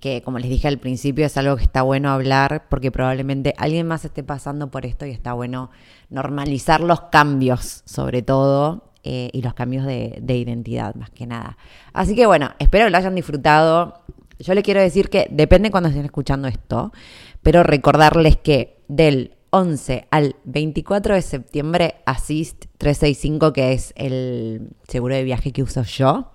que, 0.00 0.22
como 0.22 0.38
les 0.38 0.48
dije 0.48 0.68
al 0.68 0.78
principio, 0.78 1.26
es 1.26 1.36
algo 1.36 1.56
que 1.56 1.64
está 1.64 1.82
bueno 1.82 2.10
hablar 2.10 2.66
porque 2.68 2.90
probablemente 2.90 3.54
alguien 3.58 3.86
más 3.86 4.04
esté 4.04 4.22
pasando 4.22 4.70
por 4.70 4.86
esto 4.86 5.04
y 5.06 5.10
está 5.10 5.32
bueno 5.32 5.70
normalizar 6.08 6.80
los 6.80 7.02
cambios, 7.02 7.82
sobre 7.84 8.22
todo, 8.22 8.92
eh, 9.08 9.30
y 9.32 9.42
los 9.42 9.54
cambios 9.54 9.86
de, 9.86 10.20
identidad, 10.26 10.94
más 10.96 11.10
que 11.10 11.26
nada. 11.26 11.56
Así 11.92 12.16
que 12.16 12.26
bueno, 12.26 12.50
espero 12.58 12.86
que 12.86 12.90
lo 12.90 12.96
hayan 12.98 13.14
disfrutado. 13.14 14.02
Yo 14.40 14.52
le 14.52 14.62
quiero 14.62 14.80
decir 14.80 15.10
que 15.10 15.28
depende 15.30 15.70
cuando 15.70 15.88
estén 15.88 16.04
escuchando 16.04 16.48
esto, 16.48 16.92
pero 17.40 17.62
recordarles 17.62 18.36
que 18.36 18.78
del 18.88 19.35
11 19.56 20.06
al 20.10 20.36
24 20.44 21.14
de 21.14 21.22
septiembre 21.22 21.94
Assist 22.04 22.66
365, 22.76 23.54
que 23.54 23.72
es 23.72 23.94
el 23.96 24.68
seguro 24.86 25.14
de 25.14 25.24
viaje 25.24 25.50
que 25.50 25.62
uso 25.62 25.82
yo, 25.82 26.32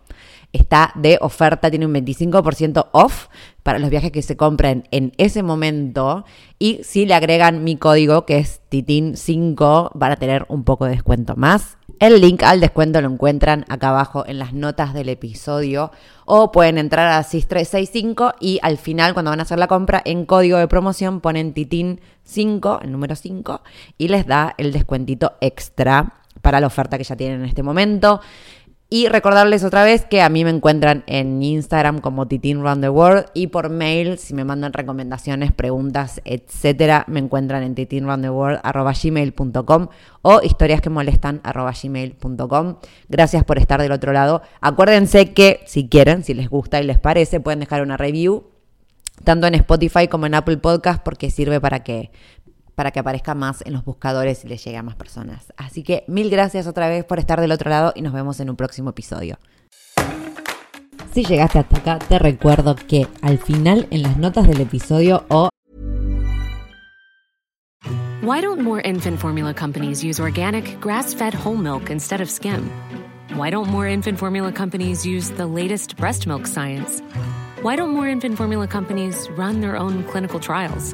está 0.53 0.91
de 0.95 1.19
oferta, 1.21 1.69
tiene 1.69 1.85
un 1.85 1.93
25% 1.93 2.89
off 2.93 3.27
para 3.61 3.77
los 3.77 3.91
viajes 3.91 4.11
que 4.11 4.23
se 4.23 4.35
compren 4.35 4.87
en 4.89 5.11
ese 5.17 5.43
momento 5.43 6.25
y 6.57 6.81
si 6.83 7.05
le 7.05 7.13
agregan 7.13 7.63
mi 7.63 7.77
código 7.77 8.25
que 8.25 8.39
es 8.39 8.59
TITIN5 8.71 9.91
van 9.93 10.11
a 10.11 10.15
tener 10.15 10.47
un 10.49 10.63
poco 10.63 10.85
de 10.85 10.91
descuento 10.91 11.35
más. 11.35 11.77
El 12.01 12.19
link 12.19 12.41
al 12.41 12.59
descuento 12.61 12.99
lo 12.99 13.09
encuentran 13.09 13.63
acá 13.69 13.89
abajo 13.89 14.25
en 14.25 14.39
las 14.39 14.53
notas 14.53 14.95
del 14.95 15.07
episodio 15.07 15.91
o 16.25 16.51
pueden 16.51 16.79
entrar 16.79 17.07
a 17.09 17.21
SIS365 17.21 18.33
y 18.39 18.57
al 18.63 18.79
final 18.79 19.13
cuando 19.13 19.29
van 19.29 19.39
a 19.39 19.43
hacer 19.43 19.59
la 19.59 19.67
compra 19.67 20.01
en 20.03 20.25
código 20.25 20.57
de 20.57 20.67
promoción 20.67 21.21
ponen 21.21 21.53
TITIN5, 21.53 22.79
el 22.81 22.91
número 22.91 23.15
5, 23.15 23.61
y 23.99 24.07
les 24.07 24.25
da 24.25 24.55
el 24.57 24.71
descuentito 24.71 25.33
extra 25.41 26.15
para 26.41 26.59
la 26.59 26.65
oferta 26.65 26.97
que 26.97 27.03
ya 27.03 27.15
tienen 27.15 27.41
en 27.41 27.45
este 27.45 27.61
momento. 27.61 28.19
Y 28.93 29.07
recordarles 29.07 29.63
otra 29.63 29.85
vez 29.85 30.03
que 30.03 30.21
a 30.21 30.27
mí 30.27 30.43
me 30.43 30.49
encuentran 30.49 31.05
en 31.07 31.41
Instagram 31.41 32.01
como 32.01 32.27
Titin 32.27 32.61
Round 32.61 32.81
the 32.81 32.89
World 32.89 33.27
y 33.33 33.47
por 33.47 33.69
mail, 33.69 34.17
si 34.17 34.33
me 34.33 34.43
mandan 34.43 34.73
recomendaciones, 34.73 35.53
preguntas, 35.53 36.19
etcétera, 36.25 37.05
me 37.07 37.21
encuentran 37.21 37.63
en 37.63 37.73
titinroundtheworld.gmail.com 37.73 39.87
o 40.23 40.41
historias 40.43 40.81
que 40.81 40.89
molestan 40.89 41.41
gmail.com. 41.41 42.75
Gracias 43.07 43.45
por 43.45 43.59
estar 43.59 43.81
del 43.81 43.93
otro 43.93 44.11
lado. 44.11 44.41
Acuérdense 44.59 45.31
que 45.31 45.61
si 45.65 45.87
quieren, 45.87 46.25
si 46.25 46.33
les 46.33 46.49
gusta 46.49 46.81
y 46.81 46.83
les 46.83 46.99
parece, 46.99 47.39
pueden 47.39 47.61
dejar 47.61 47.83
una 47.83 47.95
review 47.95 48.51
tanto 49.23 49.47
en 49.47 49.55
Spotify 49.55 50.07
como 50.07 50.25
en 50.25 50.33
Apple 50.33 50.57
Podcast 50.57 51.03
porque 51.03 51.31
sirve 51.31 51.61
para 51.61 51.83
que 51.83 52.11
para 52.75 52.91
que 52.91 52.99
aparezca 52.99 53.35
más 53.35 53.63
en 53.65 53.73
los 53.73 53.83
buscadores 53.83 54.43
y 54.45 54.47
le 54.47 54.57
llegue 54.57 54.77
a 54.77 54.83
más 54.83 54.95
personas. 54.95 55.53
Así 55.57 55.83
que 55.83 56.03
mil 56.07 56.29
gracias 56.29 56.67
otra 56.67 56.87
vez 56.87 57.05
por 57.05 57.19
estar 57.19 57.41
del 57.41 57.51
otro 57.51 57.69
lado 57.69 57.93
y 57.95 58.01
nos 58.01 58.13
vemos 58.13 58.39
en 58.39 58.49
un 58.49 58.55
próximo 58.55 58.91
episodio. 58.91 59.37
Si 61.13 61.25
llegaste 61.25 61.59
hasta 61.59 61.77
acá, 61.77 61.99
te 61.99 62.19
recuerdo 62.19 62.75
que 62.75 63.05
al 63.21 63.37
final 63.37 63.87
en 63.91 64.01
las 64.01 64.17
notas 64.17 64.47
del 64.47 64.61
episodio 64.61 65.25
o 65.29 65.49
Why 68.23 68.39
don't 68.39 68.61
more 68.61 68.79
infant 68.81 69.19
formula 69.19 69.53
companies 69.53 70.03
use 70.03 70.19
organic, 70.19 70.79
grass-fed 70.79 71.33
whole 71.33 71.57
milk 71.57 71.89
instead 71.89 72.21
of 72.21 72.29
skim? 72.29 72.69
Why 73.35 73.49
don't 73.49 73.67
more 73.69 73.87
infant 73.87 74.19
formula 74.19 74.51
companies 74.51 75.05
use 75.05 75.31
the 75.31 75.47
latest 75.47 75.97
breast 75.97 76.27
milk 76.27 76.45
science? 76.45 77.01
Why 77.61 77.75
don't 77.75 77.89
more 77.89 78.07
infant 78.07 78.37
formula 78.37 78.67
companies 78.67 79.27
run 79.31 79.61
their 79.61 79.75
own 79.75 80.03
clinical 80.03 80.39
trials? 80.39 80.93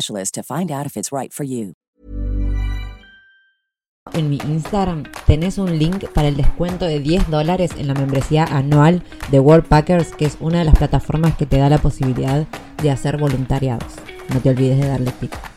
to 0.07 0.43
find 0.43 0.71
out 0.71 0.85
if 0.85 0.97
it's 0.97 1.11
right 1.11 1.31
for 1.31 1.45
you. 1.45 1.73
En 4.13 4.29
mi 4.29 4.39
Instagram 4.47 5.03
tenés 5.25 5.57
un 5.57 5.77
link 5.77 6.05
para 6.13 6.27
el 6.27 6.35
descuento 6.35 6.85
de 6.85 6.99
10 6.99 7.29
dólares 7.29 7.71
en 7.77 7.87
la 7.87 7.93
membresía 7.93 8.43
anual 8.45 9.03
de 9.29 9.39
World 9.39 9.67
Packers, 9.67 10.11
que 10.15 10.25
es 10.25 10.37
una 10.39 10.59
de 10.59 10.65
las 10.65 10.75
plataformas 10.75 11.37
que 11.37 11.45
te 11.45 11.57
da 11.59 11.69
la 11.69 11.77
posibilidad 11.77 12.45
de 12.81 12.91
hacer 12.91 13.17
voluntariados. 13.17 13.93
No 14.33 14.39
te 14.39 14.49
olvides 14.49 14.79
de 14.79 14.87
darle 14.87 15.11
clic. 15.13 15.50